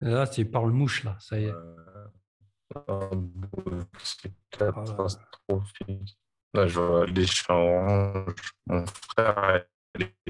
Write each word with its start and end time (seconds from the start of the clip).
Là, 0.00 0.26
tu 0.26 0.44
parles 0.44 0.70
mouche, 0.70 1.04
là, 1.04 1.16
ça 1.18 1.38
y 1.38 1.44
est. 1.44 1.54
C'est 4.02 4.32
catastrophique. 4.50 6.18
Là, 6.54 6.66
je 6.66 6.80
vois 6.80 7.06
les 7.06 7.26
champs 7.26 8.24
Mon 8.66 8.86
frère. 8.86 9.64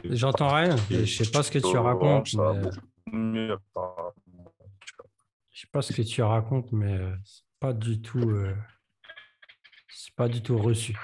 J'entends 0.04 0.54
rien. 0.54 0.76
Je 0.90 1.04
sais 1.04 1.30
pas 1.30 1.42
ce 1.42 1.50
que 1.50 1.58
tu 1.58 1.76
racontes. 1.76 2.34
Mais... 3.12 3.50
Je 5.50 5.60
sais 5.62 5.68
pas 5.72 5.82
ce 5.82 5.92
que 5.92 6.02
tu 6.02 6.22
racontes, 6.22 6.72
mais 6.72 6.92
euh, 6.92 7.16
c'est 7.24 7.44
pas 7.58 7.72
du 7.72 8.00
tout. 8.00 8.30
Euh, 8.30 8.54
c'est 9.88 10.14
pas 10.14 10.28
du 10.28 10.42
tout 10.42 10.56
reçu. 10.56 10.96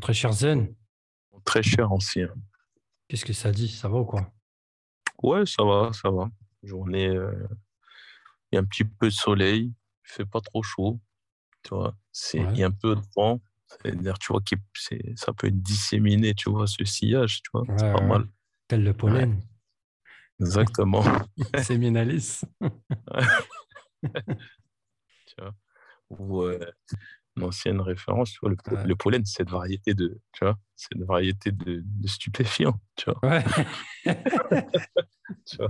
très 0.00 0.14
cher 0.14 0.32
Zen. 0.32 0.74
Très 1.44 1.62
cher 1.62 1.90
ancien. 1.92 2.28
Qu'est-ce 3.08 3.24
que 3.24 3.32
ça 3.32 3.50
dit? 3.50 3.68
Ça 3.68 3.88
va 3.88 3.98
ou 3.98 4.04
quoi? 4.04 4.32
Ouais, 5.22 5.46
ça 5.46 5.64
va, 5.64 5.90
ça 5.92 6.10
va. 6.10 6.28
Journée, 6.62 7.08
euh, 7.08 7.48
il 8.50 8.56
y 8.56 8.58
a 8.58 8.60
un 8.60 8.64
petit 8.64 8.84
peu 8.84 9.06
de 9.06 9.12
soleil, 9.12 9.64
il 9.64 9.74
fait 10.02 10.24
pas 10.24 10.40
trop 10.40 10.62
chaud. 10.62 11.00
Tu 11.62 11.74
vois, 11.74 11.94
il 12.34 12.56
y 12.56 12.62
a 12.62 12.66
un 12.66 12.70
peu 12.70 12.94
de 12.94 13.02
vent. 13.16 13.40
C'est-à-dire, 13.66 14.18
tu 14.18 14.32
vois, 14.32 14.40
que 14.40 14.54
ça 15.16 15.32
peut 15.32 15.48
être 15.48 15.62
disséminé, 15.62 16.34
tu 16.34 16.50
vois, 16.50 16.66
ce 16.66 16.84
sillage, 16.84 17.42
tu 17.42 17.50
vois, 17.52 17.64
c'est 17.76 17.92
pas 17.92 18.00
mal. 18.00 18.26
Tel 18.66 18.82
le 18.82 18.94
pollen. 18.94 19.42
Exactement. 20.40 21.04
Séminalis. 21.62 22.42
tu 24.02 25.34
vois, 26.08 26.54
ancienne 27.42 27.80
référence, 27.80 28.32
tu 28.32 28.38
vois, 28.42 28.50
le, 28.50 28.96
pollen, 28.96 29.24
c'est 29.24 29.38
cette 29.38 29.50
variété 29.50 29.94
de, 29.94 30.20
tu 30.32 30.44
vois, 30.44 30.58
c'est 30.76 30.94
une 30.94 31.04
variété 31.04 31.52
de, 31.52 31.82
stupéfiants, 32.06 32.78
tu 32.96 33.10
vois. 33.10 33.42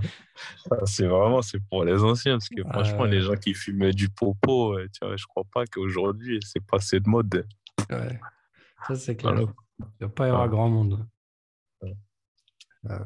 c'est 0.85 1.05
vraiment, 1.05 1.41
c'est 1.41 1.59
pour 1.69 1.83
les 1.83 2.03
anciens, 2.03 2.33
parce 2.33 2.49
que 2.49 2.63
franchement, 2.63 3.05
les 3.05 3.21
gens 3.21 3.35
qui 3.35 3.53
fument 3.53 3.91
du 3.91 4.09
popo, 4.09 4.77
euh, 4.77 4.87
tu 4.93 5.05
vois, 5.05 5.17
je 5.17 5.25
crois 5.25 5.45
pas 5.51 5.65
qu'aujourd'hui, 5.65 6.39
c'est 6.43 6.65
passé 6.65 6.99
de 6.99 7.09
mode. 7.09 7.47
Ouais. 7.89 8.19
Ça, 8.87 8.95
c'est 8.95 9.15
clair. 9.15 9.33
Il 9.35 9.85
ne 10.01 10.05
va 10.05 10.09
pas 10.09 10.27
y 10.27 10.29
avoir 10.29 10.49
grand 10.49 10.69
monde. 10.69 11.07
Euh, 11.83 12.99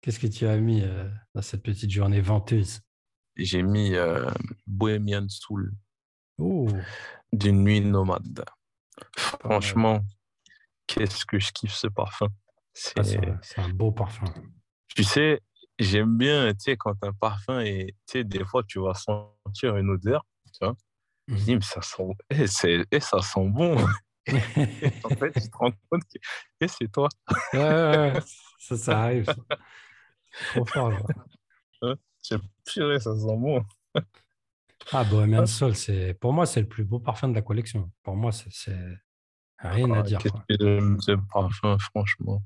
qu'est-ce 0.00 0.18
que 0.18 0.26
tu 0.26 0.46
as 0.46 0.56
mis 0.56 0.82
euh, 0.82 1.08
dans 1.34 1.42
cette 1.42 1.62
petite 1.62 1.90
journée 1.90 2.20
venteuse? 2.20 2.80
J'ai 3.36 3.62
mis 3.62 3.94
Bohemian 4.66 5.28
Soul. 5.28 5.72
Oh 6.38 6.68
d'une 7.36 7.62
nuit 7.62 7.80
nomade. 7.80 8.44
Franchement, 9.16 10.00
qu'est-ce 10.86 11.24
que 11.24 11.38
je 11.38 11.52
kiffe 11.52 11.74
ce 11.74 11.86
parfum. 11.86 12.28
Ah, 12.96 13.04
c'est 13.04 13.58
un 13.58 13.68
beau 13.68 13.92
parfum. 13.92 14.26
Tu 14.88 15.04
sais, 15.04 15.40
j'aime 15.78 16.16
bien, 16.16 16.52
tu 16.54 16.60
sais, 16.60 16.76
quand 16.76 17.02
un 17.02 17.12
parfum 17.12 17.60
est, 17.60 17.94
tu 18.06 18.18
sais, 18.18 18.24
des 18.24 18.44
fois, 18.44 18.62
tu 18.64 18.80
vas 18.80 18.94
sentir 18.94 19.76
une 19.76 19.90
odeur, 19.90 20.24
tu 20.52 20.64
vois. 20.64 20.74
Je 21.28 21.34
dis, 21.36 21.52
mmh. 21.52 21.58
mais 21.58 21.64
ça 21.64 21.82
sent, 21.82 22.02
eh, 22.30 22.84
eh, 22.90 23.00
ça 23.00 23.22
sent 23.22 23.48
bon. 23.48 23.76
en 24.26 25.08
fait, 25.10 25.32
tu 25.32 25.50
te 25.50 25.56
rends 25.56 25.72
compte 25.90 26.02
que 26.04 26.18
eh, 26.60 26.68
c'est 26.68 26.90
toi. 26.90 27.08
ouais, 27.52 28.12
ça, 28.58 28.76
ça 28.76 29.00
arrive. 29.02 29.34
Trop 30.52 30.66
fort, 30.66 30.90
là. 30.90 31.00
Hein, 31.82 31.94
purée, 32.64 33.00
ça 33.00 33.14
sent 33.16 33.36
bon. 33.36 33.64
Ah, 34.92 35.04
Bohemian 35.04 35.46
Soul, 35.46 35.74
c'est, 35.74 36.14
pour 36.14 36.32
moi, 36.32 36.46
c'est 36.46 36.60
le 36.60 36.68
plus 36.68 36.84
beau 36.84 37.00
parfum 37.00 37.28
de 37.28 37.34
la 37.34 37.42
collection. 37.42 37.90
Pour 38.02 38.16
moi, 38.16 38.32
c'est, 38.32 38.50
rien 39.58 39.90
à 39.92 40.00
ah, 40.00 40.02
dire. 40.02 40.18
Qu'est-ce 40.18 40.56
que 40.56 40.56
j'aime 40.60 41.00
ce 41.00 41.12
parfum, 41.32 41.78
franchement? 41.78 42.42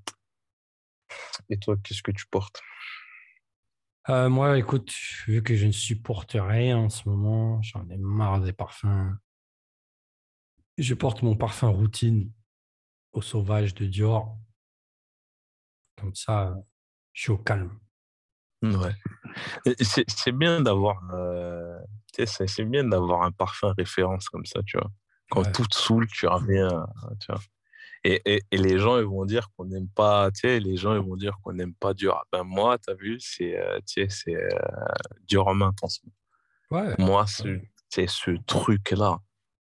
Et 1.48 1.58
toi, 1.58 1.76
qu'est-ce 1.82 2.02
que 2.02 2.12
tu 2.12 2.26
portes? 2.26 2.62
Euh, 4.08 4.28
Moi, 4.28 4.58
écoute, 4.58 4.92
vu 5.26 5.42
que 5.42 5.54
je 5.54 5.66
ne 5.66 5.72
supporte 5.72 6.36
rien 6.38 6.78
en 6.78 6.88
ce 6.88 7.08
moment, 7.08 7.60
j'en 7.62 7.88
ai 7.90 7.98
marre 7.98 8.40
des 8.40 8.52
parfums. 8.52 9.16
Je 10.78 10.94
porte 10.94 11.22
mon 11.22 11.36
parfum 11.36 11.68
routine 11.68 12.32
au 13.12 13.20
sauvage 13.20 13.74
de 13.74 13.86
Dior. 13.86 14.38
Comme 15.96 16.14
ça, 16.14 16.54
je 17.12 17.22
suis 17.22 17.32
au 17.32 17.38
calme. 17.38 17.78
Ouais. 18.62 18.94
C'est 20.08 20.32
bien 20.32 20.60
d'avoir 20.60 21.00
euh, 21.14 21.78
c'est 22.26 22.64
bien 22.64 22.84
d'avoir 22.84 23.22
un 23.22 23.30
parfum 23.30 23.72
référence 23.76 24.28
comme 24.28 24.44
ça, 24.46 24.60
tu 24.66 24.78
vois. 24.78 24.90
Quand 25.30 25.44
tout 25.52 25.66
te 25.66 25.76
saoule, 25.76 26.06
tu 26.08 26.26
reviens, 26.26 26.86
tu 27.20 27.30
vois. 27.30 27.40
Et, 28.04 28.22
et, 28.24 28.42
et, 28.50 28.56
les 28.56 28.78
gens, 28.78 28.98
ils 28.98 29.04
vont 29.04 29.24
dire 29.24 29.48
qu'on 29.56 29.66
n'aime 29.66 29.88
pas, 29.88 30.30
tu 30.30 30.40
sais, 30.40 30.60
les 30.60 30.76
gens, 30.76 30.94
ils 30.94 31.06
vont 31.06 31.16
dire 31.16 31.36
qu'on 31.42 31.52
n'aime 31.52 31.74
pas 31.74 31.94
dur. 31.94 32.22
Ben 32.32 32.44
moi, 32.44 32.78
tu 32.78 32.90
as 32.90 32.94
vu, 32.94 33.18
c'est, 33.20 33.58
euh, 33.58 33.80
c'est 33.84 34.34
euh, 34.34 34.48
dur 35.26 35.48
en 35.48 35.60
intense. 35.60 36.00
Ouais. 36.70 36.94
Moi, 36.98 37.26
c'est 37.88 38.06
ce 38.06 38.30
truc-là 38.46 39.18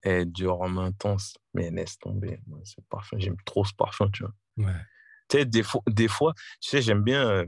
est 0.02 0.24
dur 0.24 0.60
en 0.60 0.78
intense. 0.78 1.36
Mais 1.54 1.70
laisse 1.70 1.98
tomber. 1.98 2.40
Ce 2.64 2.80
parfum, 2.88 3.18
j'aime 3.18 3.36
trop 3.44 3.64
ce 3.64 3.74
parfum, 3.74 4.08
tu 4.10 4.24
vois. 4.24 4.66
Ouais. 4.66 4.80
Tu 5.28 5.38
sais, 5.38 5.44
des 5.44 5.62
fois, 5.62 5.82
des 5.88 6.08
fois, 6.08 6.32
tu 6.60 6.70
sais, 6.70 6.82
j'aime 6.82 7.02
bien, 7.02 7.28
euh, 7.28 7.46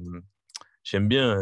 j'aime 0.85 1.09
bien 1.09 1.37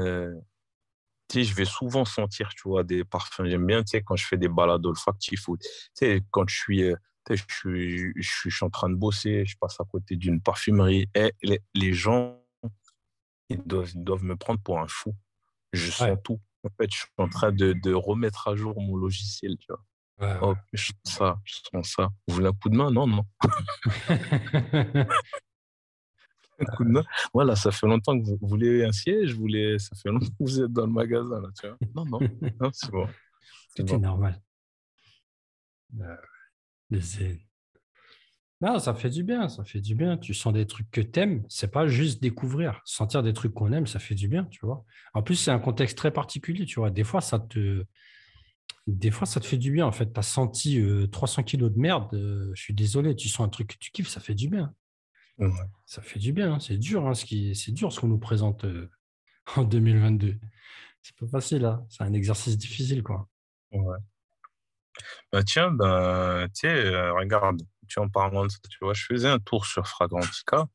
je 1.41 1.55
vais 1.55 1.65
souvent 1.65 2.05
sentir, 2.05 2.51
tu 2.55 2.69
vois, 2.69 2.85
des 2.85 3.05
parfums. 3.05 3.47
J'aime 3.47 3.67
bien, 3.67 3.83
tu 3.83 3.91
sais, 3.91 4.03
quand 4.03 4.17
je 4.17 4.27
fais 4.27 4.37
des 4.37 4.49
balades 4.49 4.85
olfactives 4.85 5.43
ou, 5.49 5.57
tu 5.57 5.69
sais, 5.95 6.23
quand 6.31 6.47
je 6.49 6.57
suis, 6.57 6.83
euh, 6.83 6.97
je 7.31 7.43
suis, 7.49 8.13
je 8.17 8.49
suis, 8.51 8.65
en 8.65 8.71
train 8.71 8.91
de 8.91 8.97
bosser, 8.97 9.47
je 9.47 9.57
passe 9.57 9.81
à 9.81 9.85
côté 9.85 10.17
d'une 10.17 10.41
parfumerie 10.41 11.09
et 11.15 11.33
les, 11.75 11.93
gens, 11.93 12.39
ils 13.49 13.63
doivent, 13.63 13.93
doivent 13.95 14.25
me 14.25 14.37
prendre 14.37 14.61
pour 14.61 14.79
un 14.81 14.89
fou. 14.89 15.15
Je 15.73 15.91
sens 15.91 16.19
tout. 16.23 16.41
En 16.65 16.69
fait, 16.79 16.93
je 16.93 16.99
suis 16.99 17.09
en 17.17 17.29
train 17.29 17.51
de, 17.51 17.73
de 17.73 17.95
remettre 17.95 18.49
à 18.49 18.57
jour 18.57 18.81
mon 18.81 18.97
logiciel, 18.97 19.57
tu 19.59 19.69
vois. 19.69 19.85
Oh, 20.41 20.55
je 20.73 20.93
sens 21.05 21.17
ça, 21.17 21.41
je 21.45 21.55
sens 21.73 21.95
ça. 21.97 22.09
Vous 22.29 22.35
voulez 22.35 22.47
un 22.47 22.53
coup 22.53 22.69
de 22.69 22.77
main? 22.77 22.93
Non, 22.93 23.09
non. 23.09 23.25
Voilà, 27.35 27.57
ça 27.57 27.71
fait 27.71 27.87
longtemps 27.87 28.19
que 28.19 28.25
vous, 28.25 28.39
voulez 28.43 28.85
un 28.85 28.93
siège, 28.93 29.35
vous 29.35 29.43
voulez... 29.43 29.79
ça 29.79 29.95
fait 29.97 30.11
longtemps 30.11 30.27
que 30.27 30.35
vous 30.41 30.61
êtes 30.61 30.73
dans 30.73 30.87
le 30.87 30.93
magasin. 30.93 31.41
Là, 31.41 31.49
tu 31.59 31.67
vois 31.67 31.79
non, 31.95 32.05
non, 32.05 32.21
non 32.61 32.71
c'est 32.73 32.91
bon. 32.91 33.07
Tout 33.77 33.87
est 33.87 33.99
normal. 33.99 34.41
Euh, 36.01 36.17
Non, 38.61 38.79
ça 38.79 38.95
fait 38.95 39.11
du 39.11 39.25
bien, 39.25 39.49
ça 39.49 39.65
fait 39.65 39.81
du 39.81 39.95
bien. 39.95 40.17
Tu 40.19 40.35
sens 40.35 40.53
des 40.53 40.67
trucs 40.67 40.91
que 40.91 41.01
t'aimes. 41.01 41.45
C'est 41.49 41.71
pas 41.71 41.87
juste 41.87 42.23
découvrir. 42.23 42.81
Sentir 42.85 43.23
des 43.23 43.33
trucs 43.33 43.55
qu'on 43.55 43.73
aime, 43.73 43.87
ça 43.87 43.99
fait 43.99 44.15
du 44.15 44.29
bien, 44.29 44.45
tu 44.45 44.65
vois. 44.65 44.85
En 45.15 45.23
plus, 45.23 45.37
c'est 45.37 45.51
un 45.51 45.59
contexte 45.59 45.97
très 45.97 46.11
particulier, 46.11 46.65
tu 46.65 46.81
vois. 46.81 46.91
Des 46.91 47.05
fois, 47.05 47.21
ça 47.21 47.39
te, 47.39 47.85
des 48.87 49.11
fois, 49.11 49.27
ça 49.27 49.41
te 49.41 49.47
fait 49.47 49.59
du 49.59 49.73
bien. 49.73 49.87
En 49.87 49.93
fait, 49.93 50.13
tu 50.13 50.19
as 50.19 50.23
senti 50.23 50.83
300 51.11 51.43
euh, 51.43 51.45
kilos 51.45 51.73
de 51.73 51.79
merde. 51.79 52.13
Euh, 52.15 52.51
je 52.55 52.63
suis 52.63 52.75
désolé, 52.75 53.15
tu 53.15 53.29
sens 53.29 53.47
un 53.47 53.49
truc 53.49 53.69
que 53.69 53.79
tu 53.79 53.91
kiffes, 53.91 54.09
ça 54.09 54.21
fait 54.21 54.35
du 54.35 54.49
bien. 54.49 54.75
Ça 55.87 56.03
fait 56.03 56.19
du 56.19 56.33
bien, 56.33 56.55
hein. 56.55 56.61
c'est 56.61 56.77
dur, 56.77 57.07
hein, 57.07 57.15
ce 57.15 57.25
qui, 57.25 57.55
c'est 57.55 57.73
dur 57.73 57.93
ce 57.93 58.01
qu'on 58.01 58.09
nous 58.09 58.19
présente 58.19 58.65
euh, 58.65 58.91
en 59.57 59.65
2022. 59.65 60.39
C'est 61.03 61.17
pas 61.17 61.27
facile, 61.27 61.65
hein. 61.65 61.85
c'est 61.89 62.05
un 62.05 62.13
exercice 62.13 62.57
difficile, 62.57 63.03
quoi. 63.03 63.29
Ouais. 63.73 63.99
Bah 65.33 65.43
tiens, 65.43 65.71
bah, 65.71 66.47
euh, 66.65 67.13
regarde, 67.15 67.63
tu 67.89 67.99
en 67.99 68.09
parlant 68.09 68.45
de 68.45 68.51
ça, 68.51 68.59
tu 68.71 68.79
vois, 68.83 68.95
je 68.95 69.05
faisais 69.05 69.29
un 69.29 69.39
tour 69.39 69.67
sur 69.67 69.87
Fragrantica. 69.87 70.69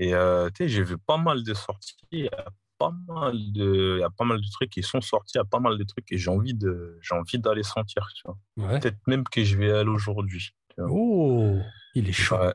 Et 0.00 0.14
euh, 0.14 0.50
j'ai 0.58 0.82
vu 0.82 0.98
pas 0.98 1.16
mal 1.16 1.44
de 1.44 1.54
sorties, 1.54 1.96
il 2.10 2.24
y 2.24 2.28
a 2.28 2.46
pas 2.78 2.92
mal 3.08 3.34
de, 3.52 3.96
il 3.98 4.00
y 4.00 4.04
a 4.04 4.10
pas 4.10 4.24
mal 4.24 4.40
de 4.40 4.50
trucs 4.50 4.70
qui 4.70 4.82
sont 4.82 5.00
sortis, 5.00 5.32
il 5.34 5.38
y 5.38 5.40
a 5.40 5.44
pas 5.44 5.60
mal 5.60 5.78
de 5.78 5.84
trucs 5.84 6.10
et 6.10 6.18
j'ai 6.18 6.30
envie 6.30 6.54
de, 6.54 6.98
j'ai 7.02 7.14
envie 7.14 7.38
d'aller 7.38 7.62
sentir, 7.62 8.06
tu 8.14 8.22
vois. 8.24 8.78
Peut-être 8.80 8.98
même 9.06 9.24
que 9.24 9.44
je 9.44 9.56
vais 9.56 9.70
aller 9.70 9.90
aujourd'hui. 9.90 10.50
Oh, 10.78 11.58
il 11.94 12.08
est 12.08 12.12
chaud. 12.12 12.36
Ouais, 12.36 12.54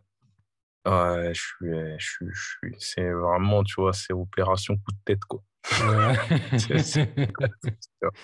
je 0.88 1.34
suis, 1.34 1.98
je 1.98 2.06
suis, 2.06 2.28
je 2.31 2.42
suis, 2.42 2.75
c'est 2.80 3.12
vraiment, 3.12 3.64
tu 3.64 3.81
vois, 3.81 3.94
c'est 3.94 4.14
opération 4.14 4.75
coup 4.78 4.92
de 4.92 5.00
tête, 5.06 5.25
quoi. 5.25 5.44
c'est 6.57 7.10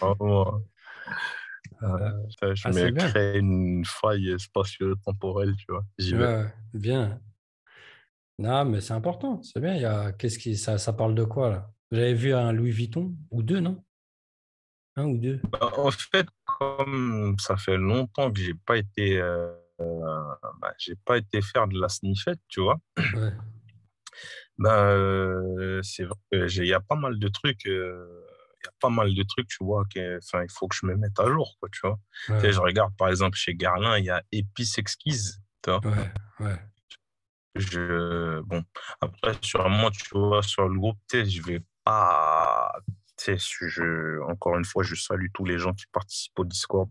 vraiment. 0.01 0.61
Euh, 1.83 2.11
je 2.41 2.61
ah, 2.65 2.71
me 2.71 2.91
crée 2.91 3.39
une 3.39 3.83
faille 3.85 4.39
spatio-temporelle, 4.39 5.55
tu 5.57 5.65
vois. 5.69 5.83
J'y 5.97 6.15
vais. 6.15 6.45
bien. 6.73 7.19
Non, 8.39 8.65
mais 8.65 8.81
c'est 8.81 8.93
important, 8.93 9.41
c'est 9.43 9.59
bien. 9.59 9.75
Il 9.75 9.81
y 9.81 9.85
a... 9.85 10.11
Qu'est-ce 10.13 10.39
qui... 10.39 10.57
ça, 10.57 10.77
ça 10.77 10.93
parle 10.93 11.13
de 11.15 11.23
quoi, 11.23 11.49
là? 11.49 11.69
Vous 11.91 11.99
avez 11.99 12.13
vu 12.13 12.33
un 12.33 12.51
Louis 12.51 12.71
Vuitton 12.71 13.15
Ou 13.31 13.43
deux, 13.43 13.59
non? 13.59 13.83
Un 14.95 15.05
ou 15.05 15.17
deux? 15.17 15.39
Bah, 15.49 15.71
En 15.77 15.91
fait, 15.91 16.27
comme 16.45 17.35
ça 17.39 17.57
fait 17.57 17.77
longtemps 17.77 18.31
que 18.31 18.39
j'ai 18.39 18.53
pas 18.53 18.77
été. 18.77 19.19
Euh 19.19 19.53
euh, 19.53 19.62
bah, 19.79 20.73
j'ai 20.77 20.95
pas 20.95 21.17
été 21.17 21.41
faire 21.41 21.67
de 21.67 21.79
la 21.79 21.89
sniffette, 21.89 22.39
tu 22.47 22.61
vois. 22.61 22.77
Bah, 24.59 24.91
euh, 24.91 25.81
c'est 25.81 26.03
vrai 26.03 26.47
qu'il 26.47 26.67
y 26.67 26.73
a 26.73 26.79
pas 26.79 26.95
mal 26.95 27.17
de 27.17 27.27
trucs 27.27 27.65
euh, 27.65 28.23
il 28.63 28.67
y 28.67 28.69
a 28.69 28.73
pas 28.79 28.89
mal 28.89 29.13
de 29.13 29.23
trucs, 29.23 29.47
tu 29.47 29.63
vois, 29.63 29.83
enfin, 29.83 30.43
il 30.43 30.51
faut 30.51 30.67
que 30.67 30.75
je 30.75 30.85
me 30.85 30.95
mette 30.95 31.19
à 31.19 31.27
jour, 31.27 31.57
quoi, 31.59 31.69
tu 31.69 31.79
vois. 31.83 31.99
je 32.51 32.59
regarde, 32.59 32.95
par 32.97 33.09
exemple, 33.09 33.37
chez 33.37 33.55
Garlin, 33.55 33.97
il 33.97 34.05
y 34.05 34.09
a 34.09 34.23
Épice 34.31 34.77
Exquise, 34.77 35.41
tu 35.63 35.71
vois. 35.71 35.81
Ouais, 36.39 36.57
je, 37.55 38.39
bon, 38.41 38.63
après, 39.01 39.33
sûrement, 39.41 39.91
tu 39.91 40.07
vois, 40.13 40.41
sur 40.41 40.67
le 40.67 40.79
groupe, 40.79 40.97
je 41.11 41.41
vais 41.41 41.61
pas, 41.83 42.71
je, 43.25 44.21
encore 44.29 44.57
une 44.57 44.65
fois, 44.65 44.83
je 44.83 44.95
salue 44.95 45.27
tous 45.33 45.45
les 45.45 45.57
gens 45.57 45.73
qui 45.73 45.85
participent 45.91 46.39
au 46.39 46.45
Discord 46.45 46.89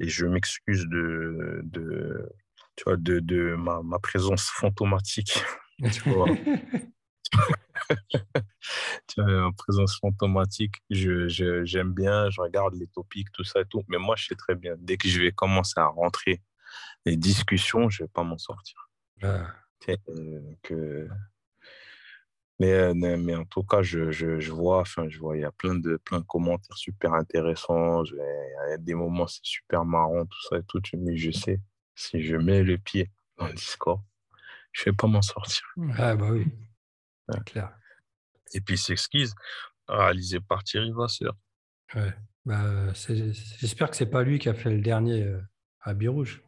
et 0.00 0.08
je 0.08 0.26
m'excuse 0.26 0.86
de, 0.86 1.60
de, 1.64 2.28
tu 2.76 2.84
vois, 2.84 2.96
de, 2.96 3.20
de 3.20 3.54
ma, 3.56 3.82
ma 3.82 3.98
présence 3.98 4.44
fantomatique, 4.44 5.42
tu 5.92 6.08
vois. 6.08 6.28
tu 9.08 9.22
vois, 9.22 9.42
ma 9.42 9.52
présence 9.52 9.98
fantomatique, 10.00 10.76
je, 10.90 11.28
je, 11.28 11.64
j'aime 11.64 11.92
bien, 11.92 12.30
je 12.30 12.40
regarde 12.40 12.74
les 12.74 12.86
topics, 12.88 13.30
tout 13.32 13.44
ça 13.44 13.60
et 13.60 13.66
tout, 13.66 13.82
mais 13.88 13.98
moi, 13.98 14.16
je 14.16 14.26
sais 14.26 14.36
très 14.36 14.54
bien, 14.54 14.74
dès 14.78 14.96
que 14.96 15.08
je 15.08 15.20
vais 15.20 15.32
commencer 15.32 15.78
à 15.78 15.86
rentrer 15.86 16.42
les 17.04 17.16
discussions, 17.16 17.88
je 17.88 18.04
vais 18.04 18.08
pas 18.08 18.22
m'en 18.22 18.38
sortir. 18.38 18.88
Euh, 20.08 20.40
que... 20.62 21.08
Mais, 22.60 22.92
mais 22.94 23.36
en 23.36 23.44
tout 23.44 23.62
cas, 23.62 23.82
je, 23.82 24.10
je, 24.10 24.40
je, 24.40 24.50
vois, 24.50 24.80
enfin, 24.80 25.08
je 25.08 25.18
vois, 25.20 25.36
il 25.36 25.42
y 25.42 25.44
a 25.44 25.52
plein 25.52 25.76
de, 25.76 25.96
plein 25.96 26.18
de 26.18 26.24
commentaires 26.24 26.76
super 26.76 27.14
intéressants. 27.14 28.04
Il 28.04 28.70
y 28.70 28.72
a 28.72 28.78
des 28.78 28.94
moments, 28.94 29.28
c'est 29.28 29.44
super 29.44 29.84
marrant, 29.84 30.26
tout 30.26 30.42
ça 30.48 30.58
et 30.58 30.62
tout. 30.66 30.80
Mais 30.96 31.16
je 31.16 31.30
sais, 31.30 31.60
si 31.94 32.20
je 32.22 32.36
mets 32.36 32.64
le 32.64 32.76
pied 32.76 33.10
dans 33.36 33.46
le 33.46 33.52
Discord, 33.52 34.00
je 34.72 34.84
vais 34.86 34.92
pas 34.92 35.06
m'en 35.06 35.22
sortir. 35.22 35.64
Ah, 35.96 36.16
bah 36.16 36.30
oui, 36.30 36.46
clair. 37.46 37.72
Et 38.54 38.60
puis, 38.60 38.76
s'exquise, 38.76 39.34
réalisé 39.86 40.40
par 40.40 40.64
Thierry 40.64 40.90
Vasseur. 40.90 41.36
Ouais. 41.94 42.12
Bah, 42.44 42.92
J'espère 43.58 43.90
que 43.90 43.96
c'est 43.96 44.06
pas 44.06 44.22
lui 44.22 44.38
qui 44.38 44.48
a 44.48 44.54
fait 44.54 44.70
le 44.70 44.80
dernier 44.80 45.22
euh, 45.22 45.40
à 45.80 45.94
Birouge. 45.94 46.42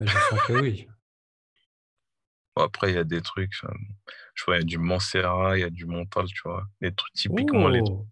Mais 0.00 0.06
je 0.06 0.12
sens 0.12 0.40
que 0.46 0.52
oui. 0.52 0.88
Après, 2.56 2.90
il 2.90 2.94
y 2.94 2.98
a 2.98 3.04
des 3.04 3.20
trucs, 3.20 3.52
je 4.34 4.44
vois, 4.44 4.56
il 4.56 4.60
y 4.60 4.62
a 4.62 4.64
du 4.64 4.78
Montserrat, 4.78 5.58
il 5.58 5.60
y 5.60 5.64
a 5.64 5.70
du 5.70 5.84
Montal, 5.86 6.26
tu 6.26 6.42
vois. 6.44 6.66
Les 6.80 6.94
trucs, 6.94 7.12
typiquement, 7.12 7.68
les, 7.68 7.82
trucs, 7.82 8.06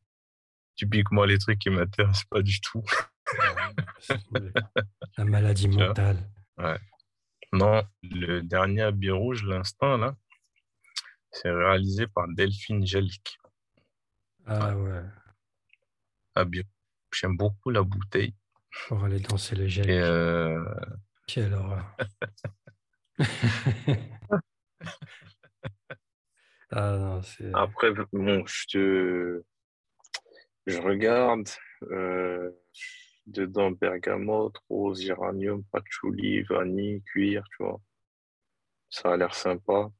typiquement, 0.77 1.25
les 1.25 1.39
trucs 1.39 1.59
qui 1.59 1.71
ne 1.71 1.77
m'intéressent 1.77 2.25
pas 2.25 2.43
du 2.43 2.61
tout. 2.61 2.85
La 5.17 5.25
maladie 5.25 5.69
mentale. 5.69 6.29
Ouais. 6.59 6.79
Non, 7.53 7.83
le 8.03 8.41
dernier 8.43 8.83
habit 8.83 9.11
rouge, 9.11 9.45
l'instant, 9.45 9.97
là, 9.97 10.17
c'est 11.31 11.51
réalisé 11.51 12.07
par 12.07 12.27
Delphine 12.29 12.87
Jelic. 12.87 13.39
Ah 14.47 14.77
ouais. 14.77 15.03
Habit 16.35 16.65
J'aime 17.13 17.37
beaucoup 17.37 17.71
la 17.71 17.83
bouteille. 17.83 18.35
Pour 18.89 19.05
aller 19.05 19.21
danser 19.21 19.55
le 19.55 19.69
gel. 19.69 19.89
Et 19.89 20.01
euh... 20.01 20.65
Quelle 21.29 21.55
horreur. 21.55 21.97
ah 26.71 27.21
Après, 27.55 27.93
bon, 28.13 28.47
je 28.47 28.67
te. 28.69 29.43
Je 30.67 30.79
regarde. 30.79 31.49
Euh, 31.91 32.51
dedans, 33.27 33.71
bergamote, 33.71 34.57
rose, 34.69 35.03
géranium, 35.03 35.65
patchouli, 35.73 36.43
vanille, 36.43 37.03
cuir, 37.03 37.45
tu 37.57 37.63
vois. 37.65 37.81
Ça 38.91 39.13
a 39.13 39.17
l'air 39.17 39.35
sympa. 39.35 39.91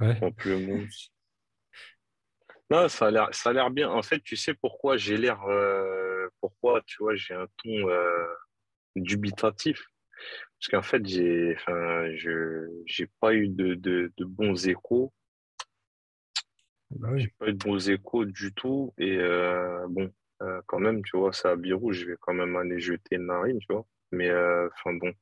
Ouais. 0.00 0.18
Pamplemousse. 0.18 1.10
Non, 2.70 2.88
ça 2.88 3.06
a 3.06 3.10
l'air, 3.10 3.28
ça 3.32 3.50
a 3.50 3.52
l'air 3.52 3.70
bien. 3.70 3.90
En 3.90 4.02
fait, 4.02 4.20
tu 4.20 4.36
sais 4.36 4.54
pourquoi 4.54 4.96
j'ai 4.96 5.16
l'air, 5.16 5.42
euh, 5.44 6.28
pourquoi, 6.40 6.82
tu 6.86 6.96
vois, 7.02 7.14
j'ai 7.14 7.34
un 7.34 7.46
ton 7.62 7.88
euh, 7.88 8.26
dubitatif? 8.96 9.86
Parce 10.58 10.68
qu'en 10.70 10.82
fait, 10.82 11.04
j'ai, 11.06 11.54
enfin, 11.56 12.10
je, 12.16 12.68
j'ai 12.86 13.08
pas 13.20 13.34
eu 13.34 13.48
de, 13.48 13.74
de, 13.74 14.12
de 14.16 14.24
bons 14.24 14.66
échos. 14.68 15.12
Bah 16.90 17.08
oui. 17.12 17.22
J'ai 17.22 17.32
pas 17.38 17.48
eu 17.48 17.52
de 17.52 17.58
bons 17.58 17.88
échos 17.90 18.24
du 18.24 18.52
tout. 18.54 18.94
Et 18.98 19.18
euh, 19.18 19.86
bon, 19.88 20.12
euh, 20.42 20.60
quand 20.66 20.78
même, 20.78 21.02
tu 21.02 21.16
vois, 21.18 21.32
c'est 21.32 21.48
à 21.48 21.56
Birou, 21.56 21.92
je 21.92 22.06
vais 22.06 22.16
quand 22.20 22.34
même 22.34 22.56
aller 22.56 22.80
jeter 22.80 23.16
une 23.16 23.26
narine, 23.26 23.58
tu 23.58 23.66
vois. 23.72 23.86
Mais 24.12 24.30
euh, 24.30 24.68
enfin 24.74 24.94
bon, 24.94 25.12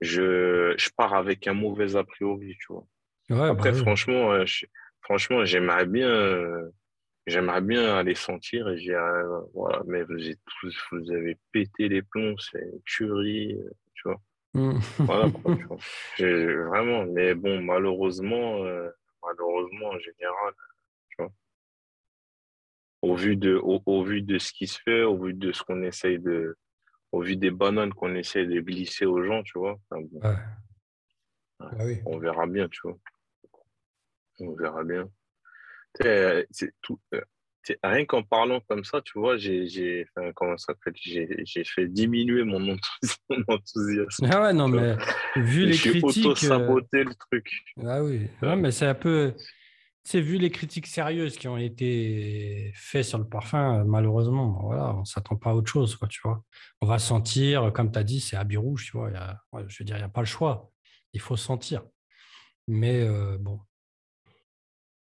je, 0.00 0.74
je 0.76 0.90
pars 0.96 1.14
avec 1.14 1.46
un 1.46 1.54
mauvais 1.54 1.96
a 1.96 2.04
priori, 2.04 2.56
tu 2.60 2.72
vois. 2.72 2.86
Ouais, 3.30 3.48
Après, 3.48 3.70
bah 3.70 3.76
oui. 3.76 3.82
franchement, 3.82 4.44
je- 4.44 4.66
franchement, 5.00 5.44
j'aimerais 5.44 5.86
bien, 5.86 6.08
j'aimerais 7.26 7.60
bien 7.60 7.96
aller 7.96 8.14
sentir. 8.14 8.68
Et 8.68 8.78
j'ai, 8.78 8.94
euh, 8.94 9.40
voilà, 9.54 9.82
mais 9.86 10.02
vous, 10.02 10.28
êtes 10.28 10.40
tous- 10.60 10.78
vous 10.92 11.10
avez 11.12 11.38
pété 11.52 11.88
les 11.88 12.02
plombs, 12.02 12.36
c'est 12.38 12.60
une 12.60 12.82
tuerie, 12.84 13.54
euh, 13.54 13.70
tu 13.94 14.02
vois. 14.08 14.20
Mm. 14.54 14.78
Voilà, 14.98 15.30
quoi, 15.30 15.56
tu 15.56 15.62
vois. 15.66 15.78
Vraiment, 16.68 17.04
mais 17.06 17.34
bon, 17.34 17.62
malheureusement, 17.62 18.64
euh, 18.64 18.90
malheureusement, 19.22 19.88
en 19.88 19.98
général, 19.98 20.52
tu 21.08 21.16
vois, 21.18 21.32
au 23.02 23.14
vu 23.16 23.36
de, 23.36 23.54
au, 23.56 23.82
au 23.86 24.04
vu 24.04 24.22
de 24.22 24.38
ce 24.38 24.52
qui 24.52 24.66
se 24.66 24.80
fait, 24.80 25.02
au 25.02 25.18
vu 25.18 25.34
de 25.34 25.52
ce 25.52 25.62
qu'on 25.62 25.82
essaye 25.82 26.18
de, 26.18 26.56
au 27.12 27.20
vu 27.22 27.36
des 27.36 27.50
bananes 27.50 27.92
qu'on 27.94 28.14
essaye 28.14 28.46
de 28.46 28.60
glisser 28.60 29.06
aux 29.06 29.22
gens, 29.22 29.42
tu 29.42 29.58
vois, 29.58 29.78
enfin, 29.90 30.02
bon, 30.10 30.20
Ouais. 30.28 30.36
Bah 31.60 31.70
oui. 31.84 32.00
on 32.06 32.18
verra 32.18 32.46
bien, 32.46 32.68
tu 32.68 32.80
vois. 32.82 32.98
On 34.40 34.52
verra 34.54 34.82
bien. 34.82 35.08
C'est 36.50 36.72
tout, 36.82 36.98
euh, 37.14 37.20
rien 37.84 38.04
qu'en 38.06 38.22
parlant 38.22 38.60
comme 38.68 38.84
ça, 38.84 39.00
tu 39.02 39.18
vois, 39.18 39.36
j'ai, 39.36 40.06
enfin, 40.16 40.32
fait 41.64 41.88
diminuer 41.88 42.44
mon 42.44 42.60
enthousi- 42.74 43.16
mon 43.30 43.44
enthousiasme. 43.54 44.28
Ah 44.30 44.42
ouais, 44.42 44.52
non, 44.52 44.68
mais 44.68 44.96
vu 45.36 45.62
Je 45.62 45.66
les 45.66 45.78
critiques. 45.78 46.44
euh, 46.44 46.80
le 47.04 47.14
truc. 47.14 47.50
Ah 47.84 48.02
oui, 48.02 48.26
Ouais, 48.42 48.56
mais 48.56 48.70
c'est 48.72 48.86
un 48.86 48.94
peu. 48.94 49.34
C'est 50.04 50.20
vu 50.20 50.36
les 50.38 50.50
critiques 50.50 50.88
sérieuses 50.88 51.36
qui 51.36 51.46
ont 51.46 51.56
été 51.56 52.72
faites 52.74 53.04
sur 53.04 53.18
le 53.18 53.28
parfum, 53.28 53.80
euh, 53.80 53.84
malheureusement, 53.84 54.46
bon, 54.48 54.62
voilà, 54.66 54.96
on 54.96 55.00
ne 55.00 55.04
s'attend 55.04 55.36
pas 55.36 55.50
à 55.50 55.54
autre 55.54 55.70
chose, 55.70 55.94
quoi, 55.94 56.08
tu 56.08 56.20
vois. 56.24 56.42
On 56.80 56.86
va 56.88 56.98
sentir, 56.98 57.72
comme 57.72 57.92
tu 57.92 58.00
as 58.00 58.02
dit, 58.02 58.18
c'est 58.18 58.34
habit 58.34 58.56
rouge, 58.56 58.86
tu 58.86 58.96
vois. 58.96 59.10
y 59.12 59.14
a- 59.16 59.40
je 59.68 59.78
veux 59.78 59.84
dire, 59.84 59.94
il 59.96 60.00
n'y 60.00 60.04
a 60.04 60.08
pas 60.08 60.22
le 60.22 60.26
choix. 60.26 60.72
Il 61.12 61.20
faut 61.20 61.36
sentir. 61.36 61.82
Mais 62.66 63.00
euh, 63.02 63.38
bon, 63.38 63.60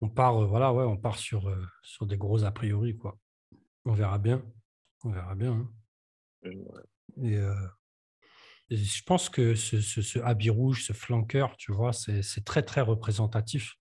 on 0.02 0.10
part, 0.10 0.42
euh, 0.42 0.46
voilà, 0.46 0.74
ouais, 0.74 0.84
on 0.84 0.98
part 0.98 1.18
sur, 1.18 1.50
euh, 1.50 1.66
sur 1.82 2.06
des 2.06 2.18
gros 2.18 2.44
a 2.44 2.52
priori, 2.52 2.98
quoi. 2.98 3.18
On 3.86 3.94
verra 3.94 4.18
bien. 4.18 4.44
On 5.04 5.12
verra 5.12 5.36
bien. 5.36 5.54
hein. 5.54 5.72
Ouais. 6.44 6.84
Et, 7.32 7.36
euh, 7.38 7.54
et 8.70 8.78
je 8.78 9.04
pense 9.04 9.30
que 9.30 9.56
ce, 9.56 9.82
ce, 9.82 10.02
ce 10.02 10.20
habit 10.20 10.50
rouge, 10.50 10.84
ce 10.86 10.94
flanqueur, 10.94 11.56
tu 11.58 11.72
vois, 11.72 11.94
c'est 11.94 12.44
très, 12.46 12.64
très 12.64 12.82
représentatif 12.82 13.76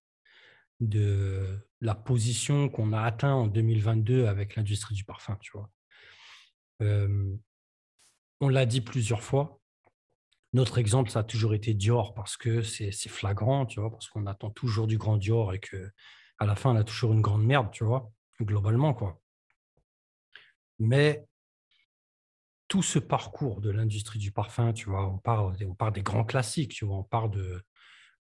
de 0.79 1.59
la 1.81 1.93
position 1.95 2.69
qu'on 2.69 2.93
a 2.93 3.01
atteint 3.01 3.33
en 3.33 3.47
2022 3.47 4.27
avec 4.27 4.55
l'industrie 4.55 4.95
du 4.95 5.03
parfum, 5.03 5.37
tu 5.41 5.51
vois. 5.53 5.69
On 8.39 8.49
l'a 8.49 8.65
dit 8.65 8.81
plusieurs 8.81 9.23
fois. 9.23 9.59
Notre 10.53 10.77
exemple, 10.77 11.09
ça 11.09 11.19
a 11.19 11.23
toujours 11.23 11.53
été 11.53 11.73
Dior 11.73 12.13
parce 12.13 12.37
que 12.37 12.61
c'est 12.61 12.91
c'est 12.91 13.09
flagrant, 13.09 13.65
tu 13.65 13.79
vois, 13.81 13.91
parce 13.91 14.07
qu'on 14.07 14.25
attend 14.25 14.49
toujours 14.51 14.87
du 14.87 14.97
grand 14.97 15.17
Dior 15.17 15.53
et 15.53 15.59
que 15.59 15.91
à 16.39 16.45
la 16.45 16.55
fin, 16.55 16.71
on 16.71 16.75
a 16.75 16.83
toujours 16.83 17.13
une 17.13 17.21
grande 17.21 17.45
merde, 17.45 17.71
tu 17.71 17.83
vois, 17.83 18.11
globalement, 18.41 18.93
quoi. 18.93 19.19
Mais 20.79 21.25
tout 22.67 22.83
ce 22.83 22.99
parcours 22.99 23.61
de 23.61 23.69
l'industrie 23.69 24.19
du 24.19 24.31
parfum, 24.31 24.73
tu 24.73 24.89
vois, 24.89 25.07
on 25.07 25.17
part, 25.17 25.53
on 25.61 25.75
part 25.75 25.91
des 25.91 26.03
grands 26.03 26.25
classiques, 26.25 26.73
tu 26.73 26.85
vois, 26.85 26.97
on 26.97 27.03
part 27.03 27.29
de, 27.29 27.61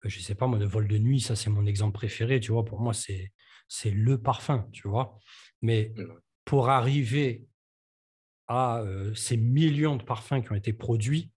je 0.04 0.20
sais 0.20 0.34
pas 0.34 0.46
moi, 0.46 0.58
de 0.58 0.64
vol 0.66 0.88
de 0.88 0.98
nuit, 0.98 1.20
ça 1.20 1.36
c'est 1.36 1.50
mon 1.50 1.66
exemple 1.66 1.94
préféré, 1.94 2.40
tu 2.40 2.52
vois, 2.52 2.64
pour 2.64 2.80
moi 2.80 2.94
c'est 2.94 3.32
c'est 3.68 3.90
le 3.90 4.20
parfum, 4.22 4.68
tu 4.72 4.88
vois. 4.88 5.18
Mais 5.62 5.92
pour 6.44 6.68
arriver 6.68 7.46
à 8.46 8.78
euh, 8.78 9.12
ces 9.14 9.36
millions 9.36 9.96
de 9.96 10.04
parfums 10.04 10.40
qui 10.42 10.52
ont 10.52 10.54
été 10.54 10.72
produits 10.72 11.32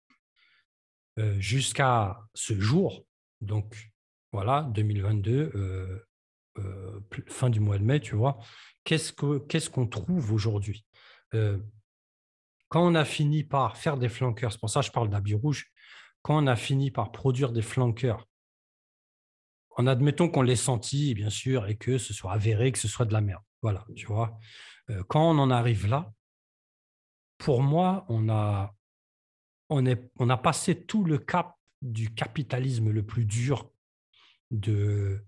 euh, 1.18 1.40
jusqu'à 1.40 2.20
ce 2.36 2.60
jour, 2.60 3.06
donc 3.42 3.92
voilà, 4.32 4.70
2022, 4.76 5.52
euh, 5.56 6.06
euh, 6.60 7.00
fin 7.28 7.50
du 7.50 7.60
mois 7.60 7.78
de 7.78 7.84
mai, 7.84 8.00
tu 8.00 8.16
vois, 8.16 8.40
qu'est-ce 8.84 9.12
que 9.14 9.40
qu'est-ce 9.40 9.70
qu'on 9.70 9.88
trouve 9.88 10.34
aujourd'hui? 10.34 10.86
Euh, 11.34 11.58
Quand 12.70 12.86
on 12.86 12.96
a 12.96 13.06
fini 13.06 13.44
par 13.44 13.78
faire 13.78 13.98
des 13.98 14.10
flanqueurs, 14.10 14.52
c'est 14.52 14.60
pour 14.60 14.70
ça 14.70 14.82
que 14.82 14.88
je 14.88 14.92
parle 14.92 15.10
d'habits 15.10 15.34
rouge, 15.36 15.72
quand 16.22 16.38
on 16.44 16.48
a 16.48 16.56
fini 16.56 16.92
par 16.92 17.12
produire 17.12 17.52
des 17.52 17.64
flanqueurs, 17.64 18.28
en 19.78 19.88
admettant 19.88 20.30
qu'on 20.30 20.42
l'ait 20.44 20.56
senti, 20.58 21.14
bien 21.14 21.30
sûr, 21.30 21.68
et 21.68 21.78
que 21.78 21.98
ce 21.98 22.14
soit 22.14 22.34
avéré 22.34 22.72
que 22.72 22.80
ce 22.80 22.88
soit 22.88 23.06
de 23.06 23.14
la 23.14 23.22
merde. 23.22 23.44
Voilà, 23.62 23.86
tu 23.96 24.06
vois. 24.06 24.38
Euh, 24.90 25.04
quand 25.08 25.24
on 25.32 25.40
en 25.40 25.50
arrive 25.50 25.88
là, 25.88 26.12
pour 27.38 27.62
moi, 27.62 28.06
on 28.10 28.30
a, 28.30 28.76
on, 29.70 29.86
est, 29.86 30.12
on 30.20 30.30
a 30.30 30.38
passé 30.38 30.86
tout 30.86 31.06
le 31.06 31.18
cap 31.18 31.56
du 31.82 32.14
capitalisme 32.14 32.90
le 32.92 33.04
plus 33.06 33.26
dur, 33.26 33.72
de, 34.52 35.24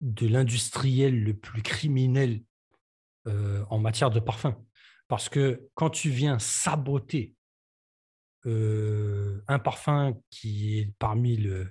de 0.00 0.26
l'industriel 0.26 1.22
le 1.22 1.34
plus 1.34 1.62
criminel 1.62 2.42
euh, 3.26 3.64
en 3.70 3.78
matière 3.78 4.10
de 4.10 4.20
parfum. 4.20 4.56
Parce 5.08 5.28
que 5.28 5.68
quand 5.74 5.90
tu 5.90 6.10
viens 6.10 6.38
saboter 6.38 7.34
euh, 8.46 9.42
un 9.48 9.58
parfum 9.58 10.16
qui 10.30 10.78
est 10.78 10.92
parmi 10.98 11.36
le. 11.36 11.70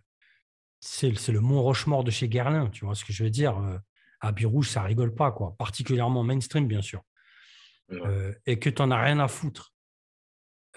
C'est 0.80 1.12
le 1.30 1.42
Mont 1.42 1.64
Rochemort 1.64 2.04
de 2.04 2.12
chez 2.12 2.30
Guerlain, 2.30 2.70
tu 2.70 2.86
vois 2.86 2.94
ce 2.94 3.04
que 3.04 3.12
je 3.12 3.24
veux 3.24 3.32
dire 3.32 3.58
euh, 3.58 3.78
Habit 4.22 4.46
rouge, 4.46 4.70
ça 4.70 4.84
rigole 4.84 5.16
pas, 5.16 5.32
quoi. 5.32 5.56
Particulièrement 5.58 6.24
mainstream, 6.24 6.68
bien 6.68 6.82
sûr. 6.82 7.02
Euh, 7.92 8.34
et 8.46 8.60
que 8.60 8.70
tu 8.70 8.82
n'en 8.82 8.92
as 8.92 9.02
rien 9.02 9.20
à 9.20 9.28
foutre. 9.28 9.74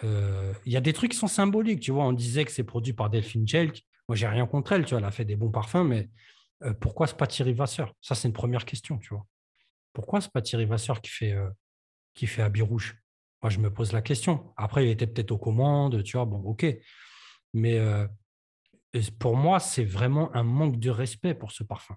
Il 0.02 0.72
y 0.72 0.78
a 0.78 0.80
des 0.80 0.94
trucs 0.94 1.10
qui 1.10 1.18
sont 1.18 1.26
symboliques, 1.26 1.80
tu 1.80 1.90
vois. 1.90 2.04
On 2.06 2.14
disait 2.14 2.46
que 2.46 2.50
c'est 2.50 2.64
produit 2.64 2.94
par 2.94 3.10
Delphine 3.10 3.46
Jelk. 3.46 3.84
Moi, 4.08 4.16
j'ai 4.16 4.26
rien 4.26 4.46
contre 4.46 4.72
elle, 4.72 4.86
tu 4.86 4.90
vois. 4.90 5.00
Elle 5.00 5.04
a 5.04 5.10
fait 5.10 5.26
des 5.26 5.36
bons 5.36 5.50
parfums, 5.50 5.84
mais 5.84 6.08
pourquoi 6.80 7.06
c'est 7.06 7.16
pas 7.16 7.26
Thierry 7.26 7.52
Vasseur? 7.52 7.94
Ça, 8.00 8.14
c'est 8.14 8.28
une 8.28 8.34
première 8.34 8.64
question, 8.64 8.98
tu 8.98 9.14
vois. 9.14 9.26
Pourquoi 9.92 10.20
c'est 10.20 10.32
pas 10.32 10.42
Thierry 10.42 10.66
Vasseur 10.66 11.00
qui 11.00 11.10
fait, 11.10 11.36
qui 12.14 12.26
fait 12.26 12.42
habit 12.42 12.62
rouge? 12.62 13.00
Moi, 13.42 13.50
je 13.50 13.58
me 13.58 13.72
pose 13.72 13.92
la 13.92 14.02
question. 14.02 14.52
Après, 14.56 14.86
il 14.86 14.90
était 14.90 15.06
peut-être 15.06 15.30
aux 15.30 15.38
commandes, 15.38 16.02
tu 16.02 16.16
vois, 16.16 16.26
bon, 16.26 16.40
ok. 16.40 16.66
Mais 17.54 17.78
euh, 17.78 18.06
pour 19.18 19.36
moi, 19.36 19.60
c'est 19.60 19.84
vraiment 19.84 20.34
un 20.34 20.42
manque 20.42 20.78
de 20.78 20.90
respect 20.90 21.34
pour 21.34 21.52
ce 21.52 21.62
parfum. 21.62 21.96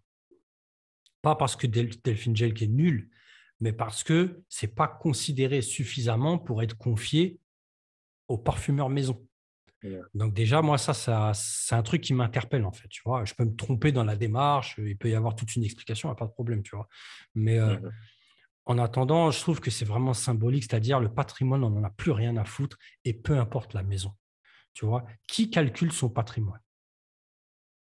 Pas 1.21 1.35
parce 1.35 1.55
que 1.55 1.67
Delphine 1.67 2.35
Gel 2.35 2.61
est 2.61 2.67
nul, 2.67 3.09
mais 3.59 3.73
parce 3.73 4.03
que 4.03 4.43
ce 4.49 4.65
n'est 4.65 4.71
pas 4.71 4.87
considéré 4.87 5.61
suffisamment 5.61 6.37
pour 6.37 6.63
être 6.63 6.77
confié 6.77 7.39
au 8.27 8.37
parfumeur 8.37 8.89
maison. 8.89 9.25
Donc 10.13 10.33
déjà, 10.33 10.61
moi, 10.61 10.77
ça, 10.77 10.93
ça 10.93 11.31
c'est 11.33 11.75
un 11.75 11.83
truc 11.83 12.01
qui 12.01 12.13
m'interpelle, 12.13 12.65
en 12.65 12.71
fait. 12.71 12.87
Tu 12.87 13.01
vois, 13.05 13.25
je 13.25 13.33
peux 13.33 13.45
me 13.45 13.55
tromper 13.55 13.91
dans 13.91 14.03
la 14.03 14.15
démarche, 14.15 14.75
il 14.77 14.97
peut 14.97 15.09
y 15.09 15.15
avoir 15.15 15.35
toute 15.35 15.55
une 15.55 15.63
explication, 15.63 16.13
pas 16.15 16.25
de 16.25 16.31
problème, 16.31 16.63
tu 16.63 16.75
vois. 16.75 16.87
Mais 17.35 17.59
euh, 17.59 17.77
en 18.65 18.77
attendant, 18.77 19.31
je 19.31 19.39
trouve 19.39 19.59
que 19.59 19.71
c'est 19.71 19.85
vraiment 19.85 20.13
symbolique, 20.13 20.63
c'est-à-dire 20.63 20.99
le 20.99 21.13
patrimoine, 21.13 21.63
on 21.63 21.69
n'en 21.69 21.83
a 21.83 21.89
plus 21.89 22.11
rien 22.11 22.37
à 22.37 22.45
foutre 22.45 22.77
et 23.03 23.13
peu 23.13 23.37
importe 23.37 23.73
la 23.73 23.83
maison. 23.83 24.13
Tu 24.73 24.85
vois, 24.85 25.05
qui 25.27 25.49
calcule 25.49 25.91
son 25.91 26.09
patrimoine? 26.09 26.61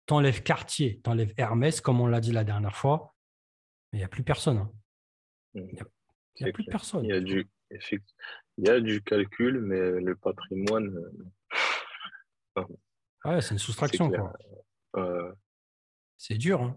T'enlèves 0.07 0.43
Cartier, 0.43 1.01
t'enlèves 1.01 1.33
Hermès, 1.37 1.81
comme 1.81 2.01
on 2.01 2.07
l'a 2.07 2.21
dit 2.21 2.33
la 2.33 2.45
dernière 2.45 2.77
fois, 2.77 3.15
mais 3.93 3.99
il 3.99 4.01
n'y 4.01 4.05
a 4.05 4.09
plus 4.09 4.25
personne. 4.25 4.59
Hein. 4.59 4.73
Il 5.55 5.65
n'y 6.41 6.49
a, 6.49 6.53
plus 6.53 6.65
personne. 6.65 7.05
Il 7.05 7.11
y, 7.11 7.13
a 7.13 7.21
du, 7.21 7.47
il 7.71 8.67
y 8.67 8.69
a 8.69 8.81
du 8.81 9.03
calcul, 9.03 9.61
mais 9.61 10.01
le 10.01 10.17
patrimoine. 10.17 10.99
Euh, 12.59 12.65
ouais, 13.25 13.41
c'est 13.41 13.53
une 13.53 13.59
soustraction. 13.59 14.13
C'est 16.17 16.39
dur. 16.39 16.63
Hein 16.63 16.77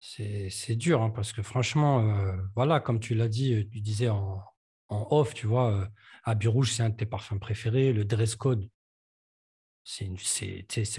c'est 0.00 0.76
dur 0.76 1.02
hein, 1.02 1.10
parce 1.10 1.32
que 1.32 1.42
franchement, 1.42 2.00
euh, 2.00 2.36
voilà, 2.56 2.80
comme 2.80 3.00
tu 3.00 3.14
l'as 3.14 3.28
dit, 3.28 3.54
euh, 3.54 3.68
tu 3.70 3.80
disais 3.80 4.08
en, 4.08 4.42
off, 4.88 5.34
tu 5.34 5.46
vois, 5.46 5.72
euh, 5.72 5.86
Habit 6.24 6.48
Rouge, 6.48 6.72
c'est 6.72 6.82
un 6.82 6.90
de 6.90 6.96
tes 6.96 7.06
parfums 7.06 7.38
préférés. 7.38 7.92
Le 7.92 8.04
dress 8.04 8.34
code, 8.34 8.68
c'est 9.84 10.08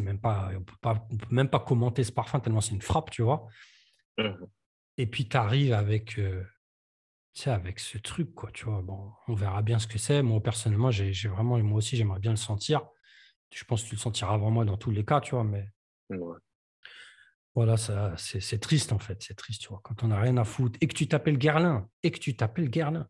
même 0.02 0.20
pas, 0.20 0.52
on 0.56 0.64
peut 0.64 0.76
pas, 0.82 0.96
peut 0.96 1.18
même 1.32 1.50
pas 1.50 1.60
commenter 1.60 2.04
ce 2.04 2.12
parfum 2.12 2.40
tellement 2.40 2.62
c'est 2.62 2.74
une 2.74 2.82
frappe, 2.82 3.10
tu 3.10 3.24
vois. 3.24 3.48
Mmh 4.18 4.46
Et 4.98 5.08
puis 5.08 5.28
tu 5.28 5.36
arrives 5.36 5.74
avec, 5.74 6.20
avec 7.46 7.80
ce 7.80 7.98
truc, 7.98 8.36
quoi, 8.36 8.52
tu 8.52 8.66
vois. 8.66 8.82
Bon, 8.82 9.12
on 9.28 9.34
verra 9.34 9.62
bien 9.64 9.80
ce 9.80 9.88
que 9.88 9.98
c'est. 9.98 10.22
Moi, 10.22 10.42
personnellement, 10.42 10.92
j'ai 10.92 11.28
vraiment, 11.28 11.58
moi 11.60 11.80
aussi, 11.80 11.98
j'aimerais 11.98 12.20
bien 12.20 12.32
le 12.32 12.38
sentir. 12.38 12.86
Je 13.54 13.64
pense 13.66 13.84
que 13.84 13.90
tu 13.90 13.96
le 13.96 14.00
sentiras 14.00 14.34
avant 14.34 14.52
moi 14.52 14.66
dans 14.66 14.78
tous 14.78 14.92
les 14.92 15.06
cas, 15.06 15.22
tu 15.22 15.36
vois, 15.36 15.44
mais. 15.44 15.70
Voilà, 17.54 17.76
ça, 17.76 18.14
c'est 18.18 18.60
triste 18.60 18.94
en 18.94 19.00
fait, 19.00 19.22
c'est 19.22 19.34
triste, 19.34 19.62
tu 19.62 19.68
vois. 19.68 19.82
Quand 19.84 20.04
on 20.04 20.08
n'a 20.08 20.20
rien 20.20 20.38
à 20.38 20.46
foutre 20.46 20.78
et 20.80 20.88
que 20.88 20.94
tu 20.94 21.08
t'appelles 21.08 21.38
Guerlain, 21.38 21.90
et 22.02 22.12
que 22.12 22.20
tu 22.20 22.36
t'appelles 22.36 22.70
Guerlain. 22.70 23.08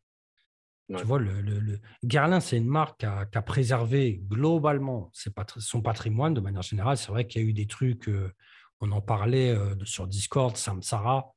Tu 0.98 1.06
vois, 1.06 1.20
le, 1.20 1.42
le, 1.42 1.80
Guerlain, 2.04 2.40
c'est 2.42 2.58
une 2.58 2.68
marque 2.68 3.00
qui 3.00 3.06
a, 3.06 3.42
préservé 3.42 4.22
globalement 4.28 5.12
son 5.14 5.82
patrimoine 5.82 6.34
de 6.34 6.42
manière 6.42 6.64
générale. 6.64 6.98
C'est 6.98 7.12
vrai 7.12 7.28
qu'il 7.28 7.42
y 7.42 7.46
a 7.46 7.48
eu 7.48 7.54
des 7.54 7.68
trucs, 7.68 8.10
euh, 8.10 8.34
on 8.82 8.92
en 8.92 9.00
parlait 9.00 9.52
euh, 9.52 9.76
sur 9.86 10.08
Discord, 10.08 10.58
Samsara. 10.58 11.34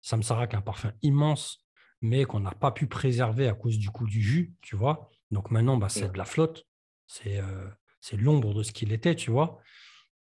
Samsara 0.00 0.46
qui 0.46 0.54
est 0.54 0.58
un 0.58 0.62
parfum 0.62 0.92
immense, 1.02 1.66
mais 2.02 2.24
qu'on 2.24 2.40
n'a 2.40 2.52
pas 2.52 2.70
pu 2.70 2.86
préserver 2.86 3.48
à 3.48 3.54
cause 3.54 3.78
du 3.78 3.90
coup 3.90 4.06
du 4.06 4.22
jus, 4.22 4.54
tu 4.60 4.76
vois. 4.76 5.10
Donc 5.30 5.50
maintenant, 5.50 5.76
bah, 5.76 5.88
c'est 5.88 6.12
de 6.12 6.18
la 6.18 6.24
flotte, 6.24 6.64
c'est 7.06 7.38
euh, 7.38 7.68
l'ombre 8.12 8.54
de 8.54 8.62
ce 8.62 8.72
qu'il 8.72 8.92
était, 8.92 9.14
tu 9.14 9.30
vois. 9.30 9.58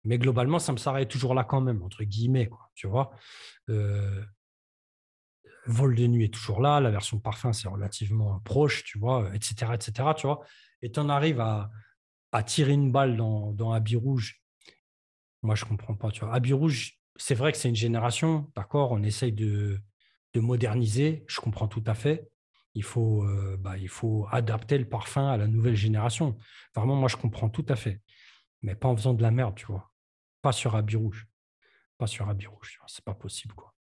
Mais 0.05 0.19
globalement, 0.19 0.59
ça 0.59 0.73
me 0.73 0.79
s'arrête 0.79 1.09
toujours 1.09 1.35
là 1.35 1.45
quand 1.45 1.61
même, 1.61 1.83
entre 1.83 2.05
guillemets, 2.05 2.49
tu 2.75 2.87
vois. 2.87 3.11
Euh, 3.69 4.25
Vol 5.67 5.95
de 5.95 6.07
nuit 6.07 6.25
est 6.25 6.33
toujours 6.33 6.63
là, 6.63 6.81
la 6.81 6.91
version 6.91 7.19
parfum, 7.19 7.53
c'est 7.53 7.69
relativement 7.69 8.41
proche, 8.41 8.85
tu 8.85 8.99
vois, 8.99 9.31
etc., 9.35 9.73
etc., 9.75 10.09
tu. 10.17 10.27
Et 10.81 10.91
tu 10.91 10.99
en 10.99 11.11
arrives 11.11 11.41
à, 11.41 11.71
tirer 12.47 12.73
une 12.73 12.91
balle 12.91 13.17
dans, 13.17 13.53
dans 13.53 13.73
Habit 13.73 13.97
Rouge. 13.97 14.41
Moi, 15.43 15.55
je 15.55 15.65
ne 15.65 15.69
comprends 15.69 15.95
pas, 15.95 16.11
tu 16.11 16.25
vois. 16.25 16.35
Habit 16.35 16.55
Rouge, 16.55 16.99
c'est 17.17 17.35
vrai 17.35 17.53
que 17.53 17.59
c'est 17.59 17.69
une 17.69 17.77
génération, 17.77 18.51
d'accord, 18.57 18.93
on 18.93 19.03
essaye 19.03 19.33
de, 19.33 19.81
moderniser, 20.37 21.25
je 21.27 21.41
comprends 21.41 21.67
tout 21.67 21.83
à 21.85 21.95
fait. 21.95 22.31
Il 22.79 22.85
faut, 22.85 23.25
euh, 23.25 23.57
bah, 23.59 23.77
il 23.77 23.89
faut 23.89 24.27
adapter 24.31 24.79
le 24.79 24.89
parfum 24.89 25.29
à 25.29 25.37
la 25.37 25.49
nouvelle 25.49 25.75
génération. 25.75 26.37
Vraiment, 26.75 26.95
moi, 26.95 27.09
je 27.09 27.17
comprends 27.17 27.51
tout 27.51 27.67
à 27.69 27.77
fait 27.77 28.01
mais 28.63 28.75
pas 28.75 28.89
en 28.89 28.97
faisant 28.97 29.15
de 29.15 29.23
la 29.23 29.31
merde, 29.31 29.55
tu 29.55 29.67
vois. 29.67 29.91
Pas 30.43 30.53
sur 30.53 30.75
habit 30.77 30.97
rouge. 30.97 31.27
Pas 31.97 32.07
sur 32.07 32.29
habit 32.29 32.47
rouge, 32.47 32.79
c'est 32.87 33.05
pas 33.05 33.15
possible, 33.15 33.55
quoi. 33.55 33.75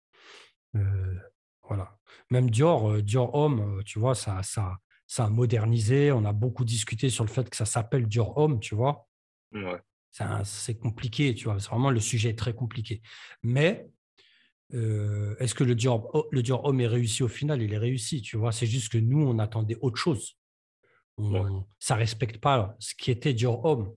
Euh, 0.76 1.18
voilà. 1.62 1.98
Même 2.30 2.50
Dior, 2.50 2.90
euh, 2.90 3.02
Dior 3.02 3.34
Homme, 3.34 3.82
tu 3.84 3.98
vois, 3.98 4.14
ça, 4.14 4.42
ça, 4.42 4.78
ça 5.06 5.24
a 5.24 5.30
modernisé. 5.30 6.12
On 6.12 6.24
a 6.24 6.32
beaucoup 6.32 6.64
discuté 6.64 7.10
sur 7.10 7.24
le 7.24 7.30
fait 7.30 7.48
que 7.48 7.56
ça 7.56 7.64
s'appelle 7.64 8.06
Dior 8.06 8.36
Homme, 8.38 8.60
tu 8.60 8.74
vois. 8.74 9.08
Ouais. 9.52 9.80
C'est 10.44 10.78
compliqué, 10.78 11.34
tu 11.34 11.44
vois. 11.44 11.56
Vraiment, 11.56 11.90
le 11.90 11.98
sujet 11.98 12.30
est 12.30 12.38
très 12.38 12.54
compliqué. 12.54 13.02
Mais 13.42 13.88
est-ce 15.38 15.54
que 15.54 15.64
le 15.64 15.74
Dior, 15.74 16.26
le 16.30 16.42
Dior 16.42 16.64
Homme 16.64 16.80
est 16.80 16.86
réussi 16.86 17.22
au 17.22 17.28
final? 17.28 17.62
Il 17.62 17.72
est 17.72 17.78
réussi, 17.78 18.22
tu 18.22 18.36
vois? 18.36 18.52
C'est 18.52 18.66
juste 18.66 18.92
que 18.92 18.98
nous, 18.98 19.24
on 19.24 19.38
attendait 19.38 19.78
autre 19.80 19.96
chose. 19.96 20.36
Ça 21.78 21.94
ne 21.94 21.98
respecte 22.00 22.38
pas 22.38 22.74
ce 22.80 22.94
qui 22.94 23.10
était 23.10 23.34
Dior 23.34 23.64
Homme 23.64 23.94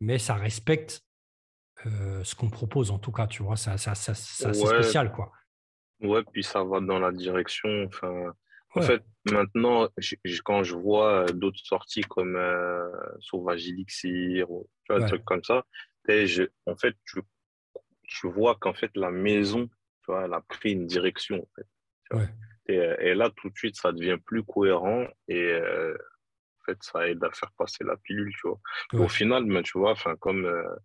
mais 0.00 0.18
ça 0.18 0.34
respecte 0.34 1.04
ce 1.84 2.34
qu'on 2.34 2.50
propose 2.50 2.90
en 2.90 2.98
tout 2.98 3.12
cas, 3.12 3.26
tu 3.26 3.42
vois, 3.42 3.56
c'est 3.56 3.70
assez 3.70 4.14
spécial 4.14 5.12
quoi. 5.12 5.32
Ouais, 6.00 6.22
puis 6.32 6.42
ça 6.42 6.64
va 6.64 6.80
dans 6.80 6.98
la 6.98 7.12
direction. 7.12 7.84
Enfin, 7.84 8.34
En 8.74 8.80
fait, 8.82 9.02
maintenant, 9.30 9.88
quand 10.44 10.62
je 10.62 10.74
vois 10.74 11.26
d'autres 11.26 11.60
sorties 11.62 12.02
comme 12.02 12.38
Sauvage 13.20 13.68
Elixir, 13.68 14.50
ou 14.50 14.68
tu 14.84 14.92
vois, 14.92 15.02
des 15.02 15.08
trucs 15.08 15.24
comme 15.24 15.44
ça, 15.44 15.64
je, 16.08 16.44
en 16.66 16.76
fait, 16.76 16.96
je, 17.04 17.20
je 18.10 18.26
vois 18.26 18.56
qu'en 18.56 18.74
fait, 18.74 18.90
la 18.94 19.10
maison, 19.10 19.66
tu 19.66 20.06
vois, 20.12 20.24
elle 20.24 20.34
a 20.34 20.40
pris 20.40 20.72
une 20.72 20.86
direction. 20.86 21.36
En 21.36 22.18
fait, 22.18 22.28
et, 22.66 22.76
et, 23.00 23.14
là, 23.14 23.30
tout 23.30 23.50
de 23.50 23.56
suite, 23.56 23.76
ça 23.76 23.92
devient 23.92 24.18
plus 24.24 24.44
cohérent 24.44 25.06
et 25.28 25.58
fait, 26.70 26.78
ça 26.82 27.08
aide 27.08 27.22
à 27.24 27.30
faire 27.30 27.52
passer 27.56 27.84
la 27.84 27.96
pilule, 27.96 28.32
tu 28.32 28.48
vois. 28.48 28.60
Au 29.04 29.08
final, 29.08 29.44
mais, 29.44 29.62
tu 29.62 29.78
vois, 29.78 29.92
enfin, 29.92 30.16
comme. 30.16 30.44
Euh, 30.44 30.76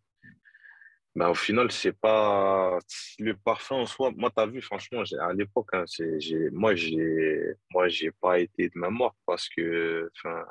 ben, 1.16 1.30
au 1.30 1.36
final, 1.36 1.72
c'est 1.72 1.98
pas. 1.98 2.78
Le 3.20 3.36
parfum 3.36 3.76
en 3.78 3.86
soi, 3.86 4.12
moi, 4.16 4.32
tu 4.36 4.42
as 4.42 4.48
vu, 4.48 4.62
franchement, 4.62 5.04
à 5.20 5.34
l'époque, 5.34 5.70
hein, 5.74 5.86
j'ai, 5.88 6.50
moi, 6.52 6.76
j'ai 6.76 7.54
moi 7.72 7.88
j'ai 7.88 8.12
pas 8.12 8.40
été 8.40 8.70
de 8.70 8.78
ma 8.78 8.90
mort 8.90 9.16
parce 9.26 9.48
que. 9.50 10.12
Enfin, 10.18 10.44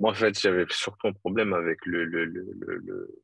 moi, 0.00 0.10
en 0.12 0.14
fait, 0.14 0.38
j'avais 0.38 0.66
surtout 0.70 1.08
un 1.08 1.12
problème 1.12 1.52
avec 1.52 1.84
le. 1.86 2.04
le, 2.04 2.24
le, 2.24 2.54
le, 2.54 3.22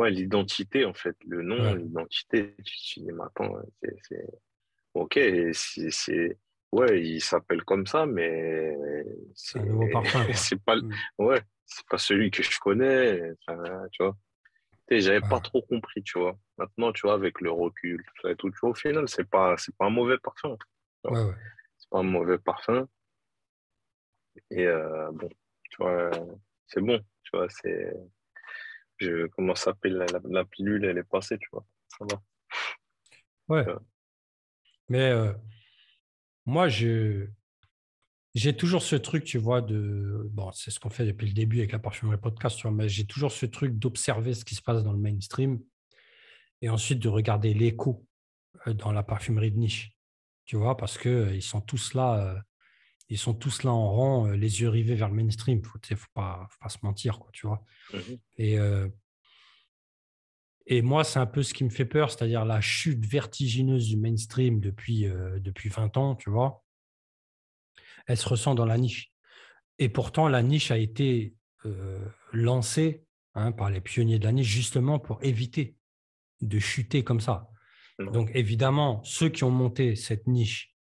ouais, 0.00 0.10
l'identité, 0.10 0.84
en 0.84 0.94
fait. 0.94 1.16
Le 1.26 1.42
nom, 1.42 1.74
l'identité. 1.74 2.54
Tu 2.64 3.00
dis, 3.00 3.12
mais 3.12 3.24
attends, 3.24 3.56
c'est. 4.02 4.26
Ok, 4.94 5.18
c'est 5.52 6.38
Ouais, 6.72 7.02
il 7.02 7.20
s'appelle 7.20 7.64
comme 7.64 7.86
ça, 7.86 8.06
mais 8.06 8.76
c'est 9.34 9.58
un 9.58 9.64
nouveau 9.64 9.88
parfum. 9.88 10.24
c'est 10.34 10.62
pas, 10.62 10.76
mm. 10.76 10.92
ouais, 11.18 11.42
c'est 11.66 11.86
pas 11.88 11.98
celui 11.98 12.30
que 12.30 12.42
je 12.42 12.58
connais. 12.60 13.32
tu 13.92 14.02
vois. 14.04 14.16
J'avais 14.88 15.20
pas 15.20 15.40
trop 15.40 15.62
compris, 15.62 16.02
tu 16.02 16.18
vois. 16.18 16.36
Maintenant, 16.58 16.92
tu 16.92 17.02
vois, 17.02 17.14
avec 17.14 17.40
le 17.40 17.50
recul, 17.50 18.04
tout 18.04 18.22
ça 18.22 18.30
et 18.30 18.36
tout, 18.36 18.50
tu 18.50 18.58
vois, 18.60 18.70
au 18.70 18.74
final, 18.74 19.08
c'est 19.08 19.28
pas, 19.28 19.56
c'est 19.56 19.74
pas 19.76 19.86
un 19.86 19.90
mauvais 19.90 20.18
parfum. 20.18 20.56
Ouais, 21.04 21.24
ouais. 21.24 21.34
C'est 21.78 21.88
pas 21.90 21.98
un 21.98 22.04
mauvais 22.04 22.38
parfum. 22.38 22.88
Et 24.50 24.66
euh, 24.66 25.10
bon, 25.12 25.28
tu 25.70 25.76
vois, 25.78 26.10
c'est 26.66 26.80
bon, 26.80 27.00
tu 27.22 27.36
vois, 27.36 27.48
c'est. 27.48 27.92
Je, 29.00 29.26
comment 29.28 29.54
ça 29.54 29.66
s'appelle 29.66 29.94
la, 29.94 30.20
la, 30.28 30.44
pilule, 30.44 30.84
elle 30.84 30.98
est 30.98 31.04
passée, 31.04 31.38
tu 31.38 31.48
vois. 31.52 31.64
Ça 31.98 32.04
va. 32.10 32.22
Ouais. 33.48 33.66
Mais 34.88 35.10
euh, 35.10 35.32
moi, 36.44 36.68
je, 36.68 37.26
j'ai 38.34 38.56
toujours 38.56 38.82
ce 38.82 38.96
truc, 38.96 39.24
tu 39.24 39.38
vois, 39.38 39.60
de. 39.60 40.28
Bon, 40.32 40.52
c'est 40.52 40.70
ce 40.70 40.78
qu'on 40.78 40.90
fait 40.90 41.06
depuis 41.06 41.26
le 41.26 41.32
début 41.32 41.58
avec 41.58 41.72
la 41.72 41.78
parfumerie 41.78 42.18
podcast, 42.18 42.56
tu 42.56 42.62
vois, 42.62 42.76
mais 42.76 42.88
j'ai 42.88 43.06
toujours 43.06 43.32
ce 43.32 43.46
truc 43.46 43.78
d'observer 43.78 44.34
ce 44.34 44.44
qui 44.44 44.54
se 44.54 44.62
passe 44.62 44.84
dans 44.84 44.92
le 44.92 44.98
mainstream 44.98 45.60
et 46.60 46.68
ensuite 46.68 46.98
de 46.98 47.08
regarder 47.08 47.54
l'écho 47.54 48.06
euh, 48.66 48.74
dans 48.74 48.92
la 48.92 49.02
parfumerie 49.02 49.50
de 49.50 49.58
niche, 49.58 49.96
tu 50.44 50.56
vois, 50.56 50.76
parce 50.76 50.98
qu'ils 50.98 51.10
euh, 51.10 51.34
ils 51.34 51.42
sont 51.42 51.60
tous 51.60 51.94
là. 51.94 52.44
Euh, 53.10 53.14
ils 53.14 53.18
sont 53.18 53.34
tous 53.34 53.62
là 53.64 53.72
en 53.72 53.90
rang, 53.90 54.26
les 54.26 54.60
yeux 54.60 54.68
rivés 54.68 54.94
vers 54.94 55.08
le 55.08 55.14
mainstream. 55.14 55.58
Il 55.58 55.92
ne 55.92 55.96
faut, 55.96 56.08
pas, 56.14 56.46
faut 56.50 56.58
pas 56.60 56.68
se 56.68 56.78
mentir, 56.82 57.18
quoi, 57.18 57.30
tu 57.32 57.46
vois. 57.46 57.64
Mhm. 57.92 58.18
Et, 58.38 58.56
et 60.66 60.82
moi, 60.82 61.04
c'est 61.04 61.18
un 61.18 61.26
peu 61.26 61.42
ce 61.42 61.52
qui 61.52 61.64
me 61.64 61.70
fait 61.70 61.84
peur, 61.84 62.10
c'est-à-dire 62.10 62.44
la 62.44 62.60
chute 62.60 63.04
vertigineuse 63.04 63.88
du 63.88 63.96
mainstream 63.96 64.60
depuis, 64.60 65.06
depuis 65.38 65.68
20 65.68 65.96
ans, 65.96 66.14
tu 66.14 66.30
vois. 66.30 66.64
Elle 68.06 68.16
se 68.16 68.28
ressent 68.28 68.54
dans 68.54 68.66
la 68.66 68.78
niche. 68.78 69.12
Et 69.78 69.88
pourtant, 69.88 70.28
la 70.28 70.42
niche 70.42 70.70
a 70.70 70.78
été 70.78 71.34
lancée 72.32 73.04
hein, 73.34 73.52
par 73.52 73.70
les 73.70 73.80
pionniers 73.80 74.18
de 74.18 74.24
la 74.24 74.32
niche 74.32 74.48
justement 74.48 74.98
pour 74.98 75.22
éviter 75.22 75.76
de 76.40 76.58
chuter 76.58 77.04
comme 77.04 77.20
ça. 77.20 77.48
Donc, 77.98 78.30
évidemment, 78.34 79.02
ceux 79.04 79.28
qui 79.28 79.44
ont 79.44 79.50
monté 79.50 79.94
cette 79.94 80.26
niche 80.26 80.74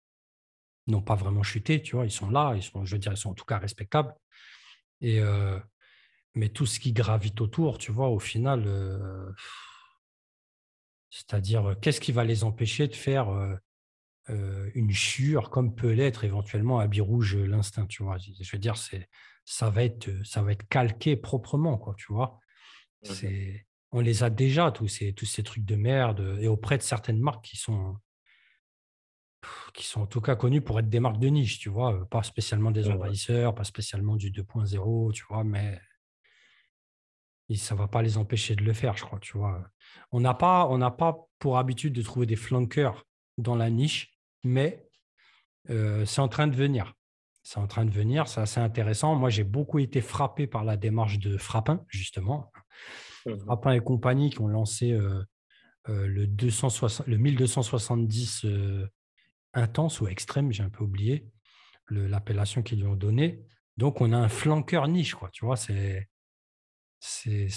n'ont 0.90 1.02
pas 1.02 1.14
vraiment 1.14 1.42
chuté, 1.42 1.82
tu 1.82 1.96
vois, 1.96 2.04
ils 2.04 2.10
sont 2.10 2.30
là, 2.30 2.54
ils 2.56 2.62
sont, 2.62 2.84
je 2.84 2.94
veux 2.94 2.98
dire, 2.98 3.12
ils 3.12 3.18
sont 3.18 3.30
en 3.30 3.34
tout 3.34 3.44
cas 3.44 3.58
respectables. 3.58 4.14
Et, 5.00 5.20
mais 6.34 6.48
tout 6.48 6.66
ce 6.66 6.80
qui 6.80 6.92
gravite 6.92 7.40
autour, 7.40 7.78
tu 7.78 7.92
vois, 7.92 8.08
au 8.08 8.18
final, 8.18 8.66
c'est-à-dire, 11.10 11.76
qu'est-ce 11.80 12.00
qui 12.00 12.12
va 12.12 12.24
les 12.24 12.44
empêcher 12.44 12.88
de 12.88 12.94
faire 12.94 13.28
une 14.28 14.92
chure 14.92 15.50
comme 15.50 15.74
peut 15.74 15.92
l'être 15.92 16.24
éventuellement 16.24 16.80
Habit 16.80 17.00
Rouge 17.00 17.36
l'instinct, 17.36 17.86
tu 17.86 18.02
vois? 18.02 18.18
Je 18.18 18.50
veux 18.52 18.58
dire, 18.58 18.76
c'est, 18.76 19.08
ça, 19.44 19.70
va 19.70 19.84
être, 19.84 20.10
ça 20.24 20.42
va 20.42 20.52
être 20.52 20.68
calqué 20.68 21.16
proprement, 21.16 21.78
quoi, 21.78 21.94
tu 21.96 22.12
vois? 22.12 22.38
Mmh 23.04 23.12
c'est, 23.12 23.66
On 23.92 24.00
les 24.00 24.22
a 24.22 24.30
déjà, 24.30 24.70
tous 24.70 24.88
ces, 24.88 25.12
tous 25.12 25.26
ces 25.26 25.42
trucs 25.42 25.64
de 25.64 25.76
merde, 25.76 26.38
et 26.40 26.48
auprès 26.48 26.76
de 26.76 26.82
certaines 26.82 27.20
marques 27.20 27.44
qui 27.44 27.56
sont, 27.56 27.96
qui 29.72 29.86
sont 29.86 30.02
en 30.02 30.06
tout 30.06 30.20
cas 30.20 30.36
connues 30.36 30.60
pour 30.60 30.78
être 30.78 30.88
des 30.88 31.00
marques 31.00 31.18
de 31.18 31.28
niche, 31.28 31.58
tu 31.58 31.68
vois, 31.68 32.08
pas 32.08 32.22
spécialement 32.22 32.70
des 32.70 32.88
envahisseurs, 32.88 33.54
pas 33.54 33.64
spécialement 33.64 34.16
du 34.16 34.30
2.0, 34.30 35.12
tu 35.12 35.24
vois, 35.28 35.44
mais 35.44 35.80
ça 37.54 37.74
ne 37.74 37.78
va 37.78 37.88
pas 37.88 38.02
les 38.02 38.18
empêcher 38.18 38.56
de 38.56 38.64
le 38.64 38.72
faire, 38.72 38.96
je 38.96 39.04
crois, 39.04 39.18
tu 39.20 39.38
vois. 39.38 39.70
On 40.10 40.20
n'a 40.20 40.34
pas, 40.34 40.68
pas 40.90 41.16
pour 41.38 41.58
habitude 41.58 41.94
de 41.94 42.02
trouver 42.02 42.26
des 42.26 42.36
flanqueurs 42.36 43.04
dans 43.38 43.56
la 43.56 43.70
niche, 43.70 44.18
mais 44.44 44.86
c'est 45.66 46.20
en 46.20 46.28
train 46.28 46.46
de 46.46 46.56
venir. 46.56 46.94
C'est 47.42 47.58
en 47.58 47.66
train 47.66 47.86
de 47.86 47.90
venir, 47.90 48.28
c'est 48.28 48.40
assez 48.42 48.60
intéressant. 48.60 49.14
Moi, 49.14 49.30
j'ai 49.30 49.44
beaucoup 49.44 49.78
été 49.78 50.02
frappé 50.02 50.46
par 50.46 50.64
la 50.64 50.76
démarche 50.76 51.18
de 51.18 51.38
Frappin, 51.38 51.82
justement. 51.88 52.52
Mmh 53.24 53.38
Frappin 53.46 53.72
et 53.72 53.80
compagnie 53.80 54.30
qui 54.30 54.40
ont 54.40 54.48
lancé 54.48 54.98
le, 55.86 56.26
260, 56.26 57.06
le 57.06 57.16
1270 57.16 58.44
intense 59.54 60.00
ou 60.00 60.08
extrême, 60.08 60.52
j'ai 60.52 60.62
un 60.62 60.70
peu 60.70 60.84
oublié 60.84 61.26
l'appellation 61.90 62.62
qu'ils 62.62 62.80
lui 62.80 62.86
ont 62.86 62.96
donnée. 62.96 63.44
Donc, 63.76 64.00
on 64.00 64.12
a 64.12 64.16
un 64.16 64.28
flanqueur 64.28 64.88
niche, 64.88 65.14
quoi. 65.14 65.30
Tu 65.30 65.44
vois, 65.44 65.56
c'est, 65.56 66.08
c'est, 66.98 67.48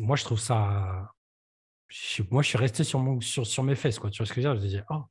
moi, 0.00 0.16
je 0.16 0.24
trouve 0.24 0.40
ça. 0.40 1.12
moi, 2.30 2.42
je 2.42 2.48
suis 2.48 2.58
resté 2.58 2.84
sur, 2.84 3.00
mon, 3.00 3.20
sur, 3.20 3.46
sur 3.46 3.64
mes 3.64 3.74
fesses, 3.74 3.98
quoi. 3.98 4.10
Tu 4.10 4.18
vois 4.18 4.26
ce 4.26 4.32
que 4.32 4.40
je 4.40 4.48
veux 4.48 4.54
dire? 4.54 4.60
Je 4.60 4.64
me 4.64 4.70
disais, 4.70 4.84
oh, 4.90 5.04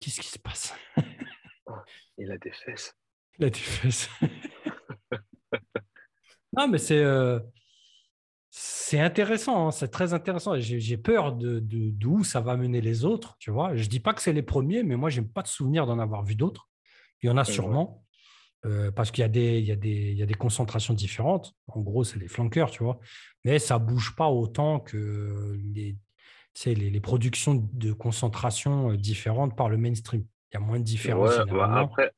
qu'est-ce 0.00 0.20
qui 0.20 0.28
se 0.28 0.38
passe? 0.38 0.74
Ah, 1.66 1.84
Il 2.18 2.30
a 2.30 2.38
des 2.38 2.52
fesses. 2.52 2.94
Il 3.38 3.44
a 3.44 3.50
des 3.50 3.58
fesses. 3.58 4.08
non, 6.56 6.68
mais 6.68 6.78
c'est. 6.78 7.02
Euh, 7.02 7.40
c'est 8.50 8.98
intéressant, 8.98 9.68
hein, 9.68 9.70
c'est 9.70 9.88
très 9.88 10.12
intéressant. 10.12 10.58
J'ai 10.58 10.96
peur 10.96 11.32
de 11.32 11.60
d'où 11.60 12.24
ça 12.24 12.40
va 12.40 12.56
mener 12.56 12.80
les 12.80 13.04
autres, 13.04 13.36
tu 13.38 13.52
vois. 13.52 13.76
Je 13.76 13.88
dis 13.88 14.00
pas 14.00 14.12
que 14.12 14.20
c'est 14.20 14.32
les 14.32 14.42
premiers, 14.42 14.82
mais 14.82 14.96
moi, 14.96 15.08
j'ai 15.08 15.22
pas 15.22 15.42
de 15.42 15.46
souvenir 15.46 15.86
d'en 15.86 16.00
avoir 16.00 16.24
vu 16.24 16.34
d'autres. 16.34 16.68
Il 17.22 17.28
y 17.28 17.30
en 17.30 17.36
a 17.36 17.44
sûrement, 17.44 18.04
euh, 18.66 18.90
parce 18.90 19.12
qu'il 19.12 19.22
y, 19.22 19.24
a 19.24 19.28
des, 19.28 19.60
il 19.60 19.64
y, 19.66 19.70
a 19.72 19.76
des, 19.76 20.10
il 20.10 20.18
y 20.18 20.22
a 20.22 20.26
des 20.26 20.34
concentrations 20.34 20.94
différentes. 20.94 21.54
En 21.68 21.80
gros, 21.80 22.02
c'est 22.02 22.18
les 22.18 22.26
flanqueurs, 22.26 22.72
tu 22.72 22.82
vois. 22.82 22.98
Mais 23.44 23.60
ça 23.60 23.78
bouge 23.78 24.16
pas 24.16 24.28
autant 24.28 24.80
que 24.80 25.56
les, 25.72 25.96
les, 26.66 26.74
les 26.74 27.00
productions 27.00 27.68
de 27.72 27.92
concentration 27.92 28.90
euh, 28.90 28.96
différentes 28.96 29.56
par 29.56 29.68
le 29.68 29.76
mainstream. 29.76 30.24
Il 30.52 30.54
y 30.54 30.56
a 30.56 30.60
moins 30.60 30.80
de 30.80 30.84
différence. 30.84 31.38
Bah, 31.46 31.72
après, 31.78 32.10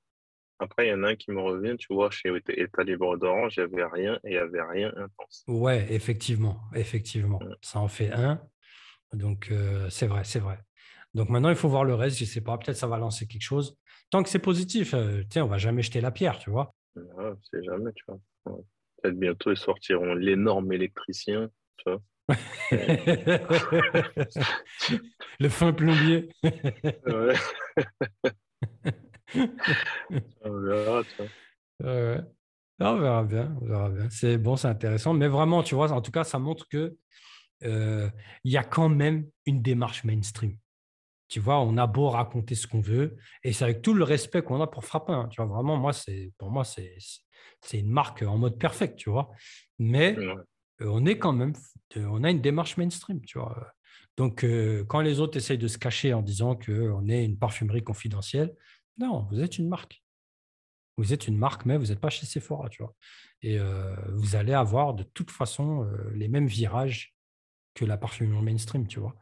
après, 0.62 0.86
il 0.86 0.90
y 0.90 0.94
en 0.94 1.02
a 1.02 1.08
un 1.08 1.16
qui 1.16 1.30
me 1.30 1.40
revient, 1.40 1.76
tu 1.76 1.92
vois, 1.92 2.10
chez 2.10 2.30
État 2.48 2.82
libre 2.82 3.16
d'Orange, 3.16 3.54
il 3.56 3.66
n'y 3.66 3.80
avait 3.80 3.92
rien 3.92 4.14
et 4.24 4.28
il 4.28 4.32
n'y 4.32 4.38
avait 4.38 4.62
rien 4.62 4.92
intense. 4.96 5.44
Ouais, 5.48 5.92
effectivement, 5.92 6.60
effectivement. 6.74 7.40
Ça 7.60 7.80
en 7.80 7.88
fait 7.88 8.12
un. 8.12 8.40
Donc, 9.12 9.48
euh, 9.50 9.88
c'est 9.90 10.06
vrai, 10.06 10.24
c'est 10.24 10.38
vrai. 10.38 10.58
Donc 11.14 11.28
maintenant, 11.28 11.50
il 11.50 11.56
faut 11.56 11.68
voir 11.68 11.84
le 11.84 11.94
reste. 11.94 12.18
Je 12.18 12.24
ne 12.24 12.28
sais 12.28 12.40
pas, 12.40 12.56
peut-être 12.58 12.76
ça 12.76 12.86
va 12.86 12.98
lancer 12.98 13.26
quelque 13.26 13.42
chose. 13.42 13.76
Tant 14.10 14.22
que 14.22 14.28
c'est 14.28 14.38
positif, 14.38 14.94
euh, 14.94 15.22
on 15.36 15.40
ne 15.40 15.48
va 15.48 15.58
jamais 15.58 15.82
jeter 15.82 16.00
la 16.00 16.10
pierre, 16.10 16.38
tu 16.38 16.50
vois. 16.50 16.74
Ouais, 16.96 17.32
c'est 17.50 17.62
jamais, 17.64 17.92
tu 17.94 18.04
vois. 18.06 18.18
Peut-être 19.02 19.18
bientôt, 19.18 19.50
ils 19.50 19.56
sortiront 19.56 20.14
l'énorme 20.14 20.72
électricien, 20.72 21.50
tu 21.78 21.90
vois. 21.90 22.00
le 25.40 25.48
fin 25.48 25.72
plombier. 25.72 26.28
on 30.44 30.60
verra, 30.60 31.02
on 32.80 32.96
verra 32.98 33.24
bien, 33.24 33.56
on 33.60 33.66
verra 33.66 33.88
bien. 33.90 34.08
C'est 34.10 34.38
bon, 34.38 34.56
c'est 34.56 34.68
intéressant, 34.68 35.14
mais 35.14 35.28
vraiment, 35.28 35.62
tu 35.62 35.74
vois, 35.74 35.92
en 35.92 36.00
tout 36.00 36.10
cas, 36.10 36.24
ça 36.24 36.38
montre 36.38 36.68
que 36.68 36.96
euh, 37.64 38.10
il 38.44 38.52
y 38.52 38.56
a 38.56 38.64
quand 38.64 38.88
même 38.88 39.26
une 39.46 39.62
démarche 39.62 40.04
mainstream. 40.04 40.56
Tu 41.28 41.40
vois, 41.40 41.60
on 41.60 41.76
a 41.78 41.86
beau 41.86 42.10
raconter 42.10 42.54
ce 42.54 42.66
qu'on 42.66 42.80
veut, 42.80 43.16
et 43.42 43.52
c'est 43.52 43.64
avec 43.64 43.82
tout 43.82 43.94
le 43.94 44.04
respect 44.04 44.42
qu'on 44.42 44.60
a 44.60 44.66
pour 44.66 44.84
Frappin. 44.84 45.20
Hein. 45.20 45.28
tu 45.28 45.40
vois, 45.40 45.46
vraiment, 45.46 45.76
moi, 45.76 45.92
c'est 45.92 46.32
pour 46.38 46.50
moi, 46.50 46.64
c'est 46.64 46.98
une 47.72 47.90
marque 47.90 48.22
en 48.22 48.36
mode 48.36 48.58
perfect, 48.58 48.96
tu 48.96 49.10
vois. 49.10 49.30
Mais 49.78 50.16
euh, 50.18 50.34
on 50.80 51.06
est 51.06 51.18
quand 51.18 51.32
même, 51.32 51.54
on 51.96 52.24
a 52.24 52.30
une 52.30 52.42
démarche 52.42 52.76
mainstream, 52.76 53.20
tu 53.24 53.38
vois. 53.38 53.72
Donc, 54.16 54.44
euh, 54.44 54.84
quand 54.84 55.00
les 55.00 55.20
autres 55.20 55.38
essayent 55.38 55.58
de 55.58 55.68
se 55.68 55.78
cacher 55.78 56.12
en 56.12 56.20
disant 56.20 56.54
qu'on 56.54 57.08
est 57.08 57.24
une 57.24 57.38
parfumerie 57.38 57.82
confidentielle, 57.82 58.54
non, 58.98 59.26
vous 59.30 59.40
êtes 59.40 59.58
une 59.58 59.68
marque. 59.68 60.02
Vous 60.96 61.12
êtes 61.12 61.26
une 61.26 61.38
marque, 61.38 61.64
mais 61.64 61.78
vous 61.78 61.86
n'êtes 61.86 62.00
pas 62.00 62.10
chez 62.10 62.26
Sephora, 62.26 62.68
tu 62.68 62.82
vois. 62.82 62.94
Et 63.40 63.58
vous 64.10 64.36
allez 64.36 64.52
avoir 64.52 64.94
de 64.94 65.02
toute 65.02 65.30
façon 65.30 65.88
les 66.14 66.28
mêmes 66.28 66.46
virages 66.46 67.14
que 67.74 67.84
la 67.84 67.96
parfumerie 67.96 68.42
mainstream, 68.42 68.86
tu 68.86 69.00
vois. 69.00 69.14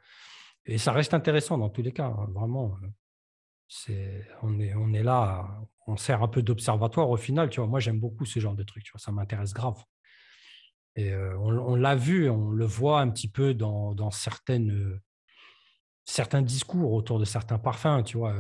Et 0.67 0.79
ça 0.79 0.93
reste 0.93 1.15
intéressant 1.15 1.59
dans 1.59 1.71
tous 1.71 1.83
les 1.83 1.93
cas, 1.93 2.07
hein, 2.07 2.27
vraiment. 2.35 2.77
C'est, 3.69 4.27
on, 4.43 4.59
est, 4.59 4.75
on 4.75 4.93
est 4.93 5.05
là, 5.05 5.49
on 5.87 5.97
sert 5.97 6.23
un 6.23 6.29
peu 6.29 6.43
d'observatoire 6.43 7.09
au 7.09 7.17
final, 7.17 7.49
tu 7.51 7.61
vois. 7.61 7.69
Moi, 7.69 7.79
j'aime 7.79 8.01
beaucoup 8.01 8.25
ce 8.25 8.41
genre 8.41 8.57
de 8.57 8.65
truc, 8.65 8.83
tu 8.83 8.91
vois. 8.91 9.01
Ça 9.01 9.13
m'intéresse 9.13 9.55
grave. 9.55 9.83
Et 10.97 11.15
on, 11.15 11.77
l'a 11.77 11.95
vu, 11.95 12.29
on 12.29 12.51
le 12.51 12.67
voit 12.67 13.01
un 13.01 13.11
petit 13.11 13.31
peu 13.31 13.55
dans, 13.55 13.95
dans 13.95 14.11
certaines, 14.11 15.01
certains 16.05 16.43
discours 16.43 16.93
autour 16.93 17.21
de 17.21 17.25
certains 17.25 17.59
parfums, 17.59 18.03
tu 18.05 18.19
vois 18.19 18.35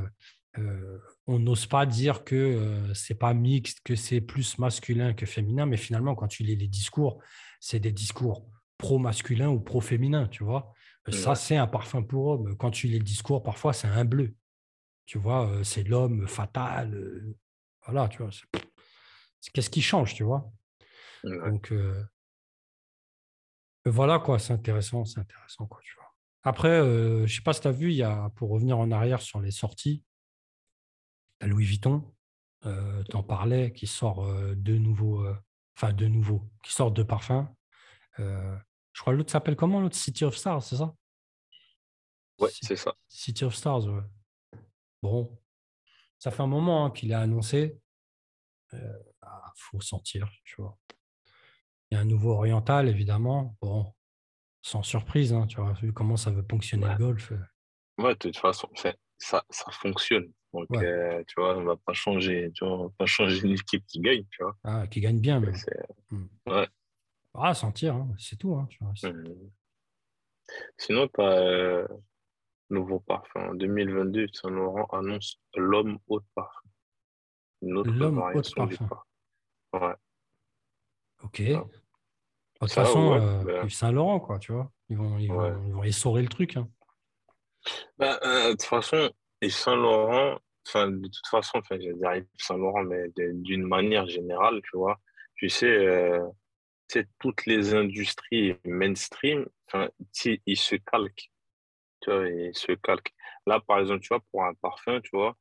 on 1.26 1.38
n'ose 1.38 1.66
pas 1.66 1.86
dire 1.86 2.24
que 2.24 2.90
c'est 2.94 3.14
pas 3.14 3.34
mixte, 3.34 3.80
que 3.84 3.94
c'est 3.94 4.20
plus 4.20 4.58
masculin 4.58 5.12
que 5.12 5.26
féminin, 5.26 5.66
mais 5.66 5.76
finalement, 5.76 6.14
quand 6.14 6.28
tu 6.28 6.42
lis 6.42 6.56
les 6.56 6.68
discours, 6.68 7.22
c'est 7.60 7.80
des 7.80 7.92
discours 7.92 8.48
pro-masculin 8.78 9.48
ou 9.48 9.60
pro-féminin, 9.60 10.26
tu 10.28 10.42
vois. 10.44 10.72
Ça, 11.08 11.34
c'est 11.34 11.56
un 11.56 11.66
parfum 11.66 12.02
pour 12.02 12.26
homme. 12.26 12.56
Quand 12.56 12.70
tu 12.70 12.86
lis 12.86 12.98
le 12.98 13.04
discours, 13.04 13.42
parfois, 13.42 13.72
c'est 13.72 13.88
un 13.88 14.04
bleu. 14.04 14.34
Tu 15.06 15.18
vois, 15.18 15.50
c'est 15.62 15.82
l'homme 15.82 16.26
fatal. 16.28 17.34
voilà, 17.86 18.08
tu 18.08 18.22
vois. 18.22 18.30
Qu'est-ce 19.52 19.70
qui 19.70 19.82
change, 19.82 20.14
tu 20.14 20.22
vois? 20.22 20.50
Donc, 21.24 21.72
voilà, 23.84 24.18
quoi, 24.18 24.38
c'est 24.38 24.52
intéressant, 24.52 25.04
c'est 25.04 25.20
intéressant, 25.20 25.66
quoi, 25.66 25.80
tu 25.82 25.94
vois. 25.96 26.14
Après, 26.42 26.78
je 26.80 27.22
ne 27.22 27.26
sais 27.26 27.42
pas 27.42 27.52
si 27.52 27.60
tu 27.60 27.68
as 27.68 27.72
vu, 27.72 27.90
il 27.90 27.96
y 27.96 28.02
a, 28.02 28.30
pour 28.36 28.50
revenir 28.50 28.78
en 28.78 28.90
arrière 28.90 29.20
sur 29.20 29.40
les 29.40 29.50
sorties, 29.50 30.02
Louis 31.42 31.64
Vuitton, 31.64 32.04
euh, 32.66 33.02
tu 33.08 33.16
en 33.16 33.22
parlais, 33.22 33.72
qui 33.72 33.86
sort 33.86 34.26
de 34.54 34.76
nouveaux, 34.76 35.26
enfin 35.76 35.92
de 35.92 36.06
nouveaux, 36.06 36.50
qui 36.62 36.72
sort 36.72 36.92
de 36.92 37.02
parfums. 37.02 37.46
je 38.18 39.00
crois 39.00 39.12
que 39.12 39.18
l'autre 39.18 39.32
s'appelle 39.32 39.56
comment 39.56 39.80
l'autre? 39.80 39.96
City 39.96 40.24
of 40.24 40.36
Stars, 40.36 40.62
c'est 40.62 40.76
ça? 40.76 40.94
Ouais, 42.38 42.50
c'est 42.62 42.76
ça. 42.76 42.94
City 43.08 43.44
of 43.44 43.54
Stars, 43.54 43.86
ouais. 43.86 44.02
Bon, 45.02 45.38
ça 46.18 46.30
fait 46.30 46.42
un 46.42 46.46
moment 46.46 46.86
hein, 46.86 46.90
qu'il 46.90 47.12
a 47.14 47.20
annoncé. 47.20 47.80
Il 48.72 48.78
ah, 49.22 49.52
faut 49.56 49.80
sentir, 49.80 50.30
tu 50.44 50.60
vois. 50.60 50.78
Il 51.90 51.96
y 51.96 51.98
a 51.98 52.00
un 52.00 52.04
nouveau 52.04 52.32
oriental, 52.32 52.88
évidemment. 52.88 53.56
Bon, 53.60 53.92
sans 54.62 54.82
surprise, 54.82 55.32
hein, 55.32 55.46
tu 55.46 55.56
vois, 55.56 55.72
vu 55.72 55.92
comment 55.92 56.16
ça 56.16 56.30
veut 56.30 56.44
ponctionner 56.44 56.88
le 56.88 56.96
golf. 56.96 57.32
Ouais, 57.98 58.12
de 58.12 58.18
toute 58.18 58.36
façon, 58.36 58.68
ça, 59.18 59.44
ça 59.50 59.70
fonctionne. 59.72 60.32
Donc, 60.52 60.66
euh, 60.72 61.22
tu 61.28 61.40
vois, 61.40 61.56
on 61.56 61.64
va 61.64 61.76
pas 61.76 61.92
changer, 61.92 62.50
tu 62.54 62.64
vois, 62.64 62.74
on 62.76 62.82
va 62.84 62.92
pas 62.98 63.06
changer 63.06 63.46
une 63.46 63.52
équipe 63.52 63.84
qui 63.86 64.00
gagne, 64.00 64.24
tu 64.30 64.42
vois. 64.42 64.56
Ah, 64.64 64.86
qui 64.88 65.00
gagne 65.00 65.20
bien, 65.20 65.38
mais. 65.40 65.52
Mmh. 66.10 66.24
Ouais. 66.46 66.68
Ah, 67.34 67.54
sentir, 67.54 67.94
hein, 67.94 68.08
c'est 68.18 68.36
tout. 68.36 68.54
Hein, 68.54 68.66
tu 68.68 68.78
vois, 68.82 68.92
mmh. 69.10 69.50
Sinon, 70.76 71.08
tu 71.08 71.20
as 71.20 71.24
euh, 71.24 71.86
nouveau 72.70 72.98
parfum. 73.00 73.50
En 73.50 73.54
2022, 73.54 74.26
Saint 74.32 74.50
Laurent 74.50 74.86
annonce 74.86 75.38
l'homme 75.54 75.98
haut 76.08 76.18
de 76.18 76.26
parfum. 76.34 76.68
L'homme 77.62 78.18
haute 78.34 78.54
parfum. 78.54 78.88
parfum. 78.88 79.88
Ouais. 79.88 79.94
Ok. 81.22 81.36
ça. 81.36 81.42
De 81.42 82.66
toute 82.66 82.72
façon, 82.72 83.12
ouais, 83.12 83.20
euh, 83.20 83.44
ben, 83.44 83.64
Yves 83.64 83.72
Saint-Laurent, 83.74 84.20
quoi, 84.20 84.38
tu 84.38 84.52
vois. 84.52 84.70
Ils 84.88 84.96
vont, 84.96 85.18
ils 85.18 85.28
vont, 85.28 85.64
ils 85.66 85.72
vont 85.72 85.84
essorer 85.84 86.22
le 86.22 86.28
truc. 86.28 86.56
hein. 86.56 86.68
Ben, 87.98 88.18
euh, 88.24 88.46
de 88.46 88.50
toute 88.52 88.62
façon, 88.64 89.10
Yves 89.42 89.52
Saint-Laurent, 89.52 90.38
enfin, 90.66 90.90
de 90.90 91.06
toute 91.08 91.26
façon, 91.30 91.58
enfin, 91.58 91.76
je 91.80 91.90
Yves 91.90 92.26
Saint-Laurent, 92.38 92.84
mais 92.84 93.04
d'une 93.16 93.64
manière 93.66 94.06
générale, 94.06 94.60
tu 94.64 94.76
vois, 94.76 95.00
tu 95.34 95.48
sais, 95.48 95.66
euh, 95.66 96.26
toutes 97.18 97.46
les 97.46 97.74
industries 97.74 98.56
mainstream, 98.64 99.46
ils 100.46 100.56
se 100.56 100.76
calquent, 100.76 101.30
tu 102.00 102.10
vois, 102.10 102.28
ils 102.28 102.54
se 102.54 102.72
calquent. 102.72 103.14
Là, 103.46 103.60
par 103.60 103.78
exemple, 103.80 104.00
tu 104.00 104.08
vois, 104.08 104.20
pour 104.30 104.44
un 104.44 104.54
parfum, 104.54 105.00
tu 105.00 105.10
vois, 105.12 105.36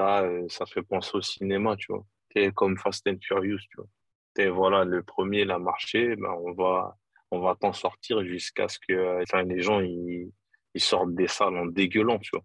euh, 0.00 0.46
ça 0.48 0.66
fait 0.66 0.82
penser 0.82 1.10
au 1.14 1.22
cinéma, 1.22 1.76
tu 1.76 1.92
vois. 1.92 2.04
T'es 2.30 2.52
comme 2.52 2.78
Fast 2.78 3.06
and 3.08 3.16
Furious, 3.22 3.58
tu 3.70 3.76
vois. 3.78 3.86
T'es, 4.34 4.48
voilà, 4.48 4.84
le 4.84 5.02
premier, 5.02 5.40
il 5.40 5.50
a 5.50 5.58
marché, 5.58 6.14
ben, 6.16 6.30
on 6.30 6.52
va, 6.52 6.96
on 7.30 7.40
va 7.40 7.56
t'en 7.56 7.72
sortir 7.72 8.24
jusqu'à 8.24 8.68
ce 8.68 8.78
que, 8.78 8.92
euh, 8.92 9.42
les 9.44 9.62
gens, 9.62 9.80
ils, 9.80 10.30
ils 10.74 10.80
sortent 10.80 11.14
des 11.14 11.26
salles 11.28 11.56
en 11.56 11.66
dégueulant, 11.66 12.18
tu 12.18 12.30
vois. 12.32 12.44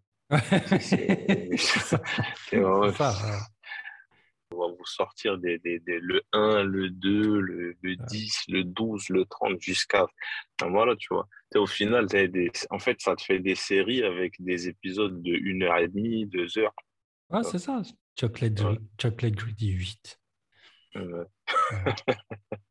C'est, 0.79 1.49
C'est 1.57 1.79
ça. 1.79 2.01
ouais. 2.51 2.91
on 4.51 4.57
va 4.59 4.67
vous 4.77 4.85
sortir 4.85 5.37
des, 5.39 5.57
des, 5.59 5.79
des- 5.79 5.99
le 5.99 6.21
1, 6.31 6.63
le 6.63 6.89
2, 6.89 7.39
le, 7.39 7.75
le 7.81 7.95
10, 7.95 8.43
le 8.49 8.63
12, 8.63 9.09
le 9.09 9.25
30 9.25 9.59
jusqu'à. 9.61 10.05
Voilà, 10.61 10.95
tu 10.95 11.07
vois. 11.11 11.27
Au 11.55 11.65
final, 11.67 12.05
t'as 12.07 12.27
des, 12.27 12.51
en 12.69 12.79
fait, 12.79 13.01
ça 13.01 13.15
te 13.15 13.23
fait 13.23 13.39
des 13.39 13.55
séries 13.55 14.03
avec 14.03 14.35
des 14.39 14.67
épisodes 14.69 15.21
de 15.23 15.33
1 15.33 15.61
heure 15.63 15.77
et 15.79 15.87
demie, 15.87 16.25
2 16.27 16.57
heures. 16.59 16.73
Ouais, 17.29 17.43
c'est 17.43 17.57
ça. 17.59 17.81
Chocolate, 18.19 18.59
Ouais. 18.61 18.77
Chocolate 19.01 19.33
Greedy 19.33 19.69
8. 19.71 20.19
Euh, 20.97 21.25
Ouais. 21.85 21.93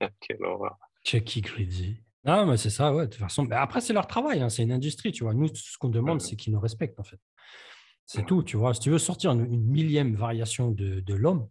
quelle 0.21 0.45
horreur. 0.45 0.77
Chucky 1.05 1.41
Greedy. 1.41 2.01
Non, 2.25 2.47
mais 2.47 2.57
c'est 2.57 2.71
ça, 2.71 2.95
ouais, 2.95 3.07
de 3.07 3.11
toute 3.11 3.21
façon. 3.21 3.43
Mais 3.45 3.57
après, 3.57 3.81
c'est 3.81 3.93
leur 3.93 4.07
travail, 4.07 4.41
hein, 4.41 4.49
c'est 4.49 4.63
une 4.63 4.73
industrie, 4.73 5.11
tu 5.13 5.25
vois. 5.25 5.35
Nous, 5.35 5.49
tout 5.49 5.57
ce 5.57 5.77
qu'on 5.79 5.89
demande, 5.89 6.21
c'est 6.21 6.37
qu'ils 6.37 6.53
nous 6.53 6.61
respectent, 6.61 7.01
en 7.01 7.05
fait. 7.05 7.19
C'est 8.07 8.19
Ouais. 8.21 8.25
tout, 8.27 8.43
tu 8.43 8.57
vois. 8.57 8.75
Si 8.75 8.81
tu 8.81 8.91
veux 8.91 8.99
sortir 8.99 9.33
une, 9.33 9.53
une 9.53 9.65
millième 9.65 10.15
variation 10.15 10.71
de, 10.71 11.01
de 11.01 11.15
l'homme, 11.15 11.49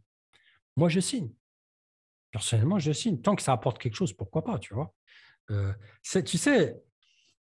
moi, 0.77 0.87
je 0.87 0.99
signe. 0.99 1.29
Personnellement, 2.31 2.79
je 2.79 2.93
signe. 2.93 3.21
Tant 3.21 3.35
que 3.35 3.41
ça 3.41 3.51
apporte 3.51 3.79
quelque 3.79 3.95
chose, 3.95 4.13
pourquoi 4.13 4.43
pas, 4.43 4.59
tu 4.59 4.73
vois. 4.73 4.93
Euh, 5.49 5.73
tu 6.25 6.37
sais, 6.37 6.81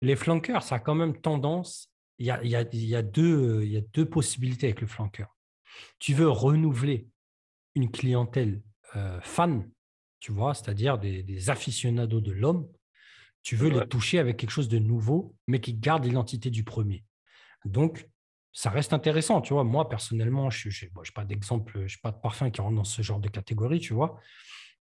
les 0.03 0.15
flanqueurs, 0.15 0.63
ça 0.63 0.77
a 0.77 0.79
quand 0.79 0.95
même 0.95 1.21
tendance. 1.21 1.93
Il 2.19 2.27
y 2.27 2.31
a, 2.31 2.43
y 2.45 2.55
a- 2.55 2.63
il 2.73 2.85
y 2.85 2.95
a 2.95 3.03
deux, 3.03 3.65
y 3.65 3.77
a 3.77 3.81
deux 3.81 4.09
possibilités 4.09 4.67
avec 4.67 4.81
le 4.81 4.87
flanqueur. 4.87 5.37
Tu 5.99 6.15
veux 6.15 6.29
renouveler 6.29 7.09
une 7.75 7.91
clientèle 7.91 8.63
euh, 8.97 9.21
fan, 9.23 9.69
tu 10.21 10.31
vois, 10.33 10.55
c'est-à-dire 10.55 10.99
des, 10.99 11.23
des 11.25 11.51
aficionados 11.51 12.21
de 12.21 12.33
l'homme. 12.33 12.69
Tu 13.43 13.57
veux 13.57 13.69
Ouais. 13.73 13.81
les 13.81 13.89
toucher 13.89 14.19
avec 14.19 14.37
quelque 14.37 14.51
chose 14.51 14.69
de 14.69 14.79
nouveau, 14.79 15.35
mais 15.47 15.61
qui 15.61 15.75
garde 15.75 16.05
l'identité 16.05 16.51
du 16.51 16.65
premier. 16.65 17.05
Donc, 17.65 18.09
ça 18.53 18.71
reste 18.71 18.93
intéressant, 18.93 19.41
tu 19.41 19.53
vois. 19.53 19.65
Moi, 19.65 19.89
personnellement, 19.89 20.51
je 20.51 20.69
n'ai 20.69 20.91
pas 21.15 21.25
d'exemple, 21.25 21.87
je 21.87 21.95
n'ai 21.97 22.01
pas 22.03 22.11
de 22.13 22.19
parfum 22.21 22.51
qui 22.51 22.61
rentre 22.61 22.77
dans 22.77 22.85
ce 22.85 23.03
genre 23.03 23.21
de 23.21 23.29
catégorie, 23.29 23.79
tu 23.81 23.95
vois. 23.95 24.21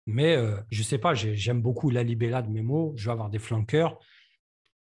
Mais 0.07 0.37
euh, 0.37 0.57
je 0.71 0.83
sais 0.83 0.99
pas, 0.99 1.15
j'ai- 1.15 1.37
j'aime 1.37 1.61
beaucoup 1.61 1.91
la 1.91 2.03
Libella 2.03 2.41
de 2.43 2.49
Memo. 2.49 2.95
Je 2.97 3.07
vais 3.07 3.13
avoir 3.13 3.29
des 3.29 3.39
flanqueurs. 3.41 3.99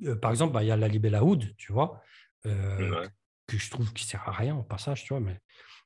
Euh, 0.05 0.15
par 0.15 0.31
exemple, 0.31 0.53
bah, 0.53 0.63
il 0.63 0.67
y 0.67 0.71
a 0.71 0.77
la 0.77 0.87
Libella 0.87 1.23
Oud, 1.23 1.55
tu 1.55 1.71
vois, 1.71 2.01
euh, 2.45 3.01
Ouais. 3.01 3.07
que 3.47 3.57
je 3.57 3.69
trouve 3.69 3.93
qui 3.93 4.05
sert 4.05 4.27
à 4.27 4.31
rien 4.31 4.55
au 4.57 4.63
passage, 4.63 5.03
tu 5.03 5.09
vois. 5.13 5.19
Mais, 5.21 5.39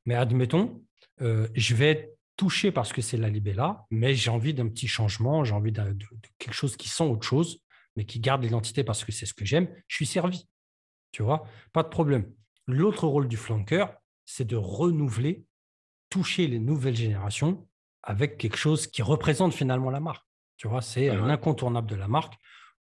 mais 0.05 0.15
admettons, 0.15 0.81
je 1.19 1.75
vais 1.75 1.89
être 1.91 2.17
touché 2.37 2.71
parce 2.71 2.93
que 2.93 3.01
c'est 3.01 3.17
la 3.17 3.29
Libella, 3.29 3.85
mais 3.91 4.13
j'ai 4.13 4.29
envie 4.29 4.53
d'un 4.53 4.67
petit 4.69 4.87
changement, 4.87 5.43
j'ai 5.43 5.53
envie 5.53 5.71
de 5.71 5.97
quelque 6.37 6.53
chose 6.53 6.77
qui 6.77 6.87
sent 6.87 7.03
autre 7.03 7.25
chose, 7.27 7.59
mais 7.97 8.05
qui 8.05 8.21
garde 8.21 8.41
l'identité 8.43 8.85
parce 8.85 9.03
que 9.03 9.11
c'est 9.11 9.25
ce 9.25 9.33
que 9.33 9.43
j'aime. 9.43 9.67
Je 9.87 9.95
suis 9.97 10.05
servi, 10.05 10.47
tu 11.11 11.23
vois, 11.23 11.43
pas 11.73 11.83
de 11.83 11.89
problème. 11.89 12.31
L'autre 12.67 13.07
rôle 13.07 13.27
du 13.27 13.35
flanqueur, 13.37 13.93
c'est 14.25 14.45
de 14.45 14.55
renouveler, 14.55 15.45
toucher 16.09 16.47
les 16.47 16.59
nouvelles 16.59 16.95
générations 16.95 17.67
avec 18.03 18.37
quelque 18.37 18.55
chose 18.57 18.87
qui 18.87 19.01
représente 19.01 19.53
finalement 19.53 19.89
la 19.89 19.99
marque. 19.99 20.25
Tu 20.55 20.67
vois, 20.69 20.81
c'est 20.81 21.09
un 21.09 21.25
Ouais. 21.25 21.31
incontournable 21.31 21.89
de 21.89 21.95
la 21.95 22.07
marque. 22.07 22.35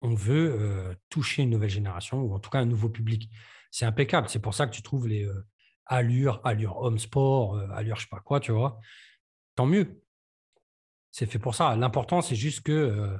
On 0.01 0.13
veut 0.13 0.55
euh, 0.59 0.93
toucher 1.09 1.41
une 1.43 1.49
nouvelle 1.49 1.69
génération 1.71 2.21
ou 2.21 2.33
en 2.35 2.39
tout 2.39 2.49
cas 2.51 2.59
un 2.59 2.65
nouveau 2.65 2.89
public. 2.89 3.29
C'est 3.71 3.85
impeccable. 3.85 4.29
C'est 4.29 4.39
pour 4.41 4.53
ça 4.53 4.67
que 4.67 4.71
tu 4.75 4.81
trouves 4.83 5.07
les 5.07 5.23
euh, 5.25 5.45
allures, 5.85 6.39
allure 6.43 6.77
home 6.77 6.99
sport, 6.99 7.55
euh, 7.55 7.67
allure 7.71 7.95
je 7.95 8.01
sais 8.03 8.07
pas 8.09 8.19
quoi, 8.19 8.39
tu 8.39 8.51
vois? 8.51 8.79
Tant 9.55 9.65
mieux. 9.65 10.01
C'est 11.11 11.25
fait 11.25 11.39
pour 11.39 11.55
ça. 11.55 11.75
L'important, 11.75 12.21
c'est 12.21 12.35
juste 12.35 12.61
que 12.61 12.71
euh, 12.71 13.17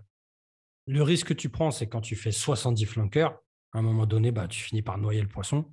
le 0.88 1.04
risque 1.04 1.28
que 1.28 1.34
tu 1.34 1.50
prends, 1.50 1.71
c'est 1.71 1.88
quand 1.88 2.02
tu 2.02 2.15
fais 2.15 2.32
70 2.32 2.86
flanqueurs, 2.86 3.39
à 3.73 3.80
un 3.80 3.82
moment 3.82 4.06
donné, 4.06 4.32
bah, 4.32 4.47
tu 4.47 4.60
finis 4.62 4.82
par 4.82 4.97
noyer 4.97 5.21
le 5.21 5.28
poisson. 5.28 5.71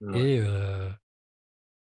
Ouais. 0.00 0.20
Et, 0.34 0.40
euh, 0.40 0.90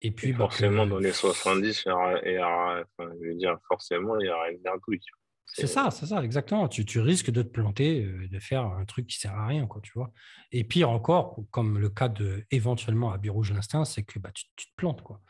et 0.02 0.08
Et 0.08 0.12
puis, 0.12 0.32
bah, 0.32 0.40
forcément, 0.40 0.86
que- 0.86 0.90
dans 0.92 0.98
les 1.00 1.12
70, 1.12 1.84
il 1.86 1.90
y 1.90 1.92
aura, 1.92 2.20
il 2.26 2.32
y 2.34 2.38
aura- 2.38 2.82
enfin, 2.98 3.12
je 3.22 3.28
veux 3.28 3.36
dire, 3.36 3.58
forcément, 3.68 4.20
il 4.20 4.26
y 4.28 4.30
aura 4.30 4.50
une 4.52 4.62
merdouille. 4.62 5.00
tu 5.00 5.12
vois. 5.12 5.18
C'est 5.54 5.68
ça, 5.68 5.92
c'est 5.92 6.06
ça, 6.06 6.24
exactement. 6.24 6.70
Tu, 6.70 6.86
tu 6.86 7.00
risques 7.02 7.30
de 7.30 7.42
te 7.42 7.50
planter, 7.50 8.06
euh, 8.06 8.28
de 8.30 8.40
faire 8.40 8.64
un 8.64 8.86
truc 8.86 9.06
qui 9.08 9.18
sert 9.20 9.34
à 9.36 9.48
rien, 9.48 9.68
quoi, 9.68 9.82
tu 9.82 9.92
vois. 9.94 10.14
Et 10.54 10.64
pire 10.64 10.90
encore, 10.90 11.40
comme 11.52 11.78
le 11.78 11.90
cas 11.90 12.08
de 12.08 12.46
éventuellement 12.52 13.12
à 13.12 13.20
Rouge 13.28 13.52
l'Instinct, 13.52 13.84
c'est 13.84 14.04
que 14.04 14.18
bah, 14.18 14.32
tu, 14.34 14.46
tu 14.56 14.68
te 14.68 14.72
plantes, 14.78 15.02
quoi. 15.02 15.22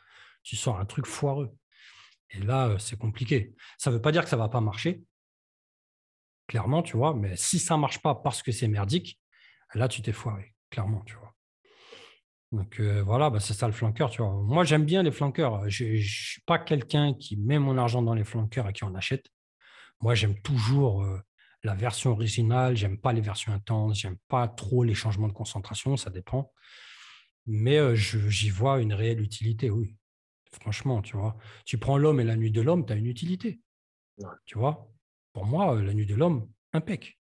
Tu 0.44 0.56
sors 0.56 0.80
un 0.80 0.86
truc 0.86 1.08
foireux. 1.08 1.52
Et 2.30 2.40
là, 2.40 2.68
euh, 2.70 2.78
c'est 2.78 2.98
compliqué. 3.00 3.56
Ça 3.80 3.90
ne 3.90 3.96
veut 3.96 4.02
pas 4.02 4.12
dire 4.12 4.24
que 4.24 4.30
ça 4.30 4.36
ne 4.38 4.42
va 4.42 4.50
pas 4.50 4.62
marcher, 4.62 5.02
clairement, 6.52 6.84
tu 6.84 6.98
vois, 6.98 7.14
mais 7.14 7.38
si 7.38 7.60
ça 7.60 7.76
ne 7.76 7.80
marche 7.80 8.02
pas 8.02 8.14
parce 8.14 8.44
que 8.44 8.52
c'est 8.52 8.68
merdique, 8.68 9.18
là, 9.74 9.88
tu 9.88 10.02
t'es 10.02 10.12
foiré, 10.12 10.54
clairement, 10.70 11.02
tu 11.06 11.16
vois. 11.16 11.34
Donc 12.52 12.82
euh, 12.82 13.02
voilà, 13.02 13.30
bah, 13.30 13.40
c'est 13.40 13.54
ça 13.54 13.68
le 13.68 13.74
flanqueur, 13.74 14.10
tu 14.10 14.22
vois. 14.22 14.34
Moi, 14.34 14.66
j'aime 14.66 14.84
bien 14.84 15.02
les 15.02 15.12
flanqueurs. 15.12 15.70
Je 15.70 15.86
ne 15.86 16.02
suis 16.02 16.42
pas 16.42 16.60
quelqu'un 16.60 17.14
qui 17.14 17.38
met 17.38 17.58
mon 17.58 17.78
argent 17.78 18.02
dans 18.02 18.14
les 18.14 18.26
flanqueurs 18.26 18.68
et 18.68 18.74
qui 18.74 18.84
en 18.84 18.94
achète. 18.96 19.28
Moi, 20.02 20.14
j'aime 20.14 20.42
toujours 20.42 21.04
euh, 21.04 21.22
la 21.64 21.74
version 21.74 22.12
originale, 22.12 22.76
j'aime 22.76 22.98
pas 22.98 23.14
les 23.14 23.22
versions 23.22 23.54
intenses, 23.54 24.00
j'aime 24.00 24.18
pas 24.28 24.50
trop 24.50 24.84
les 24.84 24.94
changements 24.94 25.30
de 25.30 25.34
concentration, 25.34 25.96
ça 25.96 26.10
dépend. 26.10 26.52
Mais 27.46 27.78
euh, 27.78 27.96
j'y 27.96 28.50
vois 28.50 28.82
une 28.82 28.94
réelle 28.94 29.22
utilité, 29.22 29.70
oui. 29.70 29.96
Franchement, 30.52 31.02
tu 31.02 31.16
vois. 31.16 31.38
Tu 31.64 31.78
prends 31.78 31.98
l'homme 31.98 32.20
et 32.20 32.26
la 32.26 32.36
nuit 32.36 32.52
de 32.52 32.60
l'homme, 32.60 32.86
tu 32.86 32.92
as 32.92 32.98
une 32.98 33.08
utilité. 33.08 33.62
Ouais. 34.18 34.28
Tu 34.44 34.58
vois? 34.58 34.92
Pour 35.34 35.46
moi, 35.46 35.76
euh, 35.76 35.82
la 35.84 35.94
nuit 35.94 36.06
de 36.06 36.16
l'homme, 36.16 36.50
impec. 36.74 37.20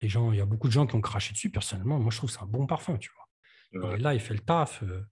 Les 0.00 0.08
gens, 0.08 0.32
il 0.32 0.38
y 0.38 0.40
a 0.40 0.46
beaucoup 0.46 0.66
de 0.68 0.72
gens 0.72 0.86
qui 0.86 0.94
ont 0.96 1.00
craché 1.00 1.32
dessus. 1.32 1.50
Personnellement, 1.50 1.98
moi, 1.98 2.10
je 2.10 2.16
trouve 2.16 2.30
que 2.30 2.36
c'est 2.36 2.42
un 2.42 2.46
bon 2.46 2.66
parfum, 2.66 2.98
tu 2.98 3.10
vois. 3.14 3.88
Ouais. 3.90 3.98
là, 3.98 4.14
il 4.14 4.20
fait 4.20 4.34
le 4.34 4.40
taf. 4.40 4.82
euh, 4.82 5.06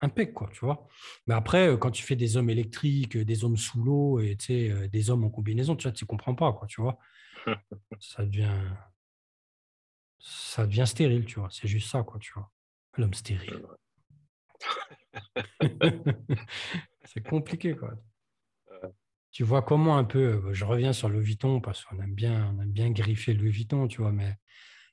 impec, 0.00 0.34
quoi, 0.34 0.50
tu 0.52 0.60
vois. 0.64 0.86
Mais 1.26 1.34
après, 1.34 1.68
euh, 1.68 1.76
quand 1.76 1.90
tu 1.90 2.02
fais 2.02 2.16
des 2.16 2.36
hommes 2.36 2.50
électriques, 2.50 3.16
euh, 3.16 3.24
des 3.24 3.44
hommes 3.44 3.56
sous 3.56 3.82
l'eau 3.82 4.20
et 4.20 4.36
des 4.92 5.10
hommes 5.10 5.24
en 5.24 5.30
combinaison, 5.30 5.76
tu 5.76 5.84
vois, 5.84 5.92
tu 5.92 6.06
comprends 6.06 6.34
pas, 6.34 6.52
quoi, 6.52 6.66
tu 6.66 6.80
vois. 6.80 6.98
Ça 8.00 8.24
devient, 8.24 8.50
ça 10.18 10.66
devient 10.66 10.84
stérile, 10.86 11.24
tu 11.24 11.38
vois. 11.38 11.48
C'est 11.50 11.68
juste 11.68 11.90
ça, 11.90 12.02
quoi, 12.02 12.18
tu 12.18 12.32
vois. 12.32 12.50
L'homme 12.96 13.14
stérile. 13.14 13.62
C'est 17.04 17.22
compliqué, 17.28 17.74
quoi. 17.76 17.94
Tu 19.34 19.42
vois 19.42 19.62
comment 19.62 19.98
un 19.98 20.04
peu, 20.04 20.44
euh, 20.46 20.54
je 20.54 20.64
reviens 20.64 20.92
sur 20.92 21.08
le 21.08 21.18
Vuitton 21.18 21.60
parce 21.60 21.84
qu'on 21.84 22.00
aime 22.00 22.14
bien, 22.14 22.54
on 22.54 22.62
aime 22.62 22.70
bien 22.70 22.92
griffer 22.92 23.34
le 23.34 23.50
Vuitton, 23.50 23.88
tu 23.88 24.00
vois, 24.00 24.12
mais 24.12 24.36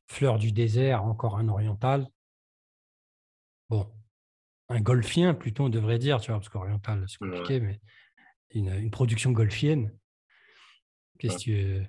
fleur 0.07 0.39
du 0.39 0.51
désert, 0.51 1.03
encore 1.03 1.37
un 1.37 1.47
oriental. 1.47 2.07
Bon, 3.69 3.87
un 4.67 4.81
golfien 4.81 5.35
plutôt, 5.35 5.65
on 5.65 5.69
devrait 5.69 5.99
dire, 5.99 6.19
tu 6.19 6.31
vois, 6.31 6.39
parce 6.39 6.49
qu'oriental, 6.49 7.05
c'est 7.07 7.19
compliqué, 7.19 7.59
mais 7.59 7.79
une, 8.49 8.73
une 8.73 8.89
production 8.89 9.31
golfienne. 9.31 9.95
Qu'est-ce 11.19 11.45
que 11.45 11.83
tu 11.83 11.87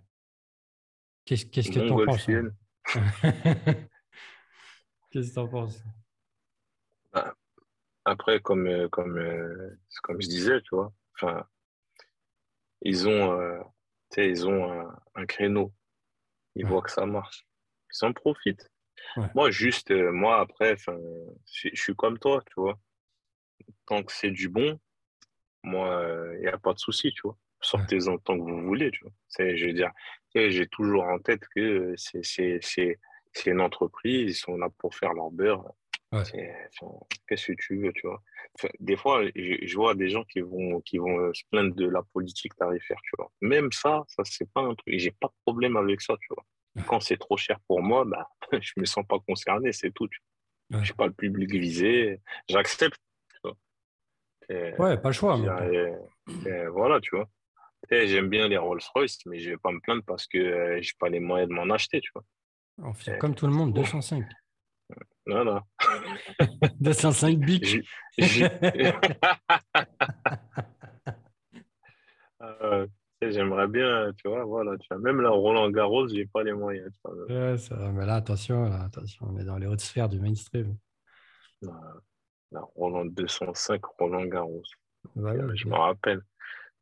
qu'est-ce 1.24 1.70
que 1.70 2.04
penses 2.04 2.28
hein? 2.28 2.50
Qu'est-ce 5.10 5.28
que 5.30 5.32
tu 5.32 5.38
en 5.38 5.48
penses 5.48 5.82
Après, 8.04 8.40
comme, 8.40 8.66
euh, 8.66 8.90
comme, 8.90 9.16
euh, 9.16 9.80
comme 10.02 10.20
je 10.20 10.28
disais, 10.28 10.60
tu 10.60 10.74
vois, 10.74 10.92
enfin, 11.14 11.46
ils 12.84 13.08
ont, 13.08 13.38
euh, 13.40 13.58
ils 14.16 14.46
ont 14.46 14.70
un, 14.72 14.96
un 15.14 15.26
créneau. 15.26 15.72
Ils 16.54 16.64
Ouais. 16.64 16.70
voient 16.70 16.82
que 16.82 16.90
ça 16.90 17.06
marche. 17.06 17.46
Ils 17.92 18.04
en 18.06 18.12
profitent. 18.12 18.68
Ouais. 19.16 19.26
Moi, 19.34 19.50
juste, 19.50 19.90
euh, 19.90 20.12
moi, 20.12 20.40
après, 20.40 20.76
je 20.76 21.70
suis 21.74 21.94
comme 21.96 22.18
toi, 22.18 22.42
tu 22.46 22.54
vois. 22.56 22.78
Tant 23.86 24.02
que 24.02 24.12
c'est 24.12 24.30
du 24.30 24.48
bon, 24.48 24.78
moi, 25.62 26.04
il 26.34 26.40
n'y 26.40 26.46
a 26.48 26.58
pas 26.58 26.72
de 26.74 26.78
souci, 26.78 27.12
tu 27.12 27.22
vois. 27.24 27.38
Sortez-en 27.60 28.18
tant 28.18 28.36
que 28.36 28.42
vous 28.42 28.62
voulez, 28.62 28.90
tu 28.90 29.04
vois. 29.04 29.12
Je 29.38 29.66
veux 29.66 29.72
dire, 29.72 29.90
j'ai 30.34 30.66
toujours 30.66 31.04
en 31.04 31.18
tête 31.18 31.42
que 31.54 31.94
c'est, 31.96 32.58
c'est 32.60 32.98
une 33.46 33.60
entreprise, 33.60 34.30
ils 34.30 34.34
sont 34.40 34.56
là 34.56 34.68
pour 34.78 34.94
faire 34.94 35.12
leur 35.14 35.30
beurre. 35.30 35.72
Qu'est-ce 37.26 37.46
que 37.46 37.56
tu 37.58 37.78
veux, 37.78 37.92
tu 37.92 38.06
vois? 38.06 38.22
Des 38.80 38.96
fois, 38.96 39.22
je, 39.34 39.74
vois 39.74 39.94
des 39.94 40.10
gens 40.10 40.24
qui 40.24 40.40
vont, 40.40 40.80
qui 40.82 40.98
vont 40.98 41.18
euh, 41.18 41.32
se 41.32 41.42
plaindre 41.50 41.74
de 41.74 41.88
la 41.88 42.02
politique 42.02 42.54
tarifaire, 42.56 42.98
tu 43.04 43.12
vois. 43.16 43.30
Même 43.40 43.72
ça, 43.72 44.02
ça 44.08 44.22
c'est 44.24 44.50
pas 44.52 44.60
un 44.60 44.74
truc. 44.74 44.94
J'ai 44.98 45.10
pas 45.12 45.28
de 45.28 45.34
problème 45.44 45.76
avec 45.76 46.00
ça, 46.02 46.14
tu 46.20 46.28
vois. 46.34 46.44
Quand 46.86 47.00
c'est 47.00 47.18
trop 47.18 47.36
cher 47.36 47.58
pour 47.66 47.82
moi, 47.82 48.04
bah, 48.04 48.28
je 48.60 48.72
me 48.76 48.84
sens 48.84 49.04
pas 49.06 49.18
concerné, 49.26 49.72
c'est 49.72 49.90
tout. 49.90 50.08
Tu 50.08 50.20
vois. 50.70 50.80
Je 50.80 50.86
suis 50.86 50.94
pas 50.94 51.06
le 51.06 51.12
public 51.12 51.50
visé, 51.50 52.20
j'accepte. 52.48 53.00
Ouais, 54.50 54.98
pas 54.98 55.08
le 55.08 55.12
choix. 55.12 55.36
voilà, 56.72 57.00
tu 57.00 57.16
vois. 57.16 57.28
J'aime 57.90 58.28
bien 58.28 58.48
les 58.48 58.58
Rolls-Royce, 58.58 59.24
mais 59.26 59.38
je 59.38 59.50
vais 59.50 59.56
pas 59.56 59.72
me 59.72 59.80
plaindre 59.80 60.02
parce 60.06 60.26
que 60.26 60.38
euh, 60.38 60.78
j'ai 60.80 60.92
pas 60.98 61.08
les 61.08 61.20
moyens 61.20 61.48
de 61.48 61.54
m'en 61.54 61.68
acheter, 61.74 62.00
tu 62.00 62.10
vois. 62.14 62.24
On 62.78 62.94
fait 62.94 63.18
comme 63.18 63.34
tout 63.34 63.46
le 63.46 63.52
monde, 63.52 63.74
205. 63.74 64.24
Non, 65.26 65.44
non. 65.44 65.60
205 66.80 67.38
bics. 67.38 67.88
Euh, 72.42 72.88
j'aimerais 73.20 73.68
bien, 73.68 74.12
tu 74.16 74.28
vois, 74.28 74.44
voilà, 74.44 74.76
tu 74.76 74.88
vois, 74.90 74.98
même 74.98 75.20
là, 75.20 75.30
Roland 75.30 75.70
Garros, 75.70 76.08
j'ai 76.08 76.26
pas 76.26 76.42
les 76.42 76.52
moyens. 76.52 76.90
Ouais, 77.28 77.56
ça, 77.56 77.76
mais 77.92 78.04
là, 78.04 78.16
attention, 78.16 78.64
là, 78.68 78.82
attention, 78.82 79.26
on 79.30 79.38
est 79.38 79.44
dans 79.44 79.58
les 79.58 79.68
hautes 79.68 79.80
sphères 79.80 80.08
du 80.08 80.18
mainstream. 80.18 80.76
Roland 82.74 83.04
205, 83.04 83.84
Roland 83.84 84.24
Garros. 84.24 84.62
je 85.14 85.68
me 85.68 85.76
rappelle, 85.76 86.20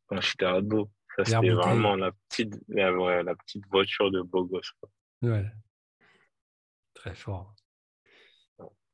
quand 0.07 0.20
j'étais 0.20 0.46
ado, 0.46 0.90
ça 1.16 1.24
c'était 1.24 1.50
vraiment 1.50 1.96
la 1.96 2.12
petite, 2.29 2.59
la, 2.68 3.22
la, 3.22 3.35
petite 3.35 3.66
voiture 3.70 4.11
de 4.11 4.22
beau 4.22 4.44
gosse. 4.44 4.72
Ouais. 5.22 5.44
Très 6.94 7.14
fort. 7.14 7.55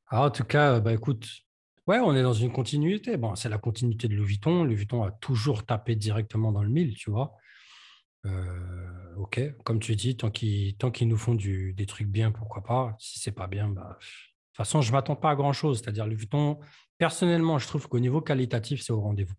Alors, 0.09 0.27
en 0.27 0.31
tout 0.31 0.45
cas, 0.45 0.81
bah, 0.81 0.92
écoute, 0.92 1.29
ouais, 1.87 1.99
on 1.99 2.14
est 2.14 2.23
dans 2.23 2.33
une 2.33 2.53
continuité. 2.53 3.16
Bon, 3.16 3.35
c'est 3.35 3.49
la 3.49 3.59
continuité 3.59 4.09
de 4.09 4.14
Louis 4.14 4.27
Vuitton. 4.27 4.64
Louis 4.64 4.77
Vuitton 4.77 5.03
a 5.03 5.11
toujours 5.11 5.66
tapé 5.66 5.97
directement 5.97 6.53
dans 6.53 6.62
le 6.62 6.69
mille, 6.71 6.95
tu 6.95 7.11
vois. 7.11 7.35
Euh, 8.25 9.14
ok, 9.16 9.40
comme 9.64 9.79
tu 9.81 9.97
dis, 9.97 10.16
tant 10.16 10.31
qu'ils 10.31 10.77
nous 11.03 11.16
font 11.16 11.35
des 11.35 11.87
trucs 11.87 12.09
bien, 12.09 12.31
pourquoi 12.31 12.62
pas. 12.62 12.97
Si 12.99 13.19
c'est 13.19 13.33
pas 13.33 13.47
bien, 13.47 13.69
bah, 13.69 13.99
de 14.01 14.05
toute 14.05 14.57
façon, 14.57 14.81
je 14.81 14.92
m'attends 14.92 15.16
pas 15.16 15.31
à 15.31 15.35
grand 15.35 15.53
chose. 15.53 15.81
C'est-à-dire, 15.81 16.07
Louis 16.07 16.16
Vuitton, 16.16 16.61
personnellement, 16.99 17.59
je 17.59 17.66
trouve 17.66 17.88
qu'au 17.88 17.99
niveau 17.99 18.21
qualitatif, 18.21 18.83
c'est 18.83 18.92
au 18.92 19.01
rendez-vous. 19.01 19.35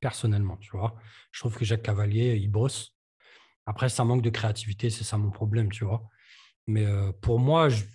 Personnellement, 0.00 0.56
tu 0.58 0.70
vois. 0.70 0.94
Je 1.32 1.40
trouve 1.40 1.56
que 1.56 1.64
Jacques 1.64 1.82
Cavalier, 1.82 2.36
il 2.36 2.48
brosse. 2.48 2.94
Après, 3.66 3.88
ça 3.88 4.04
manque 4.04 4.22
de 4.22 4.30
créativité, 4.30 4.90
c'est 4.90 5.04
ça 5.04 5.18
mon 5.18 5.30
problème, 5.30 5.72
tu 5.72 5.84
vois. 5.84 6.04
Mais 6.68 6.84
euh, 6.86 7.12
pour 7.20 7.40
moi, 7.40 7.68
je, 7.68 7.82
ah, 7.82 7.88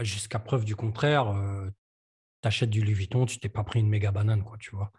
jusqu'à 0.00 0.38
preuve 0.38 0.64
du 0.64 0.76
contraire, 0.76 1.28
euh, 1.28 1.70
tu 2.42 2.48
achètes 2.48 2.70
du 2.70 2.82
Louis 2.82 2.94
Vuitton, 2.94 3.26
tu 3.26 3.38
t'es 3.38 3.48
pas 3.48 3.64
pris 3.64 3.80
une 3.80 3.88
méga 3.88 4.10
banane, 4.12 4.42
quoi, 4.44 4.56
tu 4.58 4.74
vois? 4.74 4.92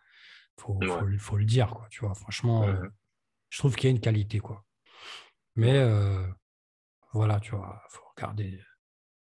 Faut, 0.60 0.80
faut, 1.18 1.38
le 1.38 1.46
dire, 1.46 1.70
quoi, 1.70 1.88
tu 1.90 2.02
vois? 2.02 2.14
Franchement, 2.14 2.64
euh, 2.64 2.88
je 3.50 3.58
trouve 3.58 3.76
qu'il 3.76 3.86
y 3.86 3.88
a 3.88 3.96
une 3.96 4.02
qualité, 4.02 4.40
quoi. 4.40 4.66
Mais 5.56 5.78
euh, 5.78 6.28
voilà, 7.12 7.40
tu 7.40 7.52
vois, 7.56 7.82
faut 7.90 8.04
regarder, 8.16 8.62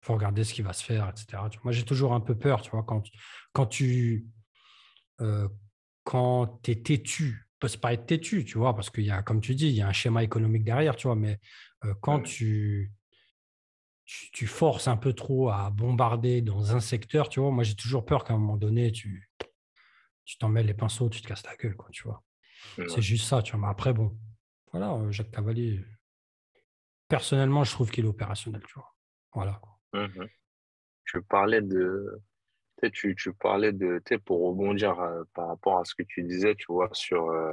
faut 0.01 0.13
regarder 0.13 0.43
ce 0.43 0.53
qui 0.53 0.61
va 0.61 0.73
se 0.73 0.83
faire, 0.83 1.09
etc. 1.09 1.43
Moi, 1.63 1.73
j'ai 1.73 1.85
toujours 1.85 2.13
un 2.13 2.19
peu 2.19 2.35
peur, 2.37 2.61
tu 2.61 2.71
vois, 2.71 2.83
quand, 2.83 3.03
quand 3.53 3.67
tu 3.67 4.27
quand 6.03 6.67
es 6.67 6.81
têtu, 6.81 7.47
peut 7.59 7.69
pas 7.79 7.93
être 7.93 8.07
têtu, 8.07 8.43
tu 8.43 8.57
vois, 8.57 8.75
parce 8.75 8.89
qu'il 8.89 9.03
y 9.03 9.11
a, 9.11 9.21
comme 9.21 9.39
tu 9.39 9.53
dis, 9.53 9.67
il 9.67 9.75
y 9.75 9.81
a 9.81 9.87
un 9.87 9.93
schéma 9.93 10.23
économique 10.23 10.63
derrière, 10.63 10.95
tu 10.95 11.05
vois, 11.05 11.15
mais 11.15 11.39
quand 12.01 12.21
tu 12.21 12.91
tu, 14.33 14.47
forces 14.47 14.87
un 14.87 14.97
peu 14.97 15.13
trop 15.13 15.49
à 15.49 15.69
bombarder 15.69 16.41
dans 16.41 16.75
un 16.75 16.79
secteur, 16.79 17.29
tu 17.29 17.39
vois. 17.39 17.51
Moi, 17.51 17.63
j'ai 17.63 17.75
toujours 17.75 18.05
peur 18.05 18.23
qu'à 18.23 18.33
un 18.33 18.37
moment 18.37 18.57
donné, 18.57 18.91
tu 18.91 19.29
tu 20.25 20.37
t'en 20.37 20.49
mets 20.49 20.63
les 20.63 20.73
pinceaux, 20.73 21.09
tu 21.09 21.21
te 21.21 21.27
casses 21.27 21.45
la 21.45 21.55
gueule, 21.55 21.75
quoi, 21.75 21.89
tu 21.91 22.03
vois. 22.03 22.23
C'est 22.87 23.01
juste 23.01 23.25
ça, 23.27 23.41
tu 23.41 23.51
vois. 23.51 23.61
Mais 23.61 23.71
après, 23.71 23.91
bon, 23.93 24.17
voilà, 24.71 24.93
euh, 24.93 25.11
Jacques 25.11 25.31
Cavalier, 25.31 25.83
personnellement, 27.07 27.63
je 27.63 27.71
trouve 27.71 27.91
qu'il 27.91 28.05
est 28.05 28.07
opérationnel, 28.07 28.61
tu 28.65 28.73
vois. 28.75 28.95
Voilà. 29.33 29.61
Mmh 29.93 30.25
tu 31.05 31.21
parlais 31.23 31.61
de. 31.61 32.21
Tu, 32.93 33.15
tu 33.15 33.33
parlais 33.33 33.73
de. 33.73 34.01
Pour 34.23 34.47
rebondir 34.47 34.99
euh, 35.01 35.23
par 35.33 35.49
rapport 35.49 35.79
à 35.79 35.85
ce 35.85 35.93
que 35.93 36.03
tu 36.03 36.23
disais, 36.23 36.55
tu 36.55 36.67
vois, 36.69 36.89
sur. 36.93 37.29
Euh, 37.29 37.51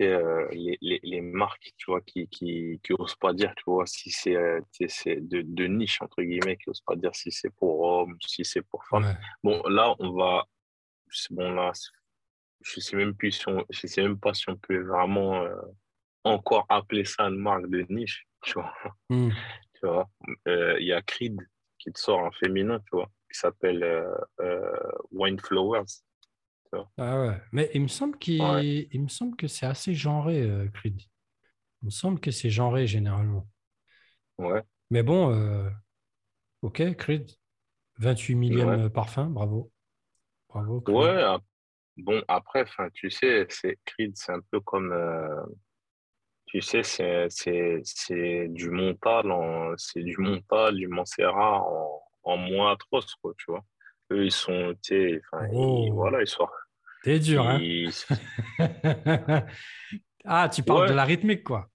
euh, 0.00 0.46
les, 0.52 0.78
les, 0.80 1.00
les, 1.02 1.20
marques 1.20 1.72
tu 1.76 1.90
vois, 1.90 2.00
qui, 2.02 2.28
qui, 2.28 2.80
qui 2.84 2.92
osent 2.92 3.16
pas 3.16 3.32
dire 3.32 3.52
tu 3.56 3.64
vois, 3.66 3.86
si 3.86 4.10
c'est 4.10 4.36
euh, 4.36 4.60
de, 4.80 5.42
de, 5.42 5.66
niche, 5.66 6.00
entre 6.02 6.22
guillemets, 6.22 6.56
qui 6.56 6.70
osent 6.70 6.82
pas 6.82 6.94
dire 6.94 7.14
si 7.14 7.32
c'est 7.32 7.50
pour 7.50 7.80
hommes, 7.80 8.16
si 8.24 8.44
c'est 8.44 8.62
pour 8.62 8.84
femmes. 8.86 9.16
Bon, 9.42 9.62
là, 9.68 9.94
on 9.98 10.12
va. 10.12 10.44
Bon, 11.30 11.52
là, 11.52 11.72
je 12.60 12.80
sais 12.80 12.96
même 12.96 13.14
plus 13.14 13.32
si 13.32 13.48
on, 13.48 13.64
je 13.70 13.86
sais 13.86 14.02
même 14.02 14.18
pas 14.20 14.34
si 14.34 14.48
on 14.50 14.56
peut 14.56 14.82
vraiment 14.82 15.42
euh, 15.42 15.56
encore 16.24 16.66
appeler 16.68 17.04
ça 17.04 17.24
une 17.24 17.38
marque 17.38 17.68
de 17.68 17.84
niche, 17.88 18.26
tu 18.42 18.54
vois. 18.54 18.74
Hmm. 19.08 19.30
Tu 19.74 19.86
vois, 19.86 20.08
il 20.46 20.86
y 20.86 20.92
a 20.92 21.00
Creed 21.02 21.40
qui 21.78 21.92
te 21.92 21.98
sort 21.98 22.18
en 22.18 22.32
féminin, 22.32 22.80
tu 22.80 22.96
vois, 22.96 23.10
qui 23.32 23.38
s'appelle 23.38 23.84
Wine 25.12 25.38
Flowers. 25.38 25.86
Ah 26.96 27.20
ouais. 27.20 27.40
Mais 27.52 27.70
il 27.74 27.82
me 27.82 27.88
semble, 27.88 28.18
qu'il... 28.18 28.42
il 28.92 29.02
me 29.02 29.08
semble 29.08 29.36
que 29.36 29.46
c'est 29.46 29.66
assez 29.66 29.94
genré, 29.94 30.42
euh, 30.42 30.68
Creed. 30.68 31.00
Il 31.82 31.86
me 31.86 31.90
semble 31.90 32.20
que 32.20 32.30
c'est 32.30 32.50
genré 32.50 32.86
généralement. 32.86 33.48
Ouais. 34.38 34.62
Mais 34.90 35.02
bon, 35.02 35.32
euh, 35.32 35.68
ok, 36.62 36.94
Creed. 36.96 37.30
28 37.98 38.34
millième 38.36 38.90
parfum, 38.90 39.26
bravo. 39.26 39.72
Bravo. 40.48 40.82
Ouais, 40.88 41.36
bon, 41.96 42.22
après, 42.28 42.64
tu 42.94 43.10
sais, 43.10 43.46
c'est 43.50 43.78
Creed, 43.84 44.12
c'est 44.16 44.32
un 44.32 44.40
peu 44.50 44.60
comme. 44.60 44.92
Euh, 44.92 45.42
tu 46.46 46.62
sais, 46.62 46.82
c'est, 46.82 47.26
c'est, 47.28 47.80
c'est 47.84 48.48
du 48.48 48.70
Montal, 48.70 49.30
en, 49.30 49.76
c'est 49.76 50.02
du 50.02 50.16
Montal, 50.16 50.76
du 50.76 50.88
Montserrat 50.88 51.60
en, 51.60 52.02
en 52.22 52.36
moins 52.36 52.72
atroce, 52.72 53.14
quoi, 53.16 53.34
tu 53.36 53.50
vois 53.50 53.64
eux, 54.10 54.24
ils 54.24 54.32
sont, 54.32 54.74
tu 54.82 55.20
sais, 55.20 55.22
oh. 55.52 55.92
voilà, 55.92 56.20
ils 56.20 56.26
sont. 56.26 56.46
T'es 57.02 57.18
dur, 57.18 57.46
hein 57.46 57.58
Ah, 60.24 60.48
tu 60.48 60.62
parles 60.62 60.88
de 60.88 60.94
la 60.94 61.04
rythmique, 61.04 61.44
quoi. 61.44 61.68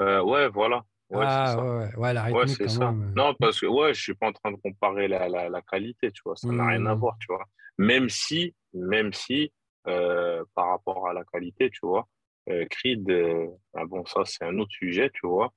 Euh, 0.00 0.22
ouais, 0.22 0.48
voilà. 0.48 0.84
Ouais, 1.10 1.24
ah, 1.26 1.56
ouais, 1.56 1.94
ouais, 1.96 2.12
la 2.12 2.24
rythmique, 2.24 2.70
ça. 2.70 2.92
Même. 2.92 3.12
Non, 3.14 3.34
parce 3.38 3.60
que, 3.60 3.66
ouais, 3.66 3.94
je 3.94 4.00
suis 4.00 4.14
pas 4.14 4.28
en 4.28 4.32
train 4.32 4.52
de 4.52 4.56
comparer 4.56 5.08
la, 5.08 5.28
la, 5.28 5.48
la 5.48 5.62
qualité, 5.62 6.10
tu 6.12 6.22
vois, 6.24 6.36
ça 6.36 6.48
n'a 6.48 6.66
rien 6.66 6.86
à 6.86 6.94
hmm. 6.94 6.98
voir, 6.98 7.16
tu 7.18 7.26
vois. 7.28 7.44
Même 7.78 8.08
si, 8.08 8.54
même 8.72 9.12
si, 9.12 9.52
euh, 9.86 10.44
par 10.54 10.68
rapport 10.68 11.08
à 11.08 11.12
la 11.12 11.24
qualité, 11.24 11.70
tu 11.70 11.80
vois, 11.82 12.06
euh, 12.50 12.66
Creed, 12.70 13.08
euh, 13.10 13.46
ah 13.74 13.84
bon, 13.86 14.04
ça, 14.06 14.22
c'est 14.24 14.44
un 14.44 14.58
autre 14.58 14.72
sujet, 14.72 15.10
tu 15.12 15.26
vois. 15.26 15.52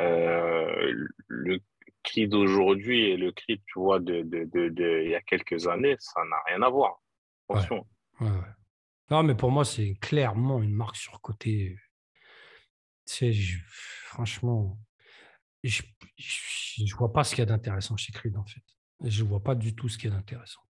Euh, 0.00 0.92
le 1.26 1.58
cri 2.08 2.28
d'aujourd'hui 2.28 3.02
et 3.10 3.16
le 3.16 3.32
cri, 3.32 3.60
tu 3.66 3.78
vois, 3.78 4.00
de, 4.00 4.22
de, 4.22 4.44
de, 4.68 5.02
il 5.04 5.10
y 5.10 5.14
a 5.14 5.20
quelques 5.20 5.66
années, 5.66 5.96
ça 5.98 6.22
n'a 6.24 6.36
rien 6.48 6.62
à 6.62 6.70
voir. 6.70 7.00
Attention. 7.48 7.86
non, 9.10 9.22
mais 9.22 9.34
pour 9.34 9.50
moi, 9.50 9.64
c'est 9.64 9.94
clairement 10.00 10.62
une 10.62 10.74
marque 10.74 10.96
surcotée. 10.96 11.76
Tu 13.06 13.32
sais, 13.32 13.32
franchement, 14.04 14.78
je 15.64 15.82
ne 16.80 16.96
vois 16.96 17.12
pas 17.12 17.24
ce 17.24 17.34
qu'il 17.34 17.40
y 17.40 17.42
a 17.42 17.46
d'intéressant 17.46 17.96
chez 17.96 18.12
Creed, 18.12 18.36
en 18.36 18.44
fait. 18.44 18.62
Je 19.04 19.22
ne 19.22 19.28
vois 19.28 19.42
pas 19.42 19.54
du 19.54 19.74
tout 19.74 19.88
ce 19.88 19.98
qu'il 19.98 20.10
y 20.10 20.12
a 20.12 20.16
d'intéressant. 20.16 20.60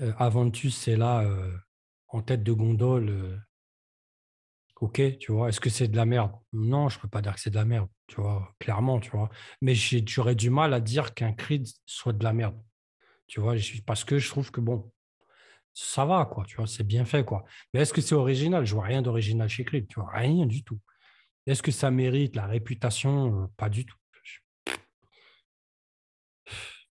Euh, 0.00 0.12
Aventus, 0.18 0.76
c'est 0.76 0.96
là, 0.96 1.22
euh, 1.22 1.56
en 2.08 2.22
tête 2.22 2.42
de 2.42 2.52
gondole, 2.52 3.08
euh, 3.08 3.36
ok, 4.80 5.18
tu 5.18 5.32
vois, 5.32 5.48
est-ce 5.48 5.60
que 5.60 5.70
c'est 5.70 5.88
de 5.88 5.96
la 5.96 6.06
merde? 6.06 6.32
Non, 6.52 6.88
je 6.88 6.96
ne 6.98 7.02
peux 7.02 7.08
pas 7.08 7.22
dire 7.22 7.34
que 7.34 7.40
c'est 7.40 7.50
de 7.50 7.56
la 7.56 7.64
merde, 7.64 7.88
tu 8.06 8.20
vois, 8.20 8.54
clairement, 8.58 9.00
tu 9.00 9.10
vois. 9.10 9.28
Mais 9.60 9.74
j'aurais 9.74 10.34
du 10.34 10.50
mal 10.50 10.74
à 10.74 10.80
dire 10.80 11.14
qu'un 11.14 11.32
Creed 11.32 11.66
soit 11.86 12.12
de 12.12 12.24
la 12.24 12.32
merde, 12.32 12.56
tu 13.26 13.40
vois, 13.40 13.54
parce 13.86 14.04
que 14.04 14.18
je 14.18 14.28
trouve 14.28 14.50
que, 14.50 14.60
bon, 14.60 14.90
ça 15.74 16.04
va, 16.04 16.26
quoi, 16.26 16.44
tu 16.44 16.56
vois, 16.56 16.66
c'est 16.66 16.84
bien 16.84 17.04
fait, 17.04 17.24
quoi. 17.24 17.44
Mais 17.74 17.80
est-ce 17.80 17.92
que 17.92 18.00
c'est 18.00 18.14
original? 18.14 18.66
Je 18.66 18.74
vois 18.74 18.84
rien 18.84 19.02
d'original 19.02 19.48
chez 19.48 19.64
Creed, 19.64 19.88
tu 19.88 20.00
vois, 20.00 20.10
rien 20.12 20.46
du 20.46 20.64
tout. 20.64 20.80
Est-ce 21.46 21.62
que 21.62 21.70
ça 21.72 21.90
mérite 21.90 22.36
la 22.36 22.46
réputation? 22.46 23.44
Euh, 23.44 23.46
Pas 23.56 23.70
du 23.70 23.86
tout. 23.86 23.96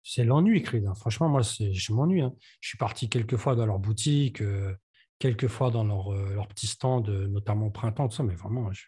C'est 0.03 0.23
l'ennui, 0.23 0.63
Creed. 0.63 0.85
Hein. 0.87 0.95
Franchement, 0.95 1.29
moi, 1.29 1.41
je 1.43 1.93
m'ennuie. 1.93 2.21
Hein. 2.21 2.33
Je 2.61 2.69
suis 2.69 2.77
parti 2.77 3.09
quelques 3.09 3.37
fois 3.37 3.55
dans 3.55 3.65
leur 3.65 3.79
boutique. 3.79 4.41
Euh, 4.41 4.75
quelquefois 5.19 5.69
dans 5.69 5.83
leur, 5.83 6.13
euh, 6.13 6.33
leur 6.33 6.47
petit 6.47 6.67
stand, 6.67 7.09
euh, 7.09 7.27
notamment 7.27 7.67
au 7.67 7.71
printemps, 7.71 8.07
tout 8.07 8.15
ça, 8.15 8.23
mais 8.23 8.35
vraiment, 8.35 8.71
je, 8.71 8.87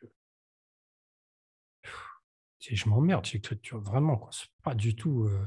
je 2.59 2.89
m'emmerde 2.89 3.27
vraiment, 3.73 4.17
quoi. 4.17 4.29
C'est 4.31 4.47
pas 4.63 4.73
du 4.73 4.95
tout. 4.95 5.25
Euh, 5.25 5.45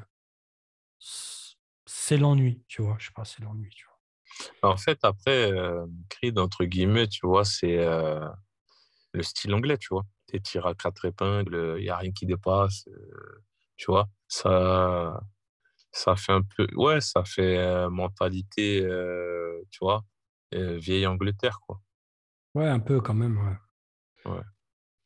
c'est 1.87 2.17
l'ennui, 2.17 2.63
tu 2.69 2.83
vois. 2.83 2.97
Je 3.01 3.07
sais 3.07 3.13
pas, 3.15 3.25
c'est 3.25 3.43
l'ennui, 3.43 3.71
tu 3.71 3.87
vois. 3.87 4.71
En 4.71 4.77
fait, 4.77 4.99
après, 5.03 5.53
Creed, 6.09 6.39
entre 6.39 6.65
guillemets, 6.65 7.07
tu 7.07 7.27
vois, 7.27 7.45
c'est 7.45 7.77
le 7.77 9.23
style 9.23 9.55
anglais, 9.55 9.79
tu 9.79 9.89
vois. 9.91 10.05
Tu 10.29 10.41
tires 10.43 10.67
à 10.67 10.75
quatre 10.75 11.05
épingles, 11.05 11.77
il 11.79 11.85
n'y 11.85 11.89
a 11.91 11.97
rien 11.97 12.11
qui 12.11 12.27
dépasse, 12.27 12.89
tu 13.77 13.87
vois. 13.93 14.09
Ça, 14.27 15.21
ça 15.93 16.17
fait 16.17 16.33
un 16.33 16.43
peu, 16.43 16.67
ouais, 16.75 17.01
ça 17.01 17.23
fait 17.25 17.59
euh, 17.59 17.89
mentalité, 17.91 18.81
tu 19.71 19.79
vois, 19.81 20.05
vieille 20.55 21.07
Angleterre, 21.07 21.61
quoi. 21.67 21.81
Ouais, 22.55 22.69
un 22.69 22.81
peu 22.81 23.01
quand 23.01 23.15
même, 23.15 23.39
ouais. 24.27 24.41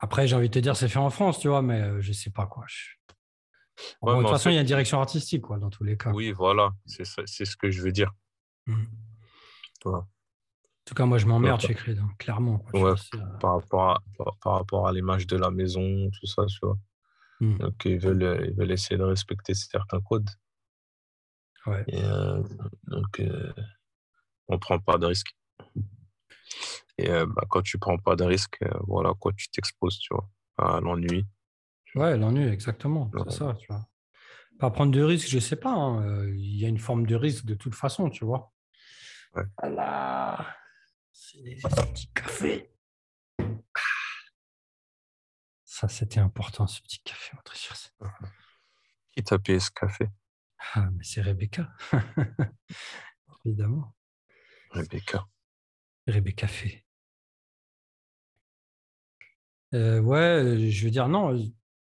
Après, 0.01 0.29
j'ai 0.29 0.37
envie 0.37 0.49
de 0.49 0.55
te 0.55 0.59
dire, 0.59 0.77
c'est 0.77 0.89
fait 0.89 0.99
en 0.99 1.11
France, 1.11 1.41
tu 1.41 1.49
vois, 1.49 1.63
mais 1.63 2.01
je 2.01 2.13
sais 2.13 2.31
pas 2.31 2.47
quoi. 2.47 2.65
de 4.03 4.21
toute 4.21 4.29
façon, 4.29 4.51
il 4.51 4.55
y 4.55 4.59
a 4.59 4.61
une 4.61 4.67
direction 4.67 5.01
artistique, 5.01 5.43
quoi, 5.43 5.59
dans 5.59 5.71
tous 5.71 5.85
les 5.85 5.97
cas. 5.97 6.13
Oui, 6.13 6.31
voilà, 6.31 6.73
c'est 6.87 7.05
ce 7.05 7.57
que 7.57 7.71
je 7.71 7.83
veux 7.83 7.93
dire. 7.93 8.13
Mmh. 8.67 8.85
En 9.87 10.05
tout 10.85 10.95
cas, 10.95 11.05
moi, 11.05 11.19
je 11.19 11.27
m'emmerde 11.27 11.61
chez 11.61 11.75
Creed, 11.75 11.99
hein, 11.99 12.11
clairement. 12.19 12.65
ouais, 12.73 12.95
par, 13.41 13.55
rapport 13.55 13.91
à, 13.91 14.03
par, 14.41 14.53
rapport 14.55 14.89
à 14.89 14.93
l'image 14.93 15.27
de 15.27 15.37
la 15.37 15.51
maison, 15.51 16.11
tout 16.19 16.27
ça, 16.27 16.47
tu 16.47 16.59
vois. 16.63 16.79
Mmh. 17.41 17.59
Donc, 17.59 17.85
ils 17.85 17.99
veulent, 17.99 18.47
ils 18.49 18.55
veulent 18.55 18.73
essayer 18.73 18.97
de 18.97 19.05
respecter 19.05 19.55
certains 19.55 20.01
codes. 20.01 20.31
Ouais. 21.67 21.85
Euh, 21.93 22.43
donc, 22.85 23.21
euh, 23.21 23.53
on 24.49 24.55
ne 24.55 24.59
prend 24.59 24.79
pas 24.79 24.99
de 24.99 25.07
risques. 25.07 25.37
Et 26.99 27.11
euh, 27.11 27.27
bah, 27.27 27.45
quand 27.49 27.63
tu 27.63 27.79
prends 27.79 27.99
pas 27.99 28.17
de 28.17 28.25
risques, 28.25 28.59
voilà 28.87 29.13
quoi, 29.19 29.33
tu 29.37 29.49
t'exposes, 29.51 29.99
tu 29.99 30.13
vois, 30.13 30.29
à 30.57 30.81
l'ennui. 30.81 31.27
Ouais, 31.95 32.17
l'ennui, 32.17 32.49
exactement. 32.49 33.11
C'est 33.29 33.39
ça, 33.39 33.55
tu 33.59 33.67
vois. 33.69 33.89
Pas 34.59 34.71
prendre 34.71 34.93
de 34.93 35.03
risques, 35.03 35.29
je 35.29 35.39
sais 35.39 35.57
pas. 35.57 35.71
Hein, 35.71 36.27
il 36.31 36.59
y 36.59 36.65
a 36.65 36.69
une 36.69 36.79
forme 36.79 37.07
de 37.07 37.15
risque 37.15 37.45
de 37.45 37.55
toute 37.55 37.75
façon, 37.75 38.11
tu 38.11 38.25
vois. 38.25 38.53
Voilà. 39.61 40.57
C'est 41.13 41.43
des 41.43 41.57
petits 41.57 42.11
cafés. 42.13 42.73
Ça, 45.65 45.87
c'était 45.87 46.19
important, 46.19 46.67
ce 46.67 46.83
petit 46.83 47.01
café, 47.05 47.31
mon 47.35 47.43
très 47.43 47.59
Qui 49.13 49.23
t'a 49.23 49.39
payé 49.39 49.61
ce 49.61 49.71
café? 49.71 50.09
Ah, 50.75 50.91
mais 50.91 51.05
c'est 51.05 51.23
Rebecca. 51.23 51.71
Évidemment. 53.45 53.95
Rebecca. 54.71 55.27
Rebecca 56.07 56.47
fait. 56.47 56.85
Euh, 59.75 60.01
ouais, 60.01 60.71
je 60.71 60.85
veux 60.85 60.91
dire, 60.91 61.09
non, 61.09 61.39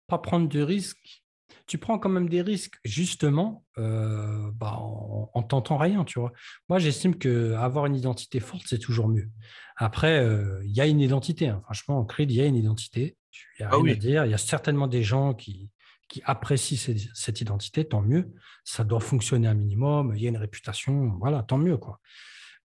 pas 0.08 0.18
prendre 0.18 0.48
de 0.48 0.62
risques 0.62 1.26
tu 1.68 1.78
prends 1.78 1.98
quand 1.98 2.10
même 2.10 2.30
des 2.30 2.42
risques, 2.42 2.76
justement, 2.84 3.66
euh, 3.78 4.52
bah, 4.54 4.74
en, 4.78 5.32
en, 5.34 5.44
tentant 5.44 5.78
rien, 5.78 6.04
tu 6.04 6.20
vois. 6.20 6.32
Moi, 6.70 6.80
j'estime 6.80 7.18
qu'avoir 7.18 7.88
une 7.88 7.96
identité 7.96 8.40
forte, 8.40 8.64
c'est 8.68 8.78
toujours 8.80 9.08
mieux. 9.08 9.30
Après, 9.76 10.20
euh, 10.20 10.62
il 10.66 10.72
y 10.72 10.82
a 10.82 10.86
une 10.86 11.00
identité. 11.00 11.48
Hein. 11.48 11.62
Franchement, 11.66 12.00
en 12.00 12.06
Creed, 12.06 12.32
il 12.32 12.38
y 12.38 12.42
a 12.42 12.46
une 12.46 12.56
identité. 12.56 13.18
Il 13.34 13.64
n'y 13.64 13.66
a 13.66 13.70
ah 13.72 13.78
rien 13.78 13.94
à 13.94 13.96
dire. 13.96 14.26
Il 14.26 14.32
y 14.32 14.36
a 14.36 14.40
certainement 14.40 14.88
des 14.88 15.02
gens 15.02 15.34
qui, 15.34 15.72
qui 16.08 16.22
apprécient 16.26 16.78
cette, 17.14 17.42
identité, 17.42 17.86
tant 17.86 18.02
mieux. 18.02 18.32
Ça 18.64 18.84
doit 18.84 19.00
fonctionner 19.00 19.48
un 19.48 19.56
minimum. 19.56 20.14
Il 20.16 20.22
y 20.22 20.28
a 20.28 20.30
une 20.30 20.38
réputation. 20.38 21.18
Voilà, 21.20 21.42
tant 21.42 21.58
mieux, 21.58 21.78
quoi. 21.78 22.00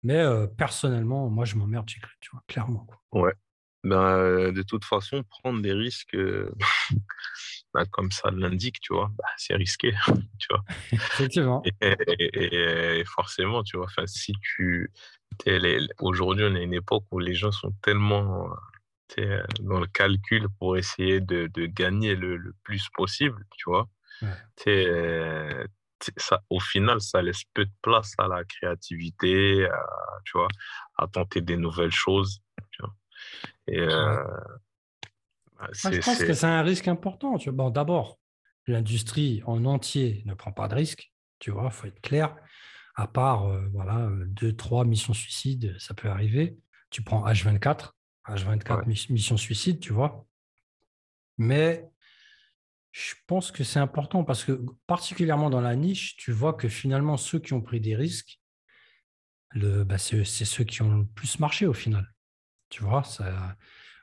Mais 0.03 0.19
euh, 0.19 0.47
personnellement, 0.47 1.29
moi, 1.29 1.45
je 1.45 1.57
m'emmerde 1.57 1.87
tu 1.87 2.01
vois, 2.33 2.43
clairement. 2.47 2.87
Ouais. 3.13 3.33
Ben, 3.85 4.53
de 4.53 4.63
toute 4.63 4.85
façon, 4.85 5.23
prendre 5.25 5.63
des 5.63 5.73
risques, 5.73 6.17
bah, 7.75 7.85
comme 7.91 8.11
ça 8.11 8.31
l'indique, 8.31 8.81
tu 8.81 8.95
vois, 8.95 9.11
bah, 9.17 9.29
c'est 9.37 9.55
risqué, 9.55 9.93
tu 10.39 10.49
vois. 10.51 10.65
Effectivement. 10.93 11.63
Et, 11.81 13.05
forcément, 13.07 13.63
tu 13.63 13.77
vois, 13.77 13.89
si 14.07 14.33
tu... 14.43 14.91
Aujourd'hui, 16.01 16.45
on 16.49 16.55
est 16.57 16.61
à 16.61 16.63
une 16.63 16.75
époque 16.75 17.05
où 17.13 17.19
les 17.21 17.35
gens 17.35 17.53
sont 17.53 17.73
tellement 17.83 18.51
dans 19.61 19.81
le 19.81 19.87
calcul 19.87 20.49
pour 20.59 20.77
essayer 20.77 21.21
de, 21.21 21.47
de 21.47 21.67
gagner 21.67 22.15
le, 22.15 22.37
le, 22.37 22.55
plus 22.63 22.89
possible, 22.95 23.45
tu 23.57 23.71
vois. 23.71 23.89
Ça, 26.17 26.43
au 26.51 26.61
final, 26.61 27.01
ça 27.01 27.23
laisse 27.23 27.43
peu 27.55 27.65
de 27.65 27.73
place 27.83 28.13
à 28.19 28.29
la 28.29 28.45
créativité, 28.45 29.67
à, 29.67 29.87
tu 30.25 30.39
vois, 30.39 30.49
à 30.97 31.07
tenter 31.07 31.41
des 31.41 31.57
nouvelles 31.57 31.93
choses. 31.93 32.41
Tu 32.71 32.83
vois. 32.83 32.95
Et, 33.67 33.81
euh, 33.81 34.23
bah, 35.59 35.69
je 35.73 36.01
pense 36.01 36.19
que 36.19 36.35
c'est 36.35 36.47
un 36.47 36.63
risque 36.63 36.89
important. 36.89 37.37
Bon, 37.49 37.71
D'abord, 37.71 38.19
l'industrie 38.67 39.43
en 39.47 39.65
entier 39.65 40.23
ne 40.27 40.35
prend 40.35 40.53
pas 40.53 40.69
de 40.69 40.75
risque, 40.75 41.13
tu 41.39 41.51
vois, 41.51 41.65
il 41.67 41.71
faut 41.73 41.87
être 41.87 42.01
clair. 42.01 42.37
À 42.95 43.07
part 43.07 43.47
euh, 43.47 43.69
voilà, 43.73 44.09
deux, 44.27 44.55
trois 44.55 44.85
missions 44.85 45.15
suicides, 45.15 45.77
ça 45.79 45.95
peut 45.95 46.09
arriver. 46.09 46.59
Tu 46.91 47.03
prends 47.03 47.25
H24, 47.27 47.93
H24 48.27 49.13
mission 49.13 49.37
suicide, 49.37 49.81
tu 49.81 49.93
vois. 49.93 50.27
Mais 51.39 51.89
je 52.99 53.15
pense 53.29 53.53
que 53.53 53.63
c'est 53.63 53.79
important 53.79 54.25
parce 54.25 54.45
que, 54.45 54.61
particulièrement 54.89 55.51
dans 55.51 55.61
la 55.61 55.77
niche, 55.77 56.17
tu 56.17 56.33
vois 56.33 56.53
que 56.53 56.69
finalement, 56.69 57.17
ceux 57.17 57.39
qui 57.39 57.53
ont 57.53 57.61
pris 57.61 57.81
des 57.81 57.95
risques, 57.95 58.41
bah, 59.55 59.99
c'est 59.99 60.25
ceux 60.25 60.65
qui 60.65 60.83
ont 60.83 60.99
le 60.99 61.07
plus 61.07 61.39
marché 61.39 61.67
au 61.67 61.73
final. 61.73 62.13
Tu 62.71 62.83
vois, 62.83 63.05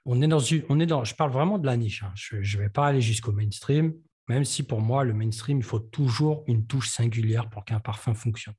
on 0.05 0.21
est 0.21 0.29
dans, 0.29 0.39
on 0.69 0.79
est 0.79 0.85
dans, 0.85 1.03
je 1.03 1.13
parle 1.13 1.31
vraiment 1.31 1.59
de 1.59 1.65
la 1.65 1.75
niche. 1.75 2.03
Hein. 2.03 2.13
Je 2.15 2.37
ne 2.37 2.63
vais 2.63 2.69
pas 2.69 2.87
aller 2.87 3.01
jusqu'au 3.01 3.33
mainstream, 3.33 3.93
même 4.29 4.45
si 4.45 4.63
pour 4.63 4.79
moi, 4.79 5.03
le 5.03 5.13
mainstream, 5.13 5.57
il 5.57 5.65
faut 5.65 5.79
toujours 5.79 6.45
une 6.47 6.65
touche 6.65 6.89
singulière 6.89 7.49
pour 7.49 7.65
qu'un 7.65 7.81
parfum 7.81 8.13
fonctionne. 8.13 8.55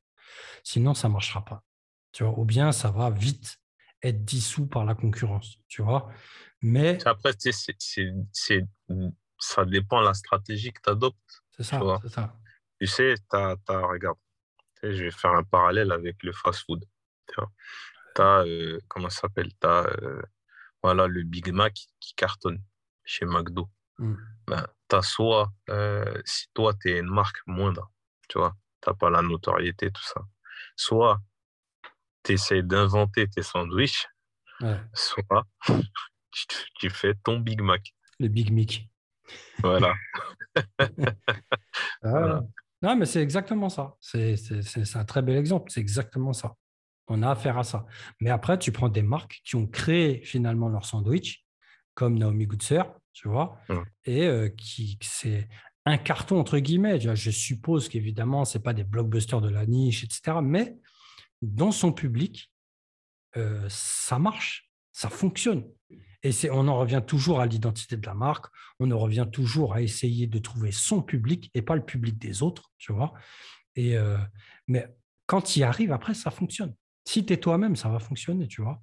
Sinon, 0.65 0.93
ça 0.93 1.09
ne 1.09 1.15
marchera 1.15 1.47
pas. 1.47 1.65
Tu 2.13 2.25
vois, 2.25 2.39
ou 2.39 2.45
bien 2.45 2.73
ça 2.73 2.91
va 2.91 3.09
vite 3.09 3.57
être 4.03 4.23
dissous 4.23 4.67
par 4.67 4.85
la 4.85 4.95
concurrence. 4.95 5.57
Tu 5.67 5.81
vois, 5.81 6.11
mais 6.61 6.99
après, 7.07 7.33
c'est, 7.39 8.65
ça 9.39 9.65
dépend 9.65 10.01
de 10.01 10.07
la 10.07 10.15
stratégie 10.15 10.73
que 10.73 10.81
tu 10.83 10.91
adoptes. 10.91 11.43
C'est 11.51 11.65
ça, 11.65 11.81
c'est 12.03 12.09
ça. 12.09 12.37
Tu 12.81 12.87
sais, 12.87 13.15
t'as, 13.31 13.57
regarde, 13.69 14.19
je 14.83 15.05
vais 15.05 15.11
faire 15.11 15.33
un 15.33 15.45
parallèle 15.45 15.93
avec 15.93 16.23
le 16.23 16.33
fast-food. 16.33 16.85
Tu 17.27 17.41
as, 18.23 18.45
euh, 18.47 18.79
comment 18.89 19.09
ça 19.09 19.23
s'appelle 19.23 19.51
Tu 19.61 19.67
as 19.67 19.87
euh, 20.03 20.23
voilà, 20.83 21.07
le 21.07 21.23
Big 21.23 21.51
Mac 21.53 21.75
qui 22.01 22.15
cartonne 22.15 22.63
chez 23.05 23.25
McDo. 23.25 23.71
Mm. 23.99 24.15
Ben, 24.47 24.67
as 24.93 25.03
soit, 25.03 25.51
euh, 25.71 26.21
si 26.25 26.47
toi, 26.55 26.75
tu 26.75 26.91
es 26.91 26.99
une 26.99 27.09
marque 27.09 27.39
moindre, 27.47 27.91
tu 28.29 28.39
vois, 28.39 28.55
tu 28.83 28.91
n'as 28.91 28.95
pas 28.95 29.11
la 29.11 29.23
notoriété, 29.23 29.91
tout 29.91 30.05
ça. 30.05 30.23
Soit 30.77 31.21
tu 32.23 32.33
essaies 32.33 32.63
d'inventer 32.63 33.29
tes 33.29 33.43
sandwichs, 33.43 34.07
soit 34.93 35.47
tu, 36.79 36.91
fais 36.91 37.15
ton 37.25 37.41
Big 37.41 37.61
Mac. 37.61 37.95
Le 38.19 38.29
Big 38.29 38.53
Mac. 38.53 38.87
Voilà. 39.63 39.93
Ah. 42.03 42.41
Non, 42.83 42.97
mais 42.97 43.05
c'est 43.05 43.23
exactement 43.23 43.69
ça. 43.69 43.97
C'est 44.01 44.37
un 44.95 45.05
très 45.05 45.21
bel 45.21 45.37
exemple. 45.37 45.71
C'est 45.71 45.81
exactement 45.81 46.33
ça. 46.33 46.55
On 47.09 47.23
a 47.23 47.31
affaire 47.31 47.59
à 47.59 47.65
ça. 47.65 47.87
Mais 48.21 48.31
après, 48.31 48.59
tu 48.59 48.73
prends 48.73 48.89
des 48.89 49.03
marques 49.03 49.41
qui 49.45 49.57
ont 49.57 49.67
créé 49.67 50.23
finalement 50.25 50.69
leur 50.69 50.85
sandwich, 50.85 51.45
comme 51.95 52.19
Naomi 52.19 52.47
Goodser, 52.47 52.83
tu 53.13 53.29
vois, 53.29 53.59
et 54.05 54.27
euh, 54.27 54.49
qui 54.49 54.99
c'est 55.03 55.49
un 55.85 55.99
carton 55.99 56.39
entre 56.39 56.59
guillemets. 56.59 57.01
Je 57.01 57.31
suppose 57.31 57.89
qu'évidemment, 57.89 58.45
ce 58.45 58.59
n'est 58.59 58.63
pas 58.63 58.75
des 58.75 58.85
blockbusters 58.85 59.41
de 59.41 59.49
la 59.49 59.67
niche, 59.67 60.05
etc. 60.05 60.39
Mais 60.43 60.77
dans 61.43 61.73
son 61.73 61.93
public, 61.93 62.53
euh, 63.37 63.67
ça 63.69 64.19
marche, 64.19 64.66
ça 64.97 65.11
fonctionne. 65.11 65.63
Et 66.23 66.33
on 66.51 66.67
en 66.69 66.79
revient 66.79 67.03
toujours 67.07 67.41
à 67.41 67.47
l'identité 67.47 67.99
de 67.99 68.07
la 68.07 68.15
marque, 68.15 68.47
on 68.81 68.91
en 68.91 68.99
revient 68.99 69.27
toujours 69.31 69.75
à 69.75 69.83
essayer 69.83 70.27
de 70.27 70.39
trouver 70.39 70.73
son 70.73 71.03
public 71.03 71.51
et 71.53 71.61
pas 71.61 71.77
le 71.77 71.85
public 71.85 72.19
des 72.19 72.43
autres, 72.43 72.73
tu 72.79 72.95
vois. 72.95 73.13
Et, 73.75 73.99
euh, 73.99 74.17
mais 74.67 74.89
quand 75.27 75.55
il 75.55 75.65
arrive, 75.65 75.93
après, 75.93 76.15
ça 76.15 76.31
fonctionne. 76.31 76.75
Si 77.05 77.27
tu 77.27 77.35
es 77.35 77.37
toi-même, 77.37 77.77
ça 77.77 77.91
va 77.91 77.99
fonctionner, 77.99 78.49
tu 78.49 78.63
vois. 78.63 78.83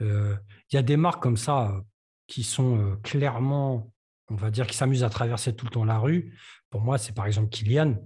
Euh, 0.00 0.34
il 0.72 0.76
y 0.76 0.78
a 0.78 0.82
des 0.82 0.96
marques 0.96 1.22
comme 1.22 1.36
ça 1.36 1.70
euh, 1.70 1.80
qui 2.26 2.42
sont 2.42 2.98
clairement, 3.02 3.92
on 4.28 4.36
va 4.36 4.50
dire, 4.50 4.66
qui 4.66 4.76
s'amusent 4.76 5.04
à 5.04 5.10
traverser 5.10 5.54
tout 5.54 5.66
le 5.66 5.70
temps 5.70 5.84
la 5.84 5.98
rue. 5.98 6.34
Pour 6.70 6.80
moi, 6.80 6.96
c'est 6.96 7.14
par 7.14 7.26
exemple 7.26 7.50
Kylian. 7.50 7.96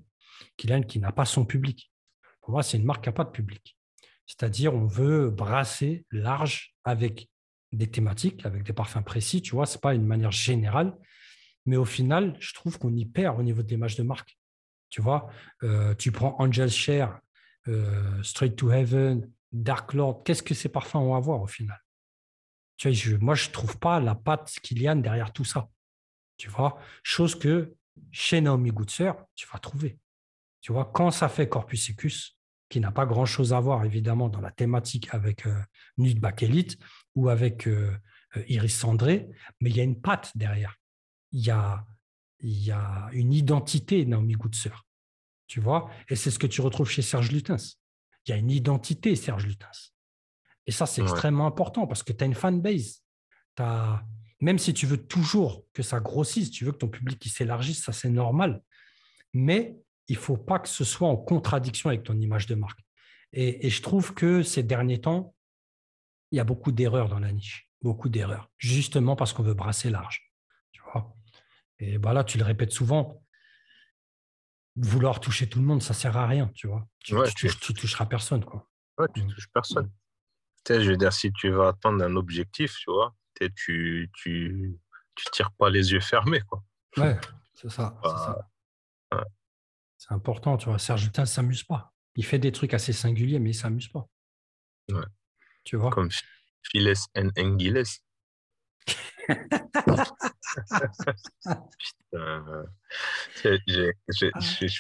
Kylian 0.57 0.83
qui 0.83 0.99
n'a 0.99 1.13
pas 1.13 1.27
son 1.27 1.45
public. 1.45 1.93
Pour 2.41 2.51
moi, 2.51 2.65
c'est 2.65 2.77
une 2.77 2.85
marque 2.85 3.05
qui 3.05 3.09
n'a 3.09 3.15
pas 3.15 3.25
de 3.25 3.31
public. 3.31 3.77
C'est-à-dire, 4.31 4.75
on 4.75 4.87
veut 4.87 5.29
brasser 5.29 6.05
large 6.13 6.77
avec 6.85 7.29
des 7.73 7.91
thématiques, 7.91 8.47
avec 8.47 8.63
des 8.63 8.73
parfums 8.73 9.03
précis, 9.03 9.43
tu 9.43 9.57
vois, 9.57 9.67
ce 9.67 9.75
n'est 9.75 9.81
pas 9.81 9.93
une 9.93 10.07
manière 10.07 10.31
générale. 10.31 10.97
Mais 11.67 11.77
au 11.77 11.85
final, 11.85 12.37
je 12.39 12.55
trouve 12.55 12.79
qu'on 12.79 12.95
y 12.95 13.05
perd 13.07 13.41
au 13.41 13.43
niveau 13.43 13.65
de 13.65 13.69
l'image 13.69 13.97
de 13.97 14.05
marque. 14.05 14.39
Tu 14.89 15.03
vois, 15.03 15.29
tu 15.99 16.13
prends 16.13 16.37
Angel 16.39 16.71
Share, 16.71 17.19
euh, 17.67 18.23
Straight 18.23 18.55
to 18.55 18.71
Heaven, 18.71 19.29
Dark 19.51 19.95
Lord, 19.95 20.23
qu'est-ce 20.23 20.45
que 20.45 20.55
ces 20.55 20.69
parfums 20.69 20.97
ont 20.97 21.17
à 21.17 21.21
voir 21.21 21.43
au 21.43 21.49
final? 21.49 21.81
Tu 22.77 22.89
vois, 22.89 23.19
Moi, 23.19 23.35
je 23.35 23.49
ne 23.49 23.53
trouve 23.53 23.79
pas 23.79 23.99
la 23.99 24.15
patte 24.15 24.61
Kylian 24.63 24.97
derrière 24.97 25.33
tout 25.33 25.45
ça. 25.45 25.69
Tu 26.37 26.49
vois, 26.49 26.79
chose 27.03 27.37
que 27.37 27.75
chez 28.13 28.41
Naomi 28.41 28.71
Goodser, 28.71 29.11
tu 29.35 29.49
vas 29.53 29.59
trouver. 29.59 29.99
Tu 30.61 30.73
vois, 30.73 30.85
quand 30.85 31.11
ça 31.11 31.29
fait 31.29 31.49
Corpus 31.49 31.85
Secus, 31.85 32.40
qui 32.71 32.81
n'a 32.81 32.93
pas 32.93 33.05
grand-chose 33.05 33.53
à 33.53 33.61
voir 33.61 33.85
évidemment 33.85 34.29
dans 34.29 34.41
la 34.41 34.53
thématique 34.53 35.13
avec 35.13 35.47
euh, 35.47 35.55
Nude 35.99 36.25
Elite 36.41 36.79
ou 37.17 37.29
avec 37.29 37.67
euh, 37.67 37.93
euh, 38.37 38.45
Iris 38.49 38.75
Cendré, 38.75 39.29
mais 39.61 39.71
il 39.71 39.77
y 39.77 39.81
a 39.81 39.83
une 39.83 40.01
patte 40.01 40.31
derrière. 40.37 40.77
Il 41.33 41.45
y 41.45 41.51
a, 41.51 41.85
il 42.39 42.65
y 42.65 42.71
a 42.71 43.11
une 43.13 43.33
identité 43.33 44.07
Naomi 44.07 44.35
Goodser 44.35 44.73
Tu 45.49 45.61
vois? 45.61 45.91
Et 46.09 46.17
c'est 46.17 46.31
ce 46.31 46.39
que 46.39 46.47
tu 46.47 46.61
retrouves 46.61 46.89
chez 46.89 47.03
Serge 47.03 47.33
Lutens. 47.33 47.77
Il 48.25 48.31
y 48.31 48.33
a 48.33 48.37
une 48.37 48.51
identité, 48.51 49.17
Serge 49.17 49.47
Lutens. 49.47 49.93
Et 50.67 50.73
ça, 50.73 50.87
c'est 50.87 51.03
extrêmement 51.03 51.47
important 51.47 51.87
parce 51.89 52.05
que 52.05 52.13
tu 52.13 52.23
as 52.23 52.27
une 52.27 52.35
fanbase. 52.35 53.03
As... 53.59 54.05
Même 54.41 54.59
si 54.59 54.73
tu 54.73 54.87
veux 54.87 54.97
toujours 54.97 55.65
que 55.73 55.83
ça 55.83 55.99
grossisse, 55.99 56.51
tu 56.51 56.65
veux 56.65 56.73
que 56.73 56.79
ton 56.79 56.89
public 56.89 57.23
s'élargisse, 57.25 57.83
ça 57.83 57.93
c'est 57.93 58.11
normal. 58.11 58.63
Mais 59.33 59.77
il 60.11 60.17
ne 60.17 60.21
faut 60.21 60.37
pas 60.37 60.59
que 60.59 60.69
ce 60.69 60.83
soit 60.83 61.09
en 61.09 61.17
contradiction 61.17 61.89
avec 61.89 62.03
ton 62.03 62.19
image 62.19 62.47
de 62.47 62.57
marque. 62.57 62.81
Et, 63.33 63.67
et 63.67 63.71
je 63.71 63.81
trouve 63.81 64.13
que 64.13 64.43
ces 64.43 64.65
derniers 64.65 65.01
temps, 65.01 65.37
il 66.33 66.37
y 66.37 66.41
a 66.41 66.45
beaucoup 66.45 66.73
d'erreurs 66.73 67.09
dans 67.09 67.21
la 67.21 67.31
niche, 67.31 67.71
beaucoup 67.81 68.09
d'erreurs, 68.09 68.51
justement 68.59 69.15
parce 69.15 69.33
qu'on 69.33 69.45
veut 69.45 69.55
brasser 69.55 69.89
large. 69.89 70.33
Tu 70.73 70.83
vois 70.83 71.15
et 71.79 71.97
voilà, 71.97 72.25
tu 72.25 72.39
le 72.39 72.45
répètes 72.45 72.73
souvent, 72.73 73.25
vouloir 74.75 75.21
toucher 75.21 75.49
tout 75.49 75.61
le 75.61 75.65
monde, 75.65 75.81
ça 75.81 75.95
sert 75.95 76.17
à 76.17 76.27
rien, 76.27 76.51
tu 76.55 76.67
vois. 76.67 76.87
Tu, 76.99 77.15
tu, 77.35 77.73
toucheras 77.73 78.07
personne, 78.07 78.45
quoi. 78.45 78.69
Ouais, 78.99 79.07
tu 79.15 79.23
mm. 79.23 79.33
touches 79.33 79.49
personne. 79.53 79.87
Mm. 79.87 79.93
Tu 80.65 80.75
sais, 80.75 80.83
je 80.83 80.91
veux 80.91 80.97
dire, 80.97 81.13
si 81.13 81.33
tu 81.33 81.51
veux 81.51 81.67
atteindre 81.67 82.05
un 82.05 82.17
objectif, 82.17 82.77
tu 82.81 82.91
vois, 82.91 83.15
tu, 83.57 84.11
tu, 84.13 84.79
tu 85.15 85.25
tires 85.33 85.53
pas 85.53 85.71
les 85.71 85.93
yeux 85.93 86.01
fermés, 86.01 86.43
quoi. 86.43 86.63
Ouais, 86.97 87.17
c'est 87.55 87.71
ça. 87.71 87.97
C'est 90.01 90.15
important, 90.15 90.57
tu 90.57 90.65
vois. 90.71 90.79
Serge 90.79 91.05
Hutin 91.05 91.23
ne 91.23 91.27
s'amuse 91.27 91.63
pas. 91.63 91.93
Il 92.17 92.25
fait 92.25 92.39
des 92.39 92.53
trucs 92.53 92.73
assez 92.73 92.95
singuliers, 92.95 93.39
mais 93.39 93.51
il 93.51 93.53
ne 93.53 93.59
s'amuse 93.59 93.89
pas. 93.89 94.09
Ouais. 94.89 95.05
Tu 95.63 95.77
vois? 95.77 95.91
Comme 95.91 96.09
Files 96.63 96.95
and. 97.15 97.29
Putain. 97.37 97.55
Ah. 102.15 102.65
je 103.45 103.93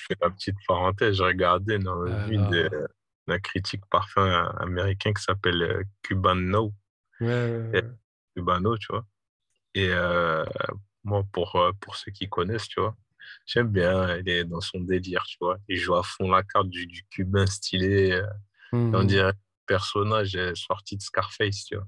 fais 0.08 0.16
la 0.22 0.30
petite 0.30 0.56
parenthèse. 0.66 1.16
J'ai 1.16 1.24
regardé 1.24 1.76
une 1.76 1.88
revue 1.88 2.38
de 2.38 2.88
la 3.26 3.38
critique 3.38 3.84
parfum 3.90 4.54
américain 4.58 5.12
qui 5.12 5.22
s'appelle 5.22 5.62
euh, 5.62 5.84
Cubano. 6.02 6.72
Ouais, 7.20 7.84
Cubano, 8.34 8.78
tu 8.78 8.86
vois. 8.88 9.04
Et 9.74 9.90
euh, 9.90 10.46
moi, 11.04 11.24
pour, 11.30 11.56
euh, 11.56 11.72
pour 11.78 11.96
ceux 11.96 12.10
qui 12.10 12.26
connaissent, 12.30 12.68
tu 12.68 12.80
vois, 12.80 12.96
j'aime 13.46 13.68
bien. 13.68 14.16
Il 14.18 14.28
est 14.28 14.44
dans 14.44 14.60
son 14.60 14.80
délire, 14.80 15.24
tu 15.26 15.36
vois. 15.40 15.58
Il 15.68 15.76
joue 15.76 15.94
à 15.94 16.02
fond 16.02 16.30
la 16.30 16.42
carte 16.42 16.68
du, 16.68 16.86
du 16.86 17.04
cubain 17.10 17.46
stylé. 17.46 18.20
On 18.72 19.02
mmh. 19.02 19.06
dirait 19.06 19.32
personnage 19.66 20.36
sorti 20.54 20.96
de 20.96 21.02
Scarface, 21.02 21.64
tu 21.64 21.76
vois. 21.76 21.86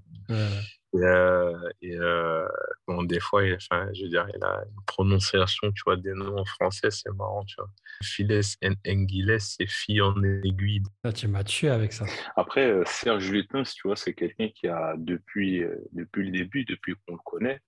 Et, 0.94 0.98
euh, 0.98 1.58
euh, 1.84 2.46
bon, 2.86 3.02
des 3.02 3.18
fois, 3.18 3.44
il, 3.44 3.54
enfin, 3.54 3.88
je 3.94 4.04
veux 4.04 4.08
dire, 4.08 4.26
il 4.34 4.44
a 4.44 4.62
une 4.64 4.84
prononciation, 4.86 5.72
tu 5.72 5.82
vois, 5.84 5.96
des 5.96 6.12
noms 6.12 6.36
en 6.38 6.44
français, 6.44 6.90
c'est 6.90 7.10
marrant, 7.14 7.44
tu 7.44 7.56
vois. 7.58 7.70
Files 8.02 8.40
en 8.62 8.74
Anguiles, 8.86 9.36
c'est 9.40 9.66
fille 9.66 10.02
en 10.02 10.14
aiguille. 10.22 10.82
Ah, 11.02 11.12
tu 11.12 11.28
m'as 11.28 11.44
tué 11.44 11.70
avec 11.70 11.92
ça. 11.92 12.04
Après, 12.36 12.70
euh, 12.70 12.84
Serge 12.86 13.30
Lutens, 13.30 13.74
tu 13.74 13.88
vois, 13.88 13.96
c'est 13.96 14.14
quelqu'un 14.14 14.48
qui 14.50 14.68
a, 14.68 14.94
depuis, 14.98 15.64
depuis 15.92 16.26
le 16.26 16.30
début, 16.30 16.64
depuis 16.64 16.94
qu'on 17.06 17.14
le 17.14 17.20
connaît, 17.24 17.60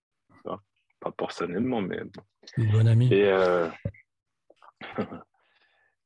pas 1.05 1.13
personnellement, 1.13 1.81
mais 1.81 2.03
bon. 2.03 2.23
Une 2.57 2.71
bonne 2.71 2.89
amie. 2.89 3.13
Et, 3.13 3.31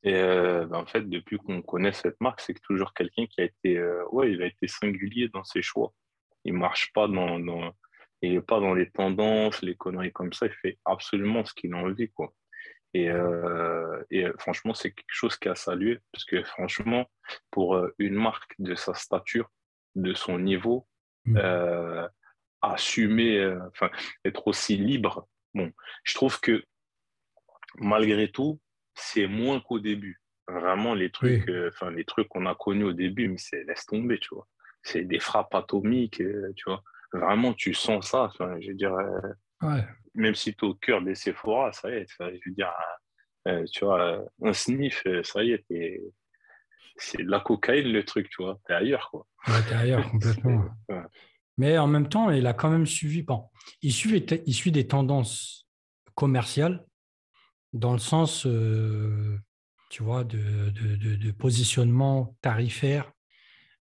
Et 0.05 0.13
ben, 0.13 0.75
en 0.75 0.87
fait, 0.87 1.09
depuis 1.09 1.39
qu'on 1.39 1.61
connaît 1.61 1.93
cette 1.93 2.21
marque, 2.21 2.41
c'est 2.41 2.59
toujours 2.63 2.95
quelqu'un 2.95 3.27
qui 3.27 3.41
a 3.41 3.45
été, 3.45 3.83
ouais, 4.13 4.31
il 4.31 4.41
a 4.43 4.47
été 4.47 4.69
singulier 4.69 5.29
dans 5.29 5.43
ses 5.43 5.61
choix. 5.61 5.93
Il 6.45 6.53
marche 6.53 6.93
pas 6.93 7.09
dans, 7.09 7.41
dans 7.41 7.73
il 8.23 8.41
pas 8.43 8.61
dans 8.61 8.75
les 8.75 8.91
tendances, 8.91 9.63
les 9.63 9.77
conneries 9.77 10.13
comme 10.13 10.33
ça. 10.33 10.47
Il 10.47 10.53
fait 10.53 10.79
absolument 10.85 11.45
ce 11.45 11.55
qu'il 11.55 11.75
a 11.75 11.79
envie, 11.79 12.11
quoi. 12.11 12.33
Et, 12.95 13.11
euh, 13.11 14.03
et 14.11 14.27
franchement, 14.39 14.75
c'est 14.75 14.93
quelque 14.93 15.05
chose 15.09 15.37
qui 15.37 15.49
a 15.49 15.55
salué, 15.55 15.99
parce 16.13 16.25
que 16.25 16.43
franchement, 16.43 17.07
pour 17.51 17.77
euh, 17.77 17.95
une 17.99 18.15
marque 18.15 18.55
de 18.59 18.75
sa 18.75 18.95
stature, 18.95 19.51
de 19.95 20.15
son 20.15 20.39
niveau, 20.39 20.87
mmh. 21.27 21.37
euh, 21.37 22.09
assumer, 22.63 23.39
euh, 23.39 23.59
enfin, 23.69 23.91
être 24.25 24.47
aussi 24.47 24.77
libre. 24.77 25.29
Bon, 25.55 25.71
je 26.05 26.15
trouve 26.15 26.41
que 26.41 26.65
malgré 27.77 28.31
tout, 28.31 28.61
c'est 28.95 29.27
moins 29.27 29.61
qu'au 29.61 29.79
début. 29.79 30.21
Vraiment, 30.47 30.95
les 30.95 31.11
trucs, 31.11 31.51
enfin, 31.69 31.91
les 31.91 32.05
trucs 32.05 32.29
qu'on 32.29 32.47
a 32.47 32.55
connus 32.55 32.85
au 32.85 32.93
début, 32.93 33.29
mais 33.29 33.37
c'est 33.37 33.65
laisse 33.65 33.85
tomber, 33.85 34.19
tu 34.19 34.35
vois 34.35 34.47
c'est 34.83 35.05
des 35.05 35.21
frappes 35.21 35.55
atomiques, 35.55 36.21
euh, 36.21 36.53
tu 36.57 36.65
vois. 36.67 36.83
Vraiment, 37.13 37.55
tu 37.55 37.75
sens 37.75 38.11
ça. 38.11 38.31
je 38.39 38.69
veux 38.69 38.75
dire, 38.75 38.95
euh, 38.95 39.81
même 40.15 40.35
si 40.35 40.55
tu 40.55 40.65
es 40.65 40.69
au 40.69 40.75
cœur 40.75 41.03
des 41.03 41.15
Sephora, 41.15 41.73
ça 41.73 41.91
y 41.91 41.95
est, 41.95 42.07
je 42.19 42.25
veux 42.25 42.55
dire, 42.55 42.73
euh, 43.47 43.65
tu 43.73 43.85
vois, 43.85 44.25
un 44.43 44.53
sniff, 44.53 45.05
ça 45.23 45.43
y 45.43 45.53
est, 45.53 46.03
c'est 46.97 47.23
de 47.23 47.31
la 47.31 47.41
cocaïne 47.41 47.93
le 47.93 48.05
truc, 48.05 48.29
tu 48.29 48.43
vois, 48.43 48.59
t'es 48.67 48.75
ailleurs, 48.75 49.09
quoi. 49.11 49.27
Ouais, 49.47 49.63
t'es 49.69 49.75
ailleurs 49.75 50.09
complètement. 50.11 50.67
Mais 51.59 51.77
en 51.77 51.89
même 51.89 52.09
temps, 52.09 52.31
il 52.31 52.47
a 52.47 52.55
quand 52.55 52.71
même 52.71 52.87
suivi, 52.87 53.23
bon, 53.23 53.51
il 53.83 53.93
suit, 53.93 54.73
des 54.73 54.87
tendances 54.87 55.67
commerciales 56.15 56.87
dans 57.73 57.93
le 57.93 57.99
sens, 57.99 58.47
tu 59.91 60.03
vois, 60.03 60.25
de, 60.25 61.31
positionnement 61.33 62.37
tarifaire 62.41 63.13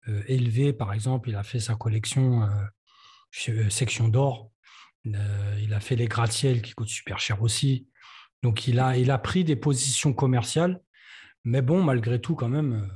euh, 0.08 0.22
élevé. 0.26 0.72
Par 0.72 0.92
exemple, 0.92 1.30
il 1.30 1.36
a 1.36 1.42
fait 1.42 1.60
sa 1.60 1.74
collection 1.74 2.44
euh, 2.44 2.48
euh, 3.48 3.70
section 3.70 4.08
d'or. 4.08 4.50
il 5.04 5.74
a 5.74 5.80
fait 5.80 5.96
les 5.96 6.06
gratte-ciel 6.06 6.62
qui 6.62 6.72
coûtent 6.74 6.88
super 6.88 7.18
cher 7.18 7.42
aussi. 7.42 7.88
Donc, 8.42 8.68
il 8.68 8.78
a, 8.78 8.96
il 8.96 9.10
a 9.10 9.18
pris 9.18 9.44
des 9.44 9.56
positions 9.56 10.12
commerciales. 10.12 10.80
Mais 11.44 11.62
bon, 11.62 11.82
malgré 11.82 12.20
tout, 12.20 12.34
quand 12.34 12.48
même, 12.48 12.90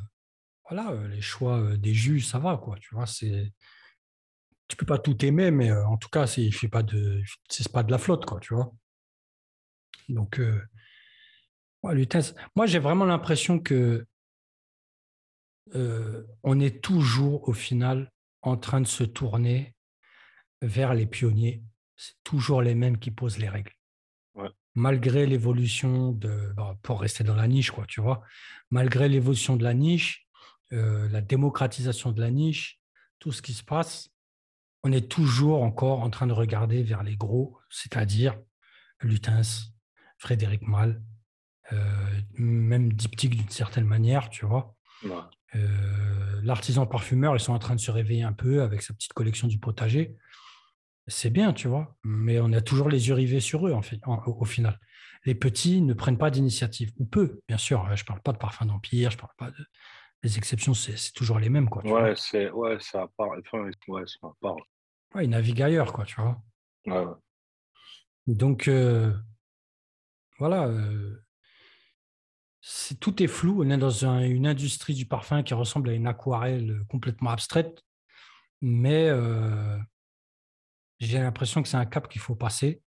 voilà, 0.68 0.94
les 1.08 1.20
choix 1.20 1.76
des 1.76 1.94
jus, 1.94 2.20
ça 2.20 2.38
va, 2.38 2.56
quoi. 2.56 2.76
Tu 2.80 2.94
vois, 2.94 3.06
c'est 3.06 3.52
tu 4.68 4.76
peux 4.76 4.86
pas 4.86 4.98
tout 4.98 5.24
aimer, 5.24 5.50
mais 5.50 5.72
en 5.72 5.96
tout 5.96 6.08
cas, 6.08 6.26
c'est 6.26 6.50
pas 6.70 6.82
de, 6.82 7.22
c'est 7.48 7.72
pas 7.72 7.82
de 7.82 7.90
la 7.90 7.98
flotte, 7.98 8.26
quoi, 8.26 8.38
tu 8.40 8.54
vois. 8.54 8.72
Donc, 10.08 10.40
moi, 12.56 12.66
j'ai 12.66 12.78
vraiment 12.78 13.04
l'impression 13.04 13.58
que 13.58 14.06
euh, 15.74 16.24
on 16.42 16.60
est 16.60 16.82
toujours 16.82 17.48
au 17.48 17.52
final 17.52 18.10
en 18.42 18.56
train 18.56 18.80
de 18.80 18.86
se 18.86 19.04
tourner 19.04 19.74
vers 20.62 20.94
les 20.94 21.06
pionniers. 21.06 21.62
C'est 21.96 22.14
toujours 22.24 22.62
les 22.62 22.74
mêmes 22.74 22.98
qui 22.98 23.10
posent 23.10 23.38
les 23.38 23.48
règles. 23.48 23.72
Malgré 24.74 25.26
l'évolution 25.26 26.12
de, 26.12 26.54
pour 26.82 27.00
rester 27.00 27.24
dans 27.24 27.34
la 27.34 27.48
niche, 27.48 27.72
quoi, 27.72 27.84
tu 27.86 28.00
vois, 28.00 28.22
malgré 28.70 29.08
l'évolution 29.08 29.56
de 29.56 29.64
la 29.64 29.74
niche, 29.74 30.28
euh, 30.72 31.08
la 31.08 31.20
démocratisation 31.20 32.12
de 32.12 32.20
la 32.20 32.30
niche, 32.30 32.78
tout 33.18 33.32
ce 33.32 33.42
qui 33.42 33.54
se 33.54 33.64
passe, 33.64 34.10
on 34.82 34.92
est 34.92 35.10
toujours 35.10 35.62
encore 35.62 36.00
en 36.00 36.10
train 36.10 36.26
de 36.26 36.32
regarder 36.32 36.82
vers 36.82 37.02
les 37.02 37.16
gros, 37.16 37.58
c'est-à-dire 37.70 38.38
Lutens, 39.00 39.72
Frédéric 40.18 40.62
Mal, 40.62 41.02
euh, 41.72 42.20
même 42.34 42.92
Diptyque 42.92 43.36
d'une 43.36 43.50
certaine 43.50 43.84
manière, 43.84 44.30
tu 44.30 44.46
vois. 44.46 44.74
Euh, 45.54 46.40
l'artisan 46.42 46.86
parfumeur, 46.86 47.36
ils 47.36 47.40
sont 47.40 47.52
en 47.52 47.58
train 47.58 47.74
de 47.74 47.80
se 47.80 47.90
réveiller 47.90 48.22
un 48.22 48.32
peu 48.32 48.62
avec 48.62 48.82
sa 48.82 48.94
petite 48.94 49.12
collection 49.12 49.48
du 49.48 49.58
potager. 49.58 50.16
C'est 51.06 51.30
bien, 51.30 51.52
tu 51.52 51.68
vois, 51.68 51.96
mais 52.04 52.38
on 52.38 52.52
a 52.52 52.60
toujours 52.60 52.88
les 52.88 53.08
yeux 53.08 53.14
rivés 53.14 53.40
sur 53.40 53.66
eux, 53.66 53.72
en 53.72 53.82
fait, 53.82 54.00
au 54.26 54.44
final. 54.44 54.78
Les 55.24 55.34
petits 55.34 55.80
ne 55.80 55.94
prennent 55.94 56.18
pas 56.18 56.30
d'initiative, 56.30 56.92
ou 56.98 57.06
peu, 57.06 57.40
bien 57.48 57.58
sûr. 57.58 57.84
Je 57.96 58.02
ne 58.02 58.06
parle 58.06 58.20
pas 58.20 58.32
de 58.32 58.38
parfum 58.38 58.66
d'empire, 58.66 59.10
je 59.10 59.16
parle 59.16 59.32
pas 59.36 59.50
de. 59.50 59.66
Les 60.22 60.36
exceptions, 60.36 60.74
c'est 60.74 61.12
toujours 61.12 61.38
les 61.38 61.48
mêmes, 61.48 61.68
quoi. 61.68 61.84
ouais, 61.86 62.14
c'est 62.16 62.50
ouais, 62.50 62.76
à 62.94 63.06
part. 63.16 63.28
ouais, 63.28 64.02
à 64.22 64.32
part. 64.40 64.56
Ouais, 65.14 65.24
ils 65.24 65.30
naviguent 65.30 65.62
ailleurs, 65.62 65.92
quoi, 65.92 66.04
tu 66.04 66.16
vois. 66.20 66.42
Donc, 68.26 68.68
euh, 68.68 69.14
voilà, 70.38 70.66
euh, 70.66 71.22
tout 73.00 73.22
est 73.22 73.28
flou. 73.28 73.62
On 73.62 73.70
est 73.70 73.78
dans 73.78 74.04
une 74.04 74.46
industrie 74.46 74.94
du 74.94 75.06
parfum 75.06 75.42
qui 75.42 75.54
ressemble 75.54 75.90
à 75.90 75.92
une 75.92 76.06
aquarelle 76.06 76.84
complètement 76.88 77.30
abstraite. 77.30 77.82
Mais 78.60 79.08
euh, 79.08 79.78
j'ai 80.98 81.18
l'impression 81.18 81.62
que 81.62 81.68
c'est 81.68 81.76
un 81.76 81.86
cap 81.86 82.08
qu'il 82.08 82.20
faut 82.20 82.34
passer. 82.34 82.82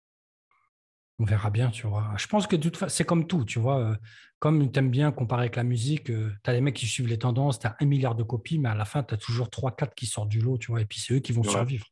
On 1.19 1.25
verra 1.25 1.49
bien, 1.49 1.69
tu 1.69 1.85
vois. 1.85 2.13
Je 2.17 2.27
pense 2.27 2.47
que 2.47 2.55
c'est 2.87 3.03
comme 3.03 3.27
tout, 3.27 3.43
tu 3.43 3.59
vois. 3.59 3.79
Euh, 3.79 3.95
comme 4.39 4.71
tu 4.71 4.79
aimes 4.79 4.89
bien 4.89 5.11
comparer 5.11 5.41
avec 5.41 5.57
la 5.57 5.63
musique, 5.63 6.09
euh, 6.09 6.31
tu 6.43 6.49
as 6.49 6.53
les 6.53 6.61
mecs 6.61 6.75
qui 6.75 6.87
suivent 6.87 7.07
les 7.07 7.19
tendances, 7.19 7.59
tu 7.59 7.67
as 7.67 7.75
un 7.79 7.85
milliard 7.85 8.15
de 8.15 8.23
copies, 8.23 8.57
mais 8.57 8.69
à 8.69 8.75
la 8.75 8.85
fin, 8.85 9.03
tu 9.03 9.13
as 9.13 9.17
toujours 9.17 9.49
3-4 9.49 9.93
qui 9.95 10.05
sortent 10.05 10.29
du 10.29 10.39
lot, 10.39 10.57
tu 10.57 10.71
vois. 10.71 10.81
Et 10.81 10.85
puis, 10.85 10.99
c'est 10.99 11.13
eux 11.13 11.19
qui 11.19 11.33
vont 11.33 11.43
survivre. 11.43 11.85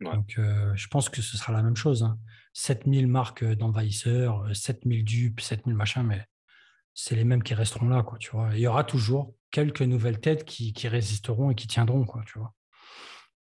Donc, 0.00 0.38
je 0.38 0.86
pense 0.88 1.10
que 1.10 1.20
ce 1.20 1.36
sera 1.36 1.52
la 1.52 1.62
même 1.62 1.76
chose. 1.76 2.02
Hein. 2.02 2.18
7000 2.54 3.06
marques 3.06 3.44
d'envahisseurs, 3.44 4.48
7000 4.56 5.04
dupes, 5.04 5.40
7000 5.42 5.76
machins, 5.76 6.02
mais 6.02 6.24
c'est 6.94 7.16
les 7.16 7.24
mêmes 7.24 7.42
qui 7.42 7.54
resteront 7.54 7.88
là, 7.88 8.02
quoi, 8.02 8.18
tu 8.18 8.30
vois. 8.30 8.50
Il 8.54 8.60
y 8.60 8.66
aura 8.66 8.84
toujours 8.84 9.34
quelques 9.50 9.82
nouvelles 9.82 10.20
têtes 10.20 10.44
qui, 10.44 10.72
résisteront 10.88 11.50
et 11.50 11.54
qui 11.54 11.66
tiendront, 11.66 12.04
quoi, 12.04 12.22
tu 12.26 12.38
vois. 12.38 12.54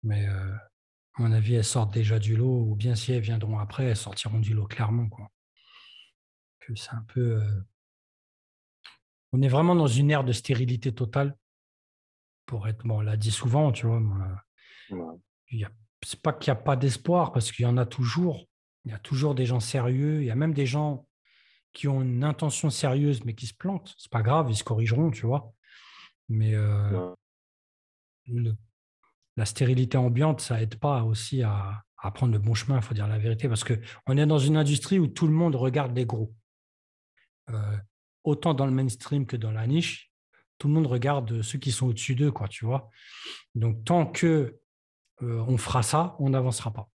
Mais 0.03 0.27
euh, 0.27 0.53
à 1.15 1.23
mon 1.23 1.33
avis, 1.33 1.55
elles 1.55 1.65
sortent 1.65 1.93
déjà 1.93 2.19
du 2.19 2.37
lot, 2.37 2.63
ou 2.63 2.75
bien 2.75 2.95
si 2.95 3.13
elles 3.13 3.23
viendront 3.23 3.59
après, 3.59 3.85
elles 3.85 3.97
sortiront 3.97 4.41
du 4.41 4.55
lot 4.55 4.67
clairement, 4.67 5.09
quoi. 5.09 5.31
Que 6.61 6.75
c'est 6.75 6.93
un 6.93 7.05
peu. 7.09 7.43
Euh, 7.43 7.61
on 9.33 9.43
est 9.43 9.49
vraiment 9.49 9.75
dans 9.75 9.87
une 9.87 10.11
ère 10.11 10.25
de 10.25 10.33
stérilité 10.33 10.95
totale. 10.95 11.37
Pour 12.47 12.67
être, 12.69 12.87
bon, 12.87 12.99
on 12.99 13.01
l'a 13.01 13.17
dit 13.17 13.31
souvent, 13.31 13.73
tu 13.73 13.87
vois. 13.87 14.01
Ce 14.89 14.97
c'est 16.05 16.21
pas 16.21 16.33
qu'il 16.33 16.53
n'y 16.53 16.59
a 16.59 16.63
pas 16.63 16.77
d'espoir, 16.77 17.33
parce 17.33 17.53
qu'il 17.53 17.65
y 17.65 17.69
en 17.69 17.77
a 17.77 17.87
toujours. 17.87 18.47
Il 18.85 18.91
y 18.91 18.95
a 18.95 18.99
toujours 18.99 19.35
des 19.35 19.47
gens 19.47 19.61
sérieux. 19.61 20.21
Il 20.21 20.27
y 20.27 20.31
a 20.31 20.35
même 20.35 20.55
des 20.55 20.67
gens 20.67 21.07
qui 21.73 21.89
ont 21.89 22.03
une 22.03 22.25
intention 22.25 22.71
sérieuse, 22.71 23.25
mais 23.25 23.35
qui 23.35 23.47
se 23.47 23.55
plantent. 23.55 23.95
C'est 23.99 24.11
pas 24.11 24.23
grave, 24.23 24.51
ils 24.51 24.57
se 24.57 24.65
corrigeront, 24.65 25.11
tu 25.11 25.27
vois. 25.27 25.53
Mais 26.29 26.55
euh, 26.55 27.15
la 29.37 29.45
stérilité 29.45 29.97
ambiante, 29.97 30.41
ça 30.41 30.61
aide 30.61 30.77
pas 30.77 31.05
aussi 31.05 31.43
à, 31.43 31.85
prendre 32.15 32.33
le 32.33 32.39
bon 32.39 32.55
chemin, 32.55 32.77
il 32.77 32.83
faut 32.83 32.95
dire 32.95 33.07
la 33.07 33.19
vérité, 33.19 33.49
parce 33.49 33.65
qu'on 33.65 34.17
est 34.17 34.27
dans 34.27 34.39
une 34.39 34.57
industrie 34.57 34.99
où 34.99 35.07
tout 35.07 35.27
le 35.27 35.33
monde 35.33 35.55
regarde 35.55 35.97
les 35.97 36.05
gros. 36.05 36.35
Euh, 37.51 37.77
autant 38.25 38.55
dans 38.55 38.67
le 38.67 38.73
mainstream 38.73 39.27
que 39.27 39.37
dans 39.37 39.53
la 39.53 39.67
niche, 39.67 40.13
tout 40.59 40.69
le 40.69 40.75
monde 40.75 40.87
regarde 40.87 41.43
ceux 41.43 41.59
qui 41.59 41.73
sont 41.73 41.87
au-dessus 41.87 42.15
d'eux, 42.15 42.33
quoi, 42.33 42.49
tu 42.49 42.65
vois. 42.65 42.91
Donc, 43.55 43.85
tant 43.85 44.07
que 44.07 44.61
euh, 45.23 45.45
on 45.49 45.57
fera 45.59 45.83
ça, 45.83 46.17
on 46.19 46.31
n'avancera 46.31 46.73
pas. 46.73 46.89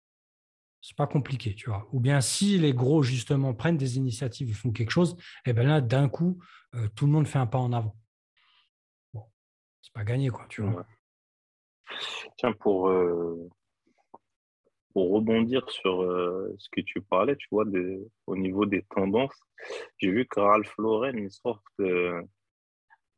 C'est 0.81 0.95
pas 0.95 1.07
compliqué, 1.07 1.55
tu 1.55 1.69
vois. 1.69 1.87
Ou 1.91 1.99
bien 1.99 2.21
si 2.21 2.57
les 2.59 2.73
gros, 2.73 3.01
justement, 3.01 3.53
prennent 3.53 3.77
des 3.77 3.97
initiatives 3.97 4.49
et 4.49 4.53
font 4.53 4.71
quelque 4.71 4.91
chose, 4.91 5.15
et 5.45 5.49
eh 5.49 5.53
bien 5.53 5.63
là, 5.63 5.81
d'un 5.81 6.09
coup, 6.09 6.39
euh, 6.75 6.87
tout 6.95 7.05
le 7.05 7.11
monde 7.11 7.27
fait 7.27 7.39
un 7.39 7.47
pas 7.47 7.57
en 7.57 7.73
avant. 7.73 7.95
Bon, 9.13 9.23
c'est 9.81 9.93
pas 9.93 10.03
gagné, 10.03 10.29
quoi, 10.29 10.45
tu 10.49 10.61
vois. 10.61 10.85
Tiens, 12.37 12.53
pour, 12.53 12.89
euh, 12.89 13.49
pour 14.93 15.11
rebondir 15.11 15.69
sur 15.69 16.01
ce 16.57 16.69
que 16.71 16.81
tu 16.81 17.01
parlais, 17.01 17.35
tu 17.35 17.47
vois, 17.51 17.65
au 18.27 18.35
niveau 18.35 18.65
des 18.65 18.83
tendances, 18.95 19.39
j'ai 19.97 20.11
vu 20.11 20.25
que 20.25 20.39
Ralph 20.39 20.73
Lauren, 20.77 21.17
ils 21.17 21.31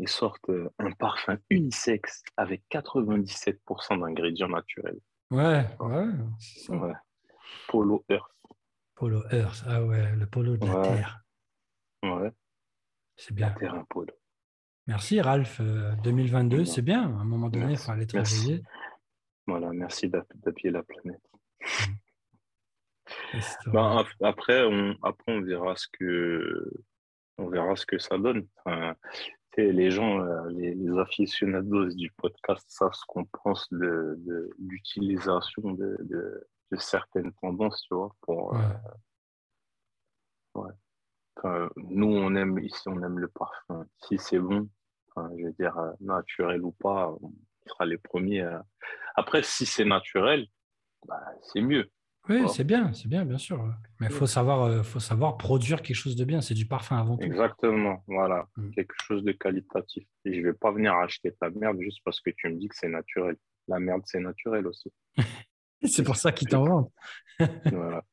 sortent 0.08 0.52
un 0.80 0.92
parfum 0.92 1.38
unisexe 1.50 2.24
avec 2.36 2.64
97% 2.70 4.00
d'ingrédients 4.00 4.50
naturels. 4.50 5.00
Ouais, 5.30 5.66
ouais, 5.80 6.08
c'est 6.40 6.62
ça. 6.62 7.04
Polo 7.68 8.04
Earth. 8.10 8.32
Polo 8.96 9.24
Earth, 9.32 9.64
ah 9.68 9.84
ouais, 9.84 10.16
le 10.16 10.26
polo 10.26 10.58
de 10.58 10.66
la 10.66 10.82
Terre. 10.82 11.24
Ouais. 12.04 12.32
C'est 13.16 13.34
bien. 13.34 13.50
La 13.50 13.54
Terre, 13.54 13.76
un 13.76 13.86
polo. 13.86 14.14
Merci 14.88 15.22
Ralph. 15.22 15.62
2022, 16.04 16.66
c'est 16.66 16.82
bien. 16.82 17.04
À 17.04 17.22
un 17.22 17.26
moment 17.26 17.50
donné, 17.50 17.74
il 17.74 17.78
fallait 17.78 18.06
te 18.06 18.18
réveiller. 18.18 18.64
Voilà, 19.46 19.72
merci 19.72 20.10
d'appuyer 20.10 20.72
la 20.72 20.84
planète. 20.84 21.22
Ben, 23.68 24.04
après, 24.22 24.66
on, 24.66 24.96
après, 25.02 25.32
on 25.32 25.42
verra 25.42 25.76
ce 25.78 25.88
que 25.94 26.70
on 27.38 27.48
verra 27.48 27.76
ce 27.76 27.86
que 27.86 27.98
ça 27.98 28.18
donne. 28.18 28.48
Enfin, 28.58 28.96
les 29.58 29.92
gens, 29.92 30.20
euh, 30.20 30.50
les, 30.50 30.74
les, 30.74 30.98
aficionados 31.00 31.90
du 31.90 32.12
podcast 32.12 32.66
savent 32.68 32.94
ce 32.94 33.06
qu'on 33.08 33.26
pense 33.26 33.68
de, 33.72 34.50
l'utilisation 34.60 35.72
de, 35.72 35.98
de, 36.02 36.48
certaines 36.78 37.32
tendances, 37.42 37.82
tu 37.88 37.96
vois. 37.96 38.16
Pour, 38.22 38.56
euh, 38.56 38.60
ouais. 40.56 41.68
nous, 41.78 42.08
on 42.08 42.36
aime 42.36 42.60
ici, 42.60 42.88
on 42.88 43.02
aime 43.04 43.20
le 43.20 43.30
parfum. 43.30 43.86
Si 44.04 44.18
c'est 44.18 44.40
bon, 44.40 44.70
je 45.38 45.46
veux 45.46 45.54
dire, 45.54 45.78
euh, 45.78 45.92
naturel 46.00 46.64
ou 46.64 46.72
pas, 46.72 47.16
on 47.22 47.34
sera 47.68 47.86
les 47.86 47.98
premiers. 47.98 48.48
Après, 49.16 49.44
si 49.44 49.66
c'est 49.66 49.86
naturel, 49.86 50.48
bah, 51.08 51.22
c'est 51.42 51.62
mieux. 51.62 51.90
Oui, 52.30 52.42
c'est 52.50 52.64
bien, 52.64 52.92
c'est 52.94 53.08
bien, 53.08 53.26
bien 53.26 53.38
sûr. 53.38 53.64
Mais 54.00 54.08
il 54.08 54.14
faut 54.14 54.28
savoir, 54.28 54.64
euh, 54.64 54.84
faut 54.84 55.00
savoir 55.00 55.38
produire 55.38 55.82
quelque 55.82 55.96
chose 55.96 56.16
de 56.16 56.26
bien. 56.26 56.42
C'est 56.42 56.54
du 56.54 56.66
parfum 56.66 56.98
avant 56.98 57.18
tout. 57.18 57.26
Exactement, 57.26 58.04
voilà. 58.08 58.48
Mm. 58.58 58.72
Quelque 58.72 58.96
chose 59.02 59.24
de 59.24 59.32
qualitatif. 59.32 60.06
Et 60.26 60.34
je 60.34 60.40
ne 60.40 60.46
vais 60.48 60.54
pas 60.54 60.72
venir 60.72 60.94
acheter 60.94 61.34
ta 61.40 61.50
merde 61.50 61.80
juste 61.80 62.00
parce 62.04 62.20
que 62.20 62.30
tu 62.32 62.50
me 62.50 62.56
dis 62.56 62.68
que 62.68 62.76
c'est 62.76 62.90
naturel. 62.90 63.38
La 63.68 63.80
merde, 63.80 64.02
c'est 64.06 64.20
naturel 64.20 64.68
aussi. 64.68 64.92
c'est 65.84 66.04
pour 66.04 66.18
ça 66.18 66.32
qu'ils 66.32 66.50
t'en 66.50 66.66
vendent. 66.66 66.92
voilà. 67.72 68.04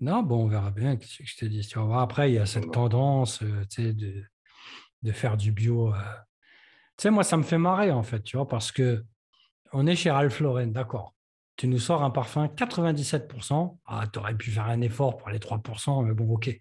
non, 0.00 0.22
bon, 0.22 0.44
on 0.44 0.48
verra 0.48 0.70
bien. 0.70 0.96
ce 1.00 1.18
que 1.18 1.24
je 1.26 1.36
te 1.36 1.44
dis 1.44 1.66
Tu 1.66 1.78
vas 1.78 1.84
voir, 1.84 2.00
après, 2.00 2.30
il 2.30 2.34
y 2.34 2.38
a 2.38 2.46
cette 2.46 2.70
tendance 2.70 3.42
euh, 3.42 3.64
de, 3.78 4.24
de 5.02 5.12
faire 5.12 5.36
du 5.36 5.52
bio. 5.52 5.94
Euh. 5.94 5.98
Tu 6.96 7.02
sais, 7.02 7.10
moi, 7.10 7.24
ça 7.24 7.36
me 7.36 7.42
fait 7.42 7.58
marrer, 7.58 7.90
en 7.90 8.02
fait, 8.02 8.22
tu 8.22 8.36
vois, 8.36 8.48
parce 8.48 8.72
que 8.72 9.04
on 9.72 9.86
est 9.86 9.96
chez 9.96 10.10
Ralph 10.10 10.40
Lauren, 10.40 10.66
d'accord 10.68 11.14
tu 11.56 11.68
nous 11.68 11.78
sors 11.78 12.02
un 12.02 12.10
parfum 12.10 12.46
97%. 12.46 13.78
Ah, 13.86 14.06
tu 14.12 14.18
aurais 14.18 14.34
pu 14.34 14.50
faire 14.50 14.66
un 14.66 14.80
effort 14.80 15.16
pour 15.16 15.30
les 15.30 15.38
3%, 15.38 16.04
mais 16.04 16.14
bon, 16.14 16.28
ok. 16.34 16.60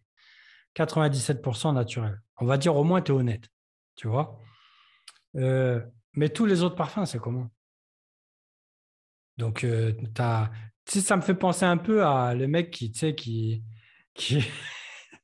97% 0.76 1.74
naturel. 1.74 2.22
On 2.38 2.46
va 2.46 2.58
dire 2.58 2.76
au 2.76 2.84
moins, 2.84 3.02
tu 3.02 3.12
es 3.12 3.16
honnête. 3.16 3.50
Tu 3.96 4.08
vois 4.08 4.39
euh, 5.36 5.82
Mais 6.14 6.30
tous 6.30 6.46
les 6.46 6.62
autres 6.64 6.76
parfums, 6.76 7.06
c'est 7.06 7.20
comment? 7.20 7.50
Donc, 9.38 9.64
euh, 9.64 9.94
as... 10.20 10.52
ça 10.86 11.16
me 11.16 11.22
fait 11.22 11.36
penser 11.36 11.66
un 11.66 11.78
peu 11.78 12.06
à 12.06 12.34
le 12.36 12.48
mec 12.48 12.72
qui, 12.72 12.92
tu 12.92 13.00
sais, 13.00 13.16
qui. 13.16 13.64
qui... 14.14 14.46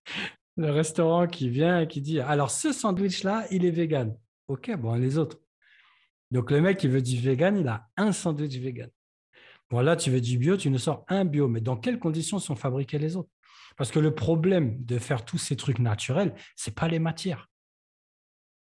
le 0.58 0.72
restaurant 0.72 1.28
qui 1.28 1.50
vient 1.50 1.82
et 1.82 1.88
qui 1.88 2.02
dit 2.02 2.20
Alors, 2.20 2.52
ce 2.52 2.74
sandwich-là, 2.74 3.46
il 3.52 3.66
est 3.66 3.72
vegan. 3.72 4.18
Ok, 4.48 4.76
bon, 4.76 4.96
les 4.96 5.18
autres. 5.18 5.40
Donc, 6.32 6.52
le 6.52 6.62
mec 6.62 6.78
qui 6.78 6.88
veut 6.88 7.02
du 7.02 7.18
vegan, 7.18 7.58
il 7.58 7.68
a 7.68 7.88
un 7.96 8.12
sandwich 8.12 8.58
vegan. 8.58 8.90
Bon, 9.70 9.82
là, 9.82 9.96
tu 9.96 10.10
veux 10.10 10.22
du 10.22 10.38
bio, 10.38 10.58
tu 10.58 10.70
nous 10.70 10.80
sors 10.80 11.06
un 11.08 11.26
bio, 11.26 11.48
mais 11.48 11.62
dans 11.62 11.78
quelles 11.78 12.00
conditions 12.00 12.40
sont 12.40 12.56
fabriqués 12.56 12.98
les 12.98 13.16
autres? 13.16 13.30
Parce 13.76 13.92
que 13.92 14.00
le 14.00 14.16
problème 14.16 14.84
de 14.84 14.98
faire 14.98 15.24
tous 15.24 15.38
ces 15.38 15.56
trucs 15.56 15.80
naturels, 15.80 16.34
ce 16.56 16.70
n'est 16.70 16.74
pas 16.74 16.88
les 16.88 17.00
matières. 17.00 17.48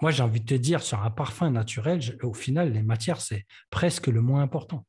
Moi, 0.02 0.10
j'ai 0.10 0.22
envie 0.22 0.40
de 0.40 0.46
te 0.46 0.54
dire, 0.54 0.82
sur 0.82 1.02
un 1.02 1.10
parfum 1.10 1.50
naturel, 1.50 2.00
au 2.22 2.34
final, 2.34 2.72
les 2.72 2.82
matières, 2.82 3.20
c'est 3.20 3.46
presque 3.70 4.08
le 4.08 4.20
moins 4.20 4.42
important. 4.42 4.86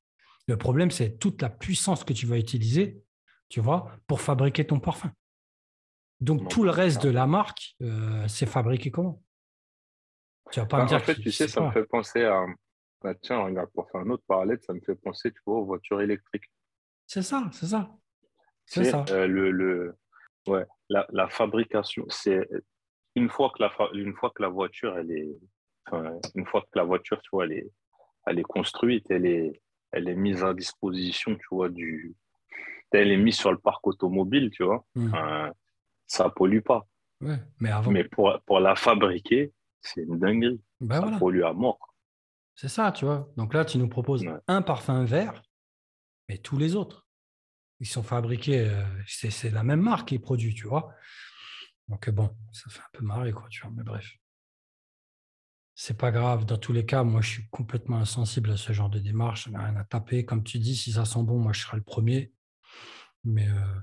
Le 0.47 0.57
problème, 0.57 0.91
c'est 0.91 1.17
toute 1.17 1.41
la 1.41 1.49
puissance 1.49 2.03
que 2.03 2.13
tu 2.13 2.25
vas 2.25 2.37
utiliser, 2.37 3.01
tu 3.47 3.61
vois, 3.61 3.91
pour 4.07 4.19
fabriquer 4.19 4.65
ton 4.67 4.79
parfum. 4.79 5.11
Donc, 6.19 6.49
tout 6.49 6.63
le 6.63 6.71
reste 6.71 7.03
de 7.03 7.09
la 7.09 7.27
marque, 7.27 7.75
euh, 7.81 8.27
c'est 8.27 8.45
fabriqué 8.45 8.91
comment? 8.91 9.21
Tu 10.51 10.59
vas 10.59 10.65
pas 10.65 10.77
me 10.77 10.81
bah, 10.83 10.87
dire. 10.87 10.97
En 10.97 11.01
fait, 11.01 11.15
tu 11.15 11.31
sais, 11.31 11.47
ça 11.47 11.61
me 11.61 11.71
fait 11.71 11.85
penser 11.85 12.23
à, 12.23 12.45
bah, 13.03 13.13
tiens, 13.15 13.39
regarde, 13.39 13.69
pour 13.71 13.89
faire 13.91 14.01
un 14.01 14.09
autre 14.09 14.23
parallèle, 14.27 14.59
ça 14.61 14.73
me 14.73 14.79
fait 14.81 14.95
penser, 14.95 15.31
tu 15.31 15.39
vois, 15.45 15.57
aux 15.57 15.65
voitures 15.65 16.01
électriques. 16.01 16.49
C'est 17.05 17.21
ça, 17.21 17.49
c'est 17.51 17.67
ça. 17.67 17.89
C'est 18.65 18.85
ça. 18.85 19.05
Euh, 19.11 19.27
le, 19.27 19.51
le, 19.51 19.95
ouais, 20.47 20.65
la, 20.89 21.05
la 21.11 21.29
fabrication, 21.29 22.05
c'est 22.09 22.47
une 23.15 23.29
fois 23.29 23.51
que 23.55 23.63
la, 23.63 23.71
une 23.93 24.13
fois 24.13 24.31
que 24.35 24.41
la 24.41 24.49
voiture, 24.49 24.97
elle 24.97 25.11
est, 25.11 25.37
une 26.35 26.45
fois 26.45 26.61
que 26.61 26.77
la 26.77 26.83
voiture, 26.83 27.21
tu 27.21 27.29
vois, 27.31 27.45
elle 27.45 27.53
est, 27.53 27.71
elle 28.25 28.39
est 28.39 28.43
construite, 28.43 29.05
elle 29.09 29.25
est, 29.25 29.61
elle 29.91 30.09
est 30.09 30.15
mise 30.15 30.43
à 30.43 30.53
disposition, 30.53 31.35
tu 31.35 31.47
vois, 31.51 31.69
du, 31.69 32.13
elle 32.91 33.11
est 33.11 33.17
mise 33.17 33.37
sur 33.37 33.51
le 33.51 33.57
parc 33.57 33.87
automobile, 33.87 34.49
tu 34.51 34.63
vois, 34.63 34.85
mmh. 34.95 35.13
euh, 35.15 35.51
ça 36.07 36.29
pollue 36.29 36.61
pas. 36.61 36.87
Ouais, 37.21 37.39
mais, 37.59 37.69
avant... 37.69 37.91
mais 37.91 38.03
pour, 38.03 38.39
pour 38.45 38.59
la 38.59 38.75
fabriquer, 38.75 39.53
c'est 39.81 40.01
une 40.01 40.19
dinguerie. 40.19 40.61
Ben 40.79 41.01
ça 41.01 41.17
pollue 41.17 41.43
à 41.43 41.53
mort. 41.53 41.79
C'est 42.55 42.69
ça, 42.69 42.91
tu 42.91 43.05
vois. 43.05 43.29
Donc 43.37 43.53
là, 43.53 43.65
tu 43.65 43.77
nous 43.77 43.87
proposes 43.87 44.25
un 44.47 44.61
parfum 44.61 45.03
vert, 45.03 45.41
mais 46.27 46.37
tous 46.37 46.57
les 46.57 46.75
autres, 46.75 47.07
ils 47.79 47.87
sont 47.87 48.03
fabriqués, 48.03 48.67
euh, 48.69 48.83
c'est 49.05 49.51
la 49.51 49.63
même 49.63 49.81
marque 49.81 50.09
qui 50.09 50.19
produit, 50.19 50.55
tu 50.55 50.67
vois. 50.67 50.91
Donc 51.87 52.09
bon, 52.09 52.35
ça 52.51 52.69
fait 52.69 52.79
un 52.79 52.89
peu 52.97 53.05
marrer, 53.05 53.31
quoi, 53.31 53.47
tu 53.49 53.61
vois. 53.61 53.71
Mais 53.75 53.83
bref. 53.83 54.11
C'est 55.75 55.97
pas 55.97 56.11
grave. 56.11 56.45
Dans 56.45 56.57
tous 56.57 56.73
les 56.73 56.87
cas, 56.87 57.03
moi, 57.03 57.21
je 57.21 57.29
suis 57.29 57.47
complètement 57.49 57.97
insensible 57.97 58.49
à 58.49 58.57
ce 58.57 58.73
genre 58.73 58.89
de 58.89 58.97
démarche. 58.97 59.45
Je 59.45 59.51
n'ai 59.51 59.57
rien 59.57 59.75
à 59.75 59.83
taper. 59.83 60.25
Comme 60.25 60.43
tu 60.43 60.57
dis, 60.57 60.75
si 60.75 60.93
ça 60.93 61.05
sent 61.05 61.21
bon, 61.21 61.37
moi, 61.37 61.53
je 61.53 61.61
serai 61.61 61.77
le 61.77 61.83
premier. 61.83 62.33
Mais 63.23 63.47
euh, 63.47 63.79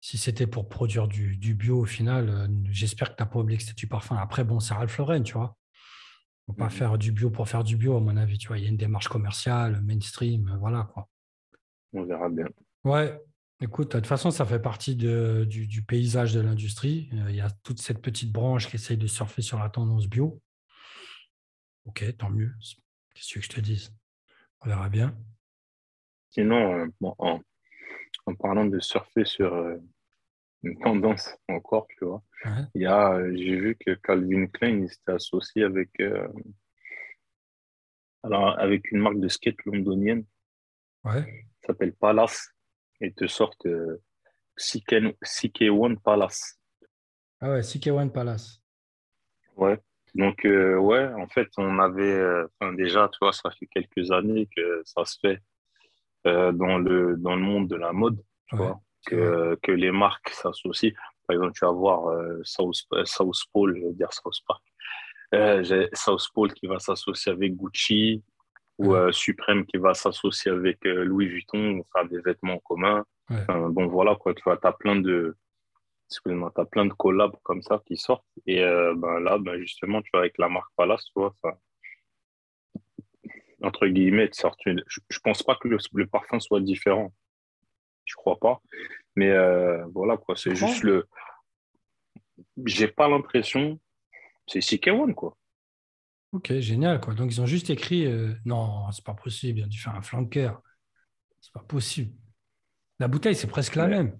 si 0.00 0.18
c'était 0.18 0.46
pour 0.46 0.68
produire 0.68 1.08
du, 1.08 1.54
bio 1.54 1.80
au 1.80 1.84
final, 1.84 2.28
euh, 2.28 2.46
j'espère 2.70 3.10
que 3.10 3.16
tu 3.16 3.22
n'as 3.22 3.28
pas 3.28 3.38
oublié 3.38 3.58
que 3.58 3.64
c'était 3.64 3.74
du 3.74 3.88
parfum. 3.88 4.16
Après, 4.16 4.44
bon, 4.44 4.60
c'est 4.60 4.74
Ralph 4.74 4.96
Lauren, 4.98 5.22
tu 5.22 5.34
vois. 5.34 5.56
On 6.48 6.54
pas 6.54 6.68
mmh 6.68 6.70
faire 6.70 6.98
du 6.98 7.12
bio 7.12 7.30
pour 7.30 7.46
faire 7.46 7.62
du 7.62 7.76
bio, 7.76 7.96
à 7.96 8.00
mon 8.00 8.16
avis. 8.16 8.38
Tu 8.38 8.48
vois, 8.48 8.58
il 8.58 8.64
y 8.64 8.66
a 8.66 8.70
une 8.70 8.78
démarche 8.78 9.08
commerciale, 9.08 9.82
mainstream, 9.82 10.48
euh, 10.48 10.56
voilà 10.56 10.88
quoi. 10.94 11.08
On 11.92 12.04
verra 12.04 12.28
bien. 12.28 12.46
Ouais, 12.84 13.20
écoute, 13.60 13.92
de 13.92 13.98
toute 13.98 14.06
façon, 14.06 14.30
ça 14.30 14.46
fait 14.46 14.60
partie 14.60 14.96
de, 14.96 15.44
du, 15.44 15.82
paysage 15.82 16.32
de 16.32 16.40
l'industrie. 16.40 17.10
Euh, 17.12 17.30
il 17.30 17.36
y 17.36 17.40
a 17.40 17.50
toute 17.50 17.80
cette 17.80 18.00
petite 18.00 18.32
branche 18.32 18.68
qui 18.68 18.76
essaye 18.76 18.96
de 18.96 19.06
surfer 19.06 19.42
sur 19.42 19.58
la 19.58 19.68
tendance 19.68 20.06
bio. 20.06 20.40
Ok, 21.84 22.04
tant 22.16 22.30
mieux. 22.30 22.52
Qu'est-ce 23.14 23.34
que 23.34 23.40
je 23.40 23.48
te 23.48 23.60
dise? 23.60 23.94
On 24.60 24.68
verra 24.68 24.88
bien. 24.88 25.16
Sinon, 26.30 26.72
euh, 26.78 26.86
en, 27.18 27.40
en, 28.26 28.34
parlant 28.34 28.66
de 28.66 28.80
surfer 28.80 29.24
sur, 29.24 29.54
une 30.62 30.78
tendance 30.80 31.36
encore, 31.48 31.86
tu 31.96 32.04
vois. 32.04 32.22
Il 32.74 32.82
y 32.82 32.86
a, 32.86 33.12
euh, 33.12 33.32
j'ai 33.34 33.56
vu 33.56 33.76
que 33.76 33.94
Calvin 33.94 34.46
Klein 34.46 34.86
s'était 34.86 35.12
associé 35.12 35.64
avec, 35.64 35.88
euh, 36.00 36.28
alors, 38.22 38.58
avec 38.58 38.90
une 38.90 39.00
marque 39.00 39.20
de 39.20 39.28
skate 39.28 39.62
londonienne. 39.64 40.24
Ouais. 41.04 41.46
s'appelle 41.64 41.94
Palace 41.94 42.52
et 43.00 43.12
te 43.12 43.26
sortent 43.26 43.66
euh, 43.66 44.02
CK1 44.58 45.96
Palace. 46.00 46.58
Ah 47.40 47.50
ouais, 47.50 47.60
CK1 47.60 48.10
Palace. 48.10 48.60
Ouais. 49.56 49.78
Donc, 50.14 50.44
euh, 50.44 50.76
ouais, 50.76 51.06
en 51.14 51.28
fait, 51.28 51.48
on 51.56 51.78
avait, 51.78 52.02
euh, 52.02 52.46
déjà, 52.76 53.08
tu 53.12 53.18
vois, 53.20 53.32
ça 53.32 53.50
fait 53.52 53.66
quelques 53.66 54.10
années 54.10 54.48
que 54.56 54.82
ça 54.84 55.04
se 55.04 55.18
fait 55.20 55.40
euh, 56.28 56.52
dans 56.52 56.78
le, 56.78 57.16
dans 57.16 57.34
le 57.34 57.42
monde 57.42 57.68
de 57.68 57.76
la 57.76 57.92
mode, 57.92 58.18
tu 58.46 58.56
Ouais, 58.56 58.66
vois, 58.66 58.80
que, 59.06 59.58
que 59.62 59.72
les 59.72 59.90
marques 59.90 60.30
s'associent. 60.30 60.92
Par 61.26 61.34
exemple, 61.36 61.52
tu 61.58 61.64
vas 61.64 61.72
voir 61.72 62.08
euh, 62.08 62.40
South, 62.44 62.84
euh, 62.94 63.04
South 63.04 63.36
Pole, 63.52 63.76
je 63.78 63.84
veux 63.86 63.92
dire 63.92 64.12
South 64.12 64.40
Park, 64.46 64.62
euh, 65.34 65.86
South 65.92 66.26
Pole 66.34 66.52
qui 66.54 66.66
va 66.66 66.78
s'associer 66.78 67.32
avec 67.32 67.54
Gucci 67.56 68.22
ou 68.78 68.94
Ouais, 68.94 69.12
Supreme 69.12 69.66
qui 69.66 69.76
va 69.76 69.92
s'associer 69.94 70.52
avec 70.52 70.78
Louis 70.84 71.26
Vuitton, 71.26 71.82
faire 71.92 72.06
des 72.08 72.20
vêtements 72.20 72.54
en 72.54 72.58
commun. 72.60 73.04
ouais. 73.30 73.44
Bon, 73.70 73.86
voilà, 73.88 74.14
quoi, 74.16 74.32
tu 74.34 74.42
vois, 74.44 74.56
t'as 74.56 74.72
plein 74.72 74.96
de, 74.96 75.36
excuse-moi, 76.08 76.52
t'as 76.54 76.64
plein 76.64 76.86
de 76.86 76.92
collabs 76.94 77.34
comme 77.42 77.60
ça 77.62 77.82
qui 77.86 77.96
sortent. 77.96 78.24
Et 78.46 78.62
euh, 78.62 78.94
ben 78.96 79.18
là, 79.20 79.36
ben 79.38 79.58
justement, 79.58 80.00
tu 80.00 80.10
vois, 80.12 80.20
avec 80.20 80.38
la 80.38 80.48
marque 80.48 80.70
Palace, 80.76 81.04
tu 81.06 81.12
vois, 81.16 81.34
entre 83.62 83.86
guillemets, 83.88 84.30
sortent 84.32 84.64
une- 84.66 84.82
je, 84.88 85.00
je 85.10 85.18
pense 85.20 85.42
pas 85.42 85.56
que 85.60 85.68
le, 85.68 85.78
le 85.94 86.06
parfum 86.06 86.40
soit 86.40 86.60
différent. 86.60 87.12
Je 88.06 88.16
crois 88.16 88.38
pas. 88.40 88.60
Mais 89.16 89.30
euh, 89.30 89.84
voilà, 89.94 90.16
quoi, 90.18 90.36
c'est 90.36 90.54
juste 90.56 90.82
le. 90.84 91.06
J'ai 92.66 92.88
pas 92.88 93.08
l'impression. 93.08 93.80
C'est 94.46 94.60
CK1, 94.60 95.14
quoi. 95.14 95.36
Ok, 96.32 96.52
génial, 96.60 97.00
quoi. 97.00 97.14
Donc, 97.14 97.30
ils 97.32 97.40
ont 97.40 97.46
juste 97.46 97.70
écrit 97.70 98.04
euh, 98.06 98.34
non, 98.44 98.90
c'est 98.92 99.04
pas 99.04 99.14
possible, 99.14 99.60
il 99.60 99.64
a 99.64 99.66
dû 99.66 99.78
faire 99.78 99.94
un 99.94 100.02
flanqueur. 100.02 100.60
C'est 101.40 101.52
pas 101.52 101.62
possible. 101.64 102.14
La 103.00 103.08
bouteille, 103.08 103.36
c'est 103.36 103.48
presque 103.48 103.76
la 103.76 103.88
même. 103.88 104.18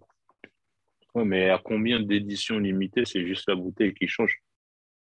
ouais, 1.14 1.24
mais 1.26 1.51
à 1.51 1.59
combien 1.62 2.01
d'éditions 2.01 2.59
limitées, 2.59 3.05
c'est 3.05 3.26
juste 3.26 3.47
la 3.47 3.57
bouteille 3.57 3.93
qui 3.93 4.09
change? 4.09 4.41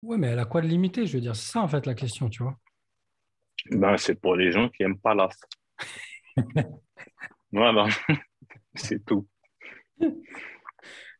Ouais, 0.02 0.16
mais 0.16 0.28
elle 0.28 0.38
a 0.38 0.46
quoi 0.46 0.62
de 0.62 0.68
limité? 0.68 1.06
Je 1.06 1.12
veux 1.16 1.20
dire, 1.20 1.36
c'est 1.36 1.52
ça, 1.52 1.60
en 1.60 1.68
fait, 1.68 1.84
la 1.84 1.94
question, 1.94 2.30
tu 2.30 2.42
vois. 2.42 2.58
Ben, 3.70 3.96
c'est 3.96 4.14
pour 4.20 4.36
les 4.36 4.52
gens 4.52 4.68
qui 4.68 4.82
aiment 4.82 4.98
Palace. 4.98 5.40
Voilà, 7.52 7.86
c'est 8.74 9.04
tout. 9.04 9.28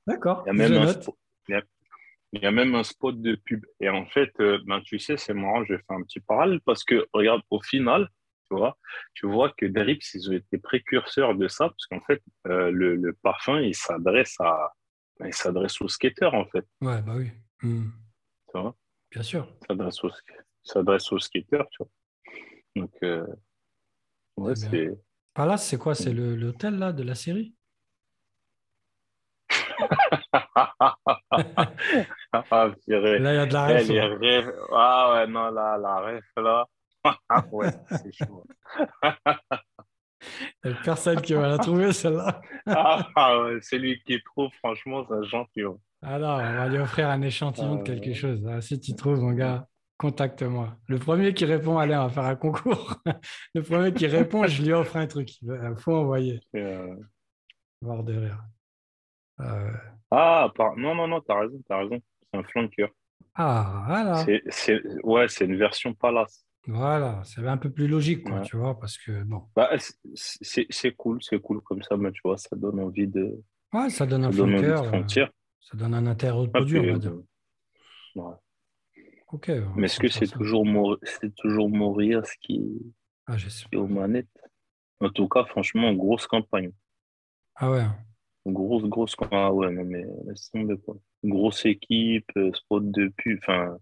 D'accord, 0.06 0.44
Il 0.46 0.48
y 0.48 0.50
a 0.50 0.52
même 0.68 0.72
un 0.82 0.86
spot, 0.92 1.16
il 1.48 1.52
y 1.52 1.54
a, 1.56 1.62
il 2.32 2.42
y 2.42 2.46
a 2.46 2.50
même 2.50 2.74
un 2.74 2.82
spot 2.84 3.20
de 3.20 3.34
pub. 3.36 3.64
Et 3.80 3.88
en 3.88 4.06
fait, 4.06 4.32
euh, 4.40 4.60
ben, 4.66 4.80
tu 4.82 4.98
sais, 4.98 5.16
c'est 5.16 5.34
marrant, 5.34 5.64
je 5.64 5.76
faire 5.76 5.96
un 5.96 6.02
petit 6.02 6.20
parallèle 6.20 6.60
parce 6.60 6.84
que, 6.84 7.06
regarde, 7.12 7.42
au 7.50 7.60
final, 7.60 8.08
tu 8.48 8.56
vois, 8.56 8.78
tu 9.14 9.26
vois 9.26 9.50
que 9.56 9.66
Drips, 9.66 10.14
ils 10.14 10.30
ont 10.30 10.34
été 10.34 10.58
précurseurs 10.58 11.34
de 11.34 11.48
ça 11.48 11.68
parce 11.68 11.86
qu'en 11.86 12.00
fait, 12.02 12.22
euh, 12.46 12.70
le, 12.70 12.96
le 12.96 13.12
parfum, 13.14 13.60
il 13.60 13.74
s'adresse 13.74 14.36
à, 14.40 14.72
ben, 15.18 15.26
il 15.28 15.34
s'adresse 15.34 15.80
aux 15.80 15.88
skateurs, 15.88 16.34
en 16.34 16.46
fait. 16.46 16.64
Ouais, 16.80 17.02
bah 17.02 17.14
oui. 17.16 17.30
Hmm, 17.62 17.88
Tu 18.52 18.58
vois, 18.60 18.76
bien 19.10 19.22
sûr. 19.22 19.48
il 19.62 19.66
s'adresse 19.66 20.04
aux, 20.04 20.10
il 20.10 20.70
s'adresse 20.70 21.12
aux 21.12 21.18
skateurs, 21.18 21.66
tu 21.70 21.78
vois. 21.78 21.88
Donc, 22.76 22.92
euh, 23.02 23.26
ouais, 24.36 24.54
C'est. 24.56 24.90
Palace, 25.34 25.66
c'est 25.68 25.78
quoi? 25.78 25.94
C'est 25.94 26.12
le- 26.12 26.34
l'hôtel, 26.36 26.76
là, 26.78 26.92
de 26.92 27.02
la 27.02 27.14
série? 27.14 27.54
Ah, 32.32 32.70
purée. 32.86 33.18
Là, 33.20 33.32
il 33.34 33.36
y 33.36 33.38
a 33.38 33.46
de 33.46 33.52
la 33.52 33.66
ref, 33.66 33.88
rêves. 34.20 34.52
Ah 34.72 35.12
ouais, 35.12 35.26
non, 35.26 35.50
là, 35.50 35.78
la 35.78 36.00
rêve, 36.00 36.22
là. 36.36 36.66
Ah 37.28 37.44
ouais, 37.52 37.70
c'est 37.90 38.12
chaud. 38.12 38.44
Il 40.64 40.70
y 40.70 40.74
a 40.74 40.76
personne 40.82 41.20
qui 41.22 41.34
va 41.34 41.48
la 41.48 41.58
trouver, 41.58 41.92
celle-là. 41.92 42.40
Ah 42.66 43.08
ah 43.16 43.40
ouais, 43.42 43.60
celui 43.62 44.02
qui 44.02 44.20
trouve, 44.22 44.50
franchement, 44.58 45.04
c'est 45.08 45.14
un 45.14 45.22
champion. 45.24 45.80
Alors, 46.02 46.38
on 46.38 46.52
va 46.54 46.68
lui 46.68 46.78
offrir 46.78 47.08
un 47.08 47.22
échantillon 47.22 47.76
de 47.76 47.82
quelque 47.82 48.14
chose. 48.14 48.46
Ah, 48.48 48.60
si 48.60 48.78
tu 48.80 48.94
trouves, 48.94 49.20
mon 49.20 49.32
gars, 49.32 49.68
contacte-moi. 49.98 50.76
Le 50.88 50.98
premier 50.98 51.34
qui 51.34 51.44
répond, 51.44 51.78
allez, 51.78 51.94
on 51.96 52.06
va 52.06 52.08
faire 52.10 52.24
un 52.24 52.36
concours. 52.36 52.94
Le 53.54 53.62
premier 53.62 53.92
qui 53.92 54.06
répond, 54.06 54.46
je 54.46 54.62
lui 54.62 54.72
offre 54.72 54.96
un 54.96 55.06
truc. 55.06 55.40
Il 55.42 55.74
faut 55.78 55.94
envoyer. 55.94 56.40
euh, 56.54 56.94
Voir 57.82 58.02
de 58.04 58.14
rire. 58.16 58.42
Euh, 59.40 59.70
Ah, 60.10 60.50
par- 60.54 60.76
non, 60.76 60.94
non, 60.94 61.08
non, 61.08 61.20
t'as 61.20 61.40
raison, 61.40 61.60
t'as 61.68 61.78
raison. 61.78 62.00
C'est 62.32 62.38
un 62.38 62.42
flanqueur. 62.44 62.88
Ah, 63.34 63.84
voilà. 63.86 64.24
C'est, 64.24 64.42
c'est... 64.48 64.80
Ouais, 65.02 65.28
c'est 65.28 65.44
une 65.44 65.56
version 65.56 65.92
Palace. 65.94 66.44
Voilà, 66.68 67.20
c'est 67.24 67.46
un 67.46 67.58
peu 67.58 67.70
plus 67.70 67.86
logique, 67.86 68.24
quoi, 68.24 68.38
Ouais. 68.38 68.42
tu 68.42 68.56
vois, 68.56 68.76
parce 68.78 68.98
que, 68.98 69.22
bon, 69.22 69.44
Bah, 69.54 69.70
c'est, 70.14 70.92
cool, 70.96 71.22
c'est 71.22 71.38
cool 71.40 71.60
comme 71.62 71.80
ça, 71.82 71.96
mais 71.96 72.10
tu 72.10 72.20
vois, 72.24 72.36
ça 72.38 72.56
donne 72.56 72.80
envie 72.80 73.06
de, 73.06 73.40
ouais, 73.72 73.88
ça 73.88 74.04
donne 74.04 74.24
un 74.24 74.32
ça 74.32 74.38
donne 74.38 74.54
envie 74.54 74.62
de 74.62 75.20
euh, 75.20 75.26
ça 75.60 75.76
donne 75.76 75.94
un 75.94 76.06
intérêt 76.06 76.36
au 76.38 76.48
produit, 76.48 76.78
on 76.78 76.82
puis, 76.82 76.90
va 76.92 76.98
dire. 76.98 77.12
euh, 77.12 78.20
ouais. 78.20 78.34
Ok, 79.36 79.50
Mais 79.76 79.86
est-ce 79.86 79.98
que 79.98 80.08
c'est 80.08 80.26
toujours, 80.28 80.64
Mor- 80.64 80.98
c'est 81.02 81.34
toujours 81.34 81.68
Morias 81.68 82.30
qui 82.40 82.62
Ah, 83.26 83.36
est 83.72 83.76
aux 83.76 83.86
manettes? 83.86 84.28
En 85.00 85.10
tout 85.10 85.28
cas, 85.28 85.44
franchement, 85.44 85.92
grosse 85.92 86.26
campagne. 86.26 86.72
Ah 87.54 87.70
ouais, 87.70 87.84
Grosse, 88.46 88.84
grosse 88.84 89.14
campagne. 89.16 89.38
Ah 89.38 89.52
ouais, 89.52 89.70
non, 89.70 89.84
mais 89.84 90.04
laisse 90.26 90.50
tomber, 90.50 90.76
quoi. 90.78 90.96
Grosse 91.24 91.66
équipe, 91.66 92.30
euh, 92.36 92.52
spot 92.54 92.90
de 92.90 93.08
pub, 93.16 93.38
enfin, 93.42 93.76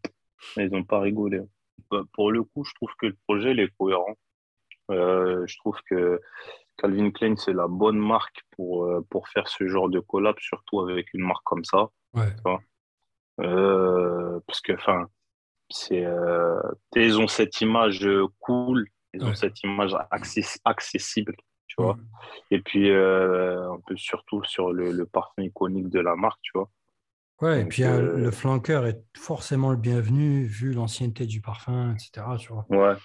ils 0.57 0.71
n'ont 0.71 0.85
pas 0.85 1.01
rigolé. 1.01 1.41
Bah, 1.91 2.03
Pour 2.15 2.33
le 2.33 2.43
coup, 2.45 2.65
je 2.65 2.73
trouve 2.75 2.91
que 2.99 3.07
le 3.07 3.17
projet, 3.29 3.53
il 3.53 3.61
est 3.61 3.71
cohérent. 3.79 4.15
Euh, 4.91 5.47
je 5.47 5.57
trouve 5.59 5.79
que 5.91 6.21
Calvin 6.79 7.11
Klein, 7.13 7.37
c'est 7.37 7.55
la 7.55 7.69
bonne 7.69 7.99
marque 7.99 8.43
pour, 8.53 8.87
euh, 8.87 9.07
pour 9.11 9.29
faire 9.29 9.49
ce 9.49 9.69
genre 9.69 9.91
de 9.91 10.01
collab, 10.01 10.37
surtout 10.41 10.81
avec 10.81 11.15
une 11.15 11.23
marque 11.23 11.45
comme 11.45 11.65
ça. 11.65 11.89
ouais, 12.15 12.35
tu 12.37 12.43
vois. 12.45 12.61
Euh, 13.41 14.41
parce 14.47 14.61
que, 14.61 14.73
enfin, 14.75 15.09
c'est, 15.75 16.05
euh, 16.05 16.61
ils 16.97 17.19
ont 17.19 17.27
cette 17.29 17.61
image 17.61 18.07
euh, 18.07 18.27
cool, 18.41 18.87
ils 19.15 19.27
ont 19.27 19.35
cette 19.35 19.63
image 19.63 19.93
access- 20.11 20.59
accessible, 20.65 21.37
tu 21.67 21.77
vois. 21.81 21.97
Mm. 21.97 22.09
Et 22.51 22.61
puis, 22.61 22.91
euh, 22.91 23.73
un 23.73 23.81
peu 23.87 23.97
surtout 23.97 24.45
sur 24.45 24.73
le, 24.73 24.93
le 24.93 25.07
parfum 25.07 25.43
iconique 25.43 25.89
de 25.91 26.01
la 26.01 26.17
marque, 26.17 26.41
tu 26.43 26.53
vois. 26.55 26.71
Ouais, 27.41 27.63
et 27.63 27.65
puis 27.67 27.85
euh, 27.85 28.01
euh, 28.01 28.19
le 28.19 28.31
flanqueur 28.33 28.87
est 28.87 29.05
forcément 29.17 29.71
le 29.71 29.77
bienvenu, 29.77 30.45
vu 30.47 30.73
l'ancienneté 30.73 31.27
du 31.27 31.41
parfum, 31.41 31.95
etc., 31.95 32.37
tu 32.39 32.53
vois. 32.53 32.69
Ouais, 32.69 32.97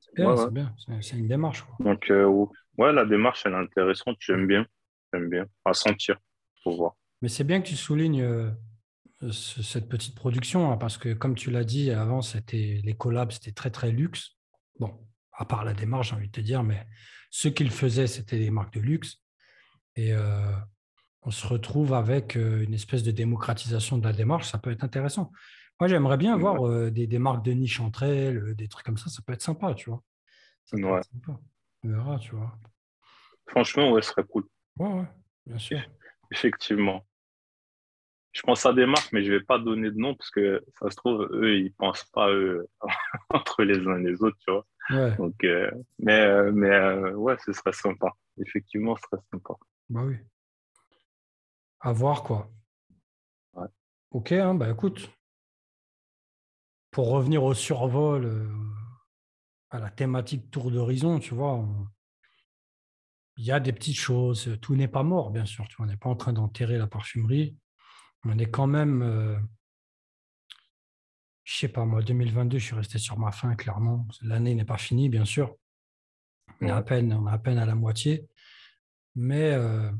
C'est 0.00 0.14
bien, 0.16 0.34
Ouais, 0.34 0.36
c'est 0.36 0.46
ouais. 0.46 0.50
bien, 0.50 0.74
c'est 0.78 1.02
c'est 1.02 1.18
une 1.18 1.28
démarche, 1.28 1.62
quoi. 1.64 1.80
donc, 1.80 2.10
euh, 2.10 2.24
ouais, 2.78 2.92
la 2.92 3.04
démarche, 3.04 3.44
elle 3.46 3.52
est 3.52 3.56
intéressante, 3.56 4.16
j'aime 4.20 4.46
bien, 4.46 4.66
j'aime 5.12 5.28
bien, 5.28 5.46
à 5.64 5.72
sentir, 5.74 6.18
faut 6.62 6.76
voir. 6.76 6.94
Mais 7.22 7.28
c'est 7.28 7.44
bien 7.44 7.60
que 7.60 7.68
tu 7.68 7.76
soulignes 7.76 8.22
euh, 8.22 8.50
ce- 9.28 9.62
cette 9.62 9.88
petite 9.88 10.14
production, 10.14 10.70
hein, 10.72 10.76
parce 10.76 10.96
que 10.98 11.12
comme 11.12 11.34
tu 11.34 11.50
l'as 11.50 11.64
dit 11.64 11.90
avant, 11.90 12.22
c'était 12.22 12.80
les 12.84 12.94
collabs, 12.94 13.32
c'était 13.32 13.52
très 13.52 13.70
très 13.70 13.90
luxe. 13.90 14.36
Bon, 14.78 15.06
à 15.32 15.44
part 15.44 15.64
la 15.64 15.74
démarche, 15.74 16.10
j'ai 16.10 16.16
envie 16.16 16.28
de 16.28 16.32
te 16.32 16.40
dire, 16.40 16.62
mais 16.62 16.86
ceux 17.30 17.50
qui 17.50 17.64
le 17.64 17.70
faisaient, 17.70 18.06
c'était 18.06 18.38
des 18.38 18.50
marques 18.50 18.74
de 18.74 18.80
luxe. 18.80 19.22
Et 19.96 20.12
euh, 20.12 20.52
on 21.22 21.30
se 21.30 21.46
retrouve 21.46 21.92
avec 21.92 22.36
euh, 22.36 22.62
une 22.64 22.72
espèce 22.74 23.02
de 23.02 23.10
démocratisation 23.10 23.98
de 23.98 24.04
la 24.04 24.12
démarche, 24.14 24.48
ça 24.50 24.58
peut 24.58 24.70
être 24.70 24.84
intéressant. 24.84 25.32
Moi, 25.80 25.88
j'aimerais 25.88 26.16
bien 26.16 26.34
Ouais. 26.34 26.40
voir 26.40 26.66
euh, 26.66 26.90
des, 26.90 27.06
des 27.06 27.18
marques 27.18 27.44
de 27.44 27.52
niche 27.52 27.80
entre 27.80 28.02
elles, 28.04 28.54
des 28.54 28.68
trucs 28.68 28.84
comme 28.86 28.98
ça, 28.98 29.10
ça 29.10 29.20
peut 29.26 29.32
être 29.32 29.42
sympa, 29.42 29.74
tu 29.74 29.90
vois. 29.90 30.02
Ça 30.64 30.76
peut 30.76 30.84
Ouais. 30.84 30.98
être 30.98 31.08
sympa. 31.10 31.38
On 31.84 31.88
verra, 31.88 32.18
tu 32.18 32.34
vois. 32.34 32.58
Franchement, 33.46 33.90
ouais, 33.92 34.02
ce 34.02 34.10
serait 34.10 34.24
cool, 34.24 34.44
Ouais, 34.78 34.88
ouais, 34.92 35.06
bien 35.46 35.58
sûr. 35.58 35.80
effectivement. 36.30 37.04
Je 38.32 38.42
pense 38.42 38.64
à 38.64 38.72
des 38.72 38.86
marques, 38.86 39.12
mais 39.12 39.24
je 39.24 39.32
vais 39.32 39.40
pas 39.40 39.58
donner 39.58 39.90
de 39.90 39.96
nom 39.96 40.14
parce 40.14 40.30
que 40.30 40.64
ça 40.78 40.88
se 40.90 40.96
trouve, 40.96 41.28
eux, 41.32 41.58
ils 41.58 41.72
pensent 41.72 42.04
pas 42.12 42.30
eux, 42.30 42.68
entre 43.30 43.64
les 43.64 43.78
uns 43.86 43.98
et 43.98 44.10
les 44.10 44.22
autres, 44.22 44.38
tu 44.46 44.52
vois. 44.52 44.66
Ouais, 44.90 45.16
Donc, 45.16 45.42
euh, 45.44 45.70
mais, 45.98 46.20
euh, 46.20 46.52
mais 46.52 46.70
euh, 46.70 47.12
ouais, 47.14 47.36
ce 47.44 47.52
serait 47.52 47.72
sympa. 47.72 48.12
Effectivement, 48.38 48.96
ce 48.96 49.02
serait 49.10 49.22
sympa. 49.32 49.54
bah 49.88 50.02
oui. 50.04 50.16
À 51.80 51.92
voir, 51.92 52.22
quoi. 52.22 52.50
Ouais. 53.54 53.66
Ok, 54.10 54.32
hein, 54.32 54.54
bah 54.54 54.70
écoute, 54.70 55.10
pour 56.90 57.10
revenir 57.10 57.42
au 57.44 57.54
survol, 57.54 58.48
à 59.70 59.78
la 59.78 59.90
thématique 59.90 60.50
tour 60.50 60.70
d'horizon, 60.70 61.18
tu 61.18 61.34
vois, 61.34 61.54
on- 61.54 61.86
il 63.36 63.44
y 63.44 63.52
a 63.52 63.60
des 63.60 63.72
petites 63.72 63.96
choses. 63.98 64.58
Tout 64.60 64.76
n'est 64.76 64.88
pas 64.88 65.02
mort, 65.02 65.30
bien 65.30 65.46
sûr. 65.46 65.66
Tu 65.68 65.76
vois, 65.76 65.86
on 65.86 65.88
n'est 65.88 65.96
pas 65.96 66.10
en 66.10 66.16
train 66.16 66.32
d'enterrer 66.32 66.76
la 66.78 66.86
parfumerie. 66.86 67.56
On 68.24 68.38
est 68.38 68.50
quand 68.50 68.66
même, 68.66 69.02
euh, 69.02 69.38
je 71.44 71.56
sais 71.58 71.68
pas, 71.68 71.84
moi, 71.84 72.02
2022, 72.02 72.58
je 72.58 72.64
suis 72.64 72.74
resté 72.74 72.98
sur 72.98 73.18
ma 73.18 73.32
faim, 73.32 73.54
clairement. 73.56 74.06
L'année 74.22 74.54
n'est 74.54 74.64
pas 74.64 74.76
finie, 74.78 75.08
bien 75.08 75.24
sûr. 75.24 75.56
On 76.60 76.66
est 76.66 76.70
à 76.70 76.82
peine, 76.82 77.12
on 77.12 77.26
est 77.28 77.32
à 77.32 77.38
peine 77.38 77.58
à 77.58 77.64
la 77.66 77.74
moitié. 77.74 78.28
Mais 79.14 79.52
euh, 79.52 79.90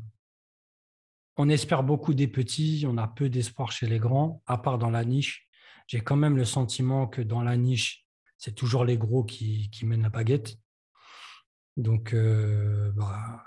on 1.37 1.49
espère 1.49 1.83
beaucoup 1.83 2.13
des 2.13 2.27
petits, 2.27 2.85
on 2.87 2.97
a 2.97 3.07
peu 3.07 3.29
d'espoir 3.29 3.71
chez 3.71 3.87
les 3.87 3.99
grands, 3.99 4.43
à 4.45 4.57
part 4.57 4.77
dans 4.77 4.91
la 4.91 5.03
niche. 5.03 5.47
J'ai 5.87 6.01
quand 6.01 6.15
même 6.15 6.37
le 6.37 6.45
sentiment 6.45 7.07
que 7.07 7.21
dans 7.21 7.41
la 7.41 7.57
niche, 7.57 8.05
c'est 8.37 8.55
toujours 8.55 8.85
les 8.85 8.97
gros 8.97 9.23
qui, 9.23 9.69
qui 9.71 9.85
mènent 9.85 10.03
la 10.03 10.09
baguette. 10.09 10.57
Donc, 11.77 12.13
euh, 12.13 12.91
bah, 12.91 13.43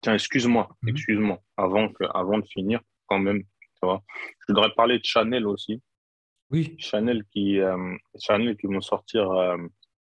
Tiens, 0.00 0.14
excuse-moi, 0.14 0.76
Mhm. 0.82 0.88
excuse-moi. 0.90 1.42
Avant, 1.56 1.92
que, 1.92 2.04
avant 2.14 2.38
de 2.38 2.46
finir, 2.46 2.80
quand 3.06 3.18
même, 3.18 3.42
tu 3.80 3.86
vois, 3.86 4.02
je 4.40 4.52
voudrais 4.52 4.72
parler 4.74 4.98
de 4.98 5.04
Chanel 5.04 5.46
aussi. 5.46 5.82
Oui. 6.50 6.74
Chanel 6.78 7.24
qui, 7.30 7.60
euh, 7.60 7.96
Chanel 8.18 8.56
qui 8.56 8.66
vont 8.66 8.80
sortir. 8.80 9.30
Euh, 9.30 9.56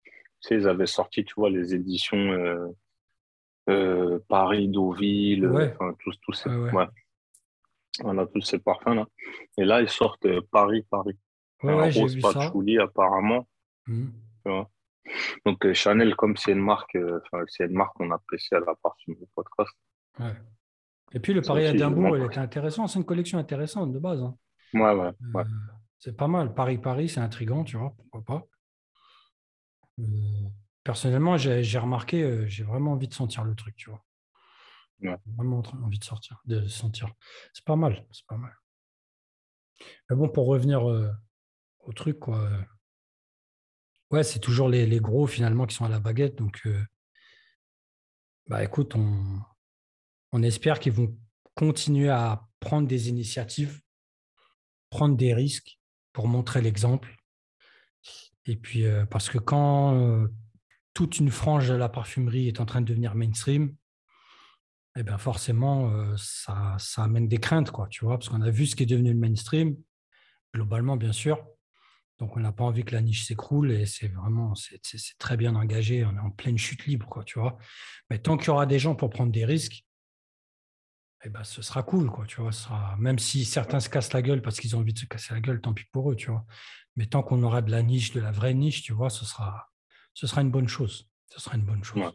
tu 0.04 0.50
sais, 0.50 0.56
ils 0.56 0.68
avaient 0.68 0.86
sorti, 0.86 1.24
tu 1.24 1.34
vois, 1.36 1.50
les 1.50 1.74
éditions 1.74 2.74
euh, 3.70 4.20
Paris, 4.28 4.68
Deauville, 4.68 5.48
enfin, 5.48 5.96
tous, 6.00 6.16
tous 6.22 6.34
ces, 6.34 6.50
ouais, 6.50 6.88
On 8.04 8.18
a 8.18 8.28
tous 8.28 8.42
ces 8.42 8.60
parfums-là. 8.60 9.08
Et 9.58 9.66
là, 9.66 9.82
ils 9.82 9.90
sortent 9.90 10.28
Paris, 10.52 10.86
Paris. 10.90 11.18
Ouais, 11.64 11.92
j'ai 11.92 12.06
vu 12.06 12.22
patchouli, 12.22 12.78
apparemment. 12.78 13.48
Mmh. 13.88 14.08
Tu 14.44 14.52
vois 14.52 14.70
donc 15.46 15.72
Chanel, 15.74 16.16
comme 16.16 16.36
c'est 16.36 16.54
une 16.54 16.62
marque, 16.62 16.98
c'est 17.48 17.66
une 17.66 17.74
marque 17.74 17.96
qu'on 17.96 18.10
apprécie 18.10 18.56
à 18.56 18.60
la 18.60 18.74
partie 18.76 19.14
du 19.14 19.26
podcast. 19.36 19.72
Et 21.14 21.20
puis 21.20 21.34
le 21.34 21.42
Paris 21.42 21.64
Edimbourg, 21.64 22.18
il 22.18 22.24
était 22.24 22.40
intéressant. 22.40 22.88
C'est 22.88 23.00
une 23.00 23.06
collection 23.06 23.38
intéressante 23.38 23.94
de 23.94 24.00
base. 24.00 24.22
Hein. 24.22 24.36
Ouais, 24.74 24.94
ouais, 24.94 25.12
ouais. 25.34 25.44
C'est 26.00 26.16
pas 26.16 26.28
mal. 26.28 26.54
Paris-Paris, 26.54 27.10
c'est 27.10 27.20
intriguant, 27.20 27.64
tu 27.64 27.78
vois, 27.78 27.94
pourquoi 27.98 28.24
pas. 28.24 28.48
Euh, 30.00 30.04
personnellement, 30.84 31.38
j'ai 31.38 31.80
remarqué, 31.80 32.22
euh, 32.22 32.46
j'ai 32.48 32.64
vraiment 32.64 32.92
envie 32.92 33.08
de 33.08 33.14
sentir 33.14 33.44
le 33.44 33.56
truc, 33.56 33.76
tu 33.76 33.90
vois. 33.90 34.04
Ouais. 35.02 35.18
Vraiment 35.38 35.64
envie 35.84 36.00
de 36.00 36.04
sortir, 36.04 36.42
de 36.46 36.68
sentir. 36.68 37.12
C'est 37.54 37.66
pas 37.66 37.76
mal, 37.76 38.06
c'est 38.12 38.26
pas 38.28 38.38
mal. 38.38 38.54
Mais 40.10 40.16
bon, 40.16 40.30
pour 40.30 40.48
revenir 40.48 40.90
euh, 40.90 41.12
au 41.80 41.94
truc, 41.94 42.20
quoi. 42.20 42.50
ouais, 44.12 44.24
c'est 44.24 44.40
toujours 44.40 44.70
les, 44.70 44.86
les, 44.86 45.00
gros 45.00 45.28
finalement 45.28 45.66
qui 45.66 45.76
sont 45.76 45.86
à 45.86 45.90
la 45.90 46.00
baguette. 46.00 46.36
Donc, 46.36 46.68
bah 48.48 48.64
écoute, 48.64 48.96
on, 48.96 49.42
on 50.36 50.44
espère 50.44 50.82
qu'ils 50.82 50.92
vont 50.92 51.18
continuer 51.54 52.10
à 52.10 52.46
prendre 52.60 52.90
des 52.90 53.08
initiatives, 53.08 53.80
prendre 54.90 55.16
des 55.16 55.34
risques 55.34 55.80
pour 56.12 56.28
montrer 56.28 56.62
l'exemple. 56.62 57.16
Et 58.46 58.58
puis, 58.58 58.86
euh, 58.86 59.06
parce 59.06 59.30
que 59.30 59.38
quand 59.38 59.96
euh, 59.96 60.28
toute 60.94 61.20
une 61.20 61.32
frange 61.32 61.70
de 61.70 61.76
la 61.76 61.88
parfumerie 61.88 62.50
est 62.50 62.60
en 62.60 62.66
train 62.66 62.82
de 62.82 62.86
devenir 62.86 63.16
mainstream, 63.16 63.74
eh 64.98 65.04
bien 65.04 65.18
forcément, 65.18 65.90
euh, 65.92 66.14
ça, 66.18 66.76
ça, 66.80 67.06
amène 67.06 67.30
des 67.30 67.38
craintes, 67.38 67.72
quoi, 67.72 67.88
tu 67.88 68.04
vois, 68.04 68.18
parce 68.18 68.28
qu'on 68.28 68.42
a 68.42 68.50
vu 68.50 68.66
ce 68.66 68.76
qui 68.76 68.84
est 68.84 68.88
devenu 68.88 69.14
le 69.14 69.20
mainstream, 69.20 69.78
globalement, 70.54 70.98
bien 70.98 71.14
sûr. 71.14 71.48
Donc, 72.20 72.36
on 72.36 72.42
n'a 72.42 72.52
pas 72.52 72.66
envie 72.66 72.84
que 72.84 72.94
la 72.94 73.02
niche 73.02 73.26
s'écroule 73.26 73.72
et 73.72 73.86
c'est 73.86 74.10
vraiment, 74.10 74.54
c'est 74.56 75.18
très 75.18 75.38
bien 75.38 75.56
engagé, 75.56 76.04
on 76.04 76.14
est 76.14 76.20
en 76.20 76.32
pleine 76.32 76.58
chute 76.58 76.86
libre, 76.88 77.08
quoi, 77.08 77.24
tu 77.24 77.40
vois. 77.40 77.58
Mais 78.10 78.20
tant 78.20 78.36
qu'il 78.36 78.48
y 78.48 78.50
aura 78.50 78.66
des 78.66 78.80
gens 78.80 78.96
pour 78.96 79.10
prendre 79.10 79.32
des 79.32 79.46
risques, 79.46 79.86
eh 81.26 81.30
ben, 81.30 81.44
ce 81.44 81.62
sera 81.62 81.82
cool, 81.82 82.10
quoi, 82.12 82.26
tu 82.26 82.40
vois. 82.40 82.52
Sera... 82.52 82.96
Même 82.98 83.18
si 83.18 83.46
certains 83.46 83.80
se 83.80 83.90
cassent 83.90 84.14
la 84.14 84.22
gueule 84.22 84.42
parce 84.42 84.60
qu'ils 84.60 84.76
ont 84.76 84.80
envie 84.80 84.94
de 84.94 85.00
se 85.00 85.06
casser 85.06 85.34
la 85.34 85.42
gueule, 85.42 85.60
tant 85.60 85.74
pis 85.74 85.86
pour 85.92 86.12
eux, 86.12 86.16
tu 86.16 86.30
vois. 86.30 86.46
Mais 86.96 87.08
tant 87.08 87.24
qu'on 87.24 87.42
aura 87.44 87.62
de 87.62 87.72
la 87.72 87.82
niche, 87.82 88.12
de 88.14 88.22
la 88.22 88.32
vraie 88.32 88.54
niche, 88.54 88.84
tu 88.84 88.94
vois, 88.94 89.10
ce 89.10 89.26
sera, 89.26 89.70
ce 90.14 90.28
sera 90.28 90.42
une 90.42 90.52
bonne 90.52 90.68
chose. 90.68 91.10
Ce 91.28 91.42
sera 91.42 91.56
une 91.56 91.66
bonne 91.66 91.84
chose. 91.84 92.14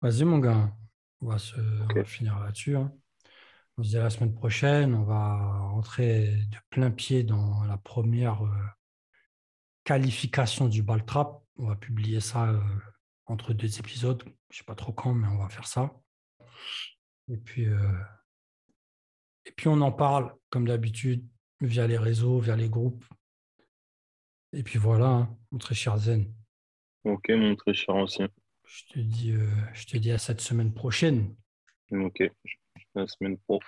Vas-y, 0.00 0.24
mon 0.24 0.38
gars. 0.38 0.72
On 1.20 1.28
va, 1.28 1.38
se... 1.38 1.56
finir 2.06 2.38
là-dessus. 2.38 2.76
Hein. 2.76 2.92
On 3.76 3.82
se 3.82 3.90
dit 3.90 3.98
à 3.98 4.04
la 4.04 4.10
semaine 4.10 4.32
prochaine. 4.32 4.94
On 4.94 5.04
va 5.04 5.34
rentrer 5.68 6.36
de 6.36 6.56
plein 6.70 6.90
pied 6.90 7.24
dans 7.24 7.64
la 7.64 7.76
première 7.76 8.44
euh, 8.46 8.66
qualification 9.84 10.68
du 10.68 10.82
ball 10.82 11.04
trap. 11.04 11.42
On 11.58 11.66
va 11.66 11.76
publier 11.76 12.20
ça 12.20 12.48
euh, 12.48 12.60
entre 13.26 13.52
deux 13.52 13.78
épisodes. 13.78 14.22
Je 14.24 14.28
ne 14.30 14.58
sais 14.58 14.64
pas 14.64 14.74
trop 14.74 14.92
quand, 14.92 15.14
mais 15.14 15.28
on 15.28 15.38
va 15.38 15.48
faire 15.48 15.66
ça. 15.66 15.92
Et 17.28 17.36
puis, 17.36 17.66
euh, 17.66 17.92
et 19.46 19.52
puis 19.52 19.68
on 19.68 19.80
en 19.80 19.92
parle, 19.92 20.34
comme 20.50 20.66
d'habitude, 20.66 21.26
via 21.60 21.86
les 21.86 21.98
réseaux, 21.98 22.40
via 22.40 22.56
les 22.56 22.68
groupes. 22.68 23.04
Et 24.52 24.62
puis 24.62 24.78
voilà, 24.78 25.08
hein, 25.08 25.38
mon 25.50 25.58
très 25.58 25.74
cher 25.74 25.96
Zen. 25.98 26.32
Ok, 27.04 27.28
mon 27.30 27.56
très 27.56 27.74
cher 27.74 27.94
ancien. 27.94 28.28
Je 28.64 28.84
te 28.92 28.98
dis, 28.98 29.32
euh, 29.32 29.48
je 29.72 29.86
te 29.86 29.96
dis 29.96 30.12
à 30.12 30.18
cette 30.18 30.40
semaine 30.40 30.72
prochaine. 30.72 31.34
Ok, 31.90 32.22
la 32.94 33.06
semaine 33.06 33.36
pro. 33.38 33.60